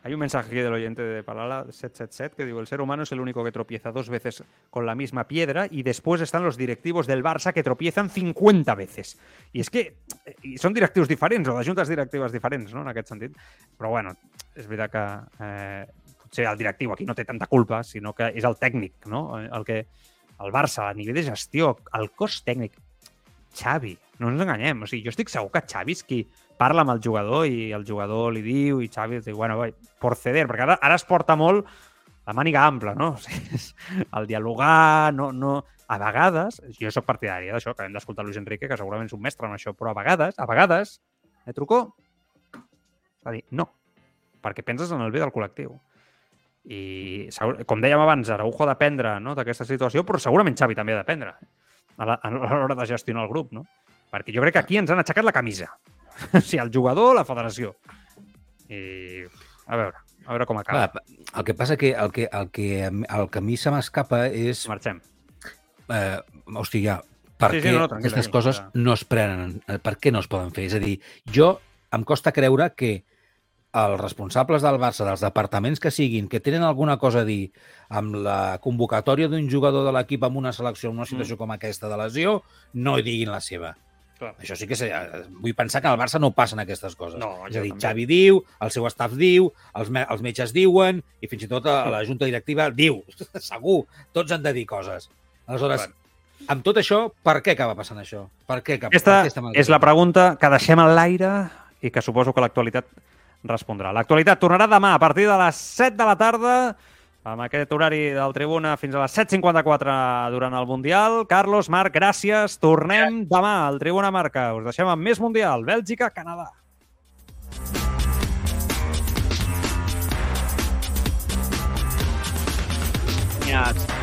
Hay 0.03 0.15
un 0.15 0.21
mensaje 0.21 0.47
aquí 0.47 0.61
del 0.61 0.73
oyente 0.73 1.03
de 1.03 1.23
Palala 1.23 1.65
777 1.65 2.35
que 2.35 2.47
digo, 2.47 2.61
el 2.61 2.67
ser 2.67 2.81
humano 2.81 3.03
es 3.03 3.13
el 3.13 3.21
único 3.21 3.45
que 3.45 3.53
tropieza 3.53 3.93
dos 3.93 4.09
veces 4.09 4.43
con 4.71 4.87
la 4.87 4.95
misma 4.95 5.29
piedra 5.29 5.67
y 5.71 5.83
después 5.83 6.23
están 6.23 6.43
los 6.43 6.57
directivos 6.57 7.07
del 7.07 7.23
Barça 7.23 7.53
que 7.53 7.63
tropiezan 7.63 8.09
50 8.09 8.75
veces. 8.77 9.19
I 9.53 9.61
és 9.61 9.69
que 9.69 9.83
eh, 10.25 10.35
i 10.41 10.57
són 10.57 10.73
directius 10.73 11.11
diferents 11.11 11.53
o 11.53 11.59
de 11.59 11.67
juntes 11.69 11.93
directives 11.93 12.33
diferents, 12.33 12.73
no?, 12.73 12.81
en 12.81 12.89
aquest 12.95 13.13
sentit. 13.13 13.37
Però, 13.77 13.93
bueno, 13.93 14.15
és 14.57 14.65
veritat 14.71 14.95
que 14.95 15.05
eh, 15.45 16.15
potser 16.23 16.49
el 16.49 16.57
directiu 16.57 16.95
aquí 16.97 17.05
no 17.05 17.17
té 17.19 17.29
tanta 17.29 17.51
culpa, 17.51 17.83
sinó 17.85 18.15
que 18.17 18.33
és 18.33 18.49
el 18.49 18.57
tècnic, 18.57 19.05
no?, 19.13 19.27
el 19.37 19.69
que 19.69 19.83
el 20.41 20.55
Barça, 20.55 20.89
a 20.89 20.97
nivell 20.97 21.21
de 21.21 21.29
gestió, 21.29 21.75
el 21.93 22.09
cos 22.17 22.41
tècnic, 22.47 22.81
Xavi, 23.57 23.97
no 24.21 24.31
ens 24.31 24.43
enganyem. 24.45 24.83
O 24.85 24.89
sigui, 24.89 25.05
jo 25.07 25.13
estic 25.15 25.31
segur 25.33 25.51
que 25.55 25.63
Xavi 25.67 25.97
és 25.97 26.03
qui 26.07 26.21
parla 26.61 26.85
amb 26.85 26.95
el 26.95 27.03
jugador 27.05 27.47
i 27.49 27.71
el 27.77 27.87
jugador 27.89 28.35
li 28.35 28.43
diu 28.45 28.83
i 28.85 28.91
Xavi 28.93 29.23
diu, 29.25 29.37
bueno, 29.39 29.59
vai, 29.61 29.73
proceder, 30.03 30.47
perquè 30.49 30.67
ara, 30.67 30.79
ara 30.81 30.99
es 31.01 31.07
porta 31.09 31.37
molt 31.41 31.69
la 32.29 32.37
màniga 32.37 32.67
ampla, 32.69 32.95
no? 32.95 33.13
O 33.17 33.23
sigui, 33.23 33.57
és 33.59 33.71
el 34.07 34.31
dialogar, 34.31 35.13
no, 35.17 35.33
no... 35.33 35.61
A 35.91 35.97
vegades, 35.99 36.61
jo 36.79 36.91
sóc 36.95 37.03
partidari 37.03 37.49
eh, 37.49 37.55
d'això, 37.57 37.73
que 37.75 37.83
hem 37.83 37.97
d'escoltar 37.97 38.23
Luis 38.23 38.37
Enrique, 38.39 38.69
que 38.71 38.77
segurament 38.79 39.09
és 39.09 39.15
un 39.17 39.25
mestre 39.25 39.49
en 39.49 39.57
això, 39.57 39.73
però 39.75 39.91
a 39.91 39.97
vegades, 39.99 40.37
a 40.39 40.45
vegades, 40.47 40.93
me 41.43 41.51
trucó, 41.57 41.81
va 43.27 43.33
dir 43.35 43.41
no, 43.59 43.67
perquè 44.39 44.63
penses 44.63 44.93
en 44.95 45.03
el 45.03 45.11
bé 45.11 45.19
del 45.19 45.33
col·lectiu. 45.35 45.73
I, 46.71 47.27
com 47.67 47.83
dèiem 47.83 47.99
abans, 48.05 48.31
Araujo 48.31 48.63
ha 48.63 48.71
d'aprendre 48.71 49.17
no, 49.19 49.35
d'aquesta 49.35 49.67
situació, 49.67 50.05
però 50.07 50.23
segurament 50.23 50.55
Xavi 50.55 50.79
també 50.79 50.95
ha 50.95 51.01
d'aprendre 51.01 51.35
a 52.01 52.31
l'hora 52.33 52.77
de 52.81 52.87
gestionar 52.89 53.27
el 53.27 53.33
grup, 53.33 53.53
no? 53.57 53.67
Perquè 54.11 54.33
jo 54.35 54.43
crec 54.43 54.57
que 54.57 54.63
aquí 54.65 54.79
ens 54.81 54.91
han 54.91 54.99
aixecat 55.03 55.27
la 55.27 55.35
camisa. 55.37 55.69
o 56.35 56.41
sigui, 56.41 56.63
el 56.65 56.73
jugador, 56.75 57.15
la 57.19 57.27
federació. 57.29 57.75
I 58.71 59.27
a 59.71 59.77
veure, 59.79 60.01
a 60.27 60.33
veure 60.33 60.47
com 60.49 60.59
acaba. 60.61 60.89
Clar, 60.91 61.05
el 61.37 61.47
que 61.47 61.55
passa 61.59 61.77
que 61.79 61.93
el 61.95 62.11
que, 62.15 62.29
el 62.33 62.51
que, 62.51 62.67
el 62.89 63.31
que 63.31 63.39
a 63.39 63.45
mi 63.45 63.57
se 63.61 63.71
m'escapa 63.75 64.25
és... 64.29 64.65
Marxem. 64.71 65.01
Eh, 65.91 66.19
hosti, 66.55 66.85
ja, 66.87 67.01
per 67.41 67.53
Sí, 67.55 67.61
sí, 67.61 67.67
què 67.69 67.73
no, 67.75 67.85
no, 67.85 67.89
tranquil·la, 67.91 68.01
aquestes 68.05 68.29
coses 68.31 68.61
no 68.75 68.95
es 68.95 69.03
prenen? 69.09 69.57
eh, 69.67 69.79
Per 69.83 69.97
què 69.99 70.13
no 70.15 70.23
es 70.23 70.29
poden 70.31 70.53
fer? 70.55 70.67
És 70.71 70.77
a 70.79 70.83
dir, 70.83 70.99
jo 71.35 71.53
em 71.95 72.05
costa 72.07 72.31
creure 72.37 72.69
que 72.79 72.93
els 73.73 74.01
responsables 74.01 74.65
del 74.67 74.79
Barça, 74.83 75.05
dels 75.07 75.23
departaments 75.23 75.79
que 75.81 75.93
siguin, 75.95 76.27
que 76.29 76.41
tenen 76.43 76.65
alguna 76.67 76.97
cosa 76.99 77.23
a 77.23 77.29
dir 77.29 77.53
amb 77.89 78.17
la 78.25 78.59
convocatòria 78.63 79.29
d'un 79.31 79.47
jugador 79.51 79.87
de 79.87 79.93
l'equip 79.95 80.25
amb 80.27 80.41
una 80.43 80.53
selecció 80.53 80.91
en 80.91 80.99
una 80.99 81.07
situació 81.07 81.37
mm. 81.37 81.39
com 81.39 81.55
aquesta 81.55 81.91
de 81.91 82.01
lesió, 82.01 82.41
no 82.75 82.99
hi 82.99 83.07
diguin 83.07 83.31
la 83.31 83.41
seva. 83.45 83.77
Clar. 84.21 84.35
Això 84.43 84.57
sí 84.59 84.67
que 84.69 84.77
eh, 84.85 85.23
vull 85.41 85.55
pensar 85.57 85.81
que 85.81 85.89
al 85.89 85.97
Barça 85.97 86.19
no 86.21 86.33
passen 86.37 86.61
aquestes 86.61 86.97
coses. 86.99 87.17
No, 87.23 87.47
és 87.47 87.55
a 87.57 87.63
dir, 87.63 87.71
també. 87.73 87.87
Xavi 87.87 88.05
diu, 88.11 88.43
el 88.61 88.73
seu 88.75 88.85
staff 88.93 89.15
diu, 89.17 89.49
els, 89.79 89.89
me 89.95 90.03
els 90.13 90.21
metges 90.27 90.53
diuen 90.53 91.01
i 91.23 91.31
fins 91.31 91.47
i 91.47 91.49
tot 91.49 91.71
a 91.71 91.79
la 91.95 92.03
junta 92.05 92.29
directiva 92.29 92.69
diu. 92.75 93.01
Segur, 93.51 93.85
tots 94.13 94.35
han 94.35 94.43
de 94.45 94.53
dir 94.59 94.67
coses. 94.69 95.09
Aleshores, 95.47 95.87
amb 96.53 96.67
tot 96.67 96.83
això, 96.83 97.07
per 97.25 97.39
què 97.41 97.55
acaba 97.55 97.79
passant 97.79 98.03
això? 98.03 98.27
Per 98.51 98.61
què, 98.67 98.77
cap, 98.83 98.91
Aquesta 98.93 99.23
per 99.23 99.55
què 99.55 99.63
és 99.63 99.73
la 99.73 99.81
pregunta 99.81 100.35
que 100.41 100.53
deixem 100.53 100.83
en 100.85 100.93
l'aire 100.99 101.33
i 101.81 101.89
que 101.89 102.05
suposo 102.05 102.35
que 102.37 102.45
l'actualitat 102.45 102.93
respondrà. 103.45 103.93
L'actualitat 103.93 104.41
tornarà 104.41 104.67
demà 104.69 104.95
a 104.95 104.99
partir 105.03 105.27
de 105.29 105.37
les 105.45 105.57
7 105.57 105.97
de 105.97 106.05
la 106.09 106.17
tarda 106.17 106.55
amb 107.25 107.43
aquest 107.45 107.73
horari 107.73 108.11
del 108.17 108.33
Tribuna 108.33 108.77
fins 108.81 108.95
a 108.97 109.03
les 109.03 109.17
7.54 109.17 110.31
durant 110.33 110.55
el 110.57 110.67
Mundial. 110.67 111.27
Carlos, 111.29 111.69
Marc, 111.69 111.93
gràcies. 111.95 112.57
Tornem 112.59 113.25
demà 113.29 113.67
al 113.67 113.79
Tribuna 113.79 114.11
Marca. 114.11 114.55
Us 114.57 114.65
deixem 114.71 114.89
amb 114.89 115.03
més 115.03 115.21
Mundial. 115.21 115.65
Bèlgica, 115.69 116.11
Canadà. 116.11 116.49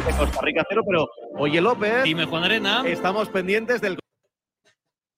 de 0.05 0.17
Costa 0.17 0.41
Rica 0.41 0.63
cero, 0.67 0.83
pero 0.85 1.07
oye 1.38 1.61
López, 1.61 2.03
Dime, 2.03 2.25
Juan 2.25 2.43
Arena. 2.43 2.83
estamos 2.85 3.29
pendientes 3.29 3.79
del 3.81 3.97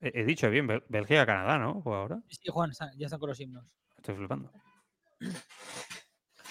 He, 0.01 0.11
he 0.21 0.23
dicho 0.23 0.49
bien, 0.49 0.67
Bel- 0.67 0.83
Bélgica, 0.87 1.25
Canadá, 1.25 1.57
¿no? 1.57 1.81
Ahora. 1.85 2.19
Sí, 2.29 2.49
Juan, 2.49 2.71
ya 2.97 3.05
están 3.05 3.19
con 3.19 3.29
los 3.29 3.39
himnos. 3.39 3.65
Estoy 4.09 4.15
flipando. 4.25 4.51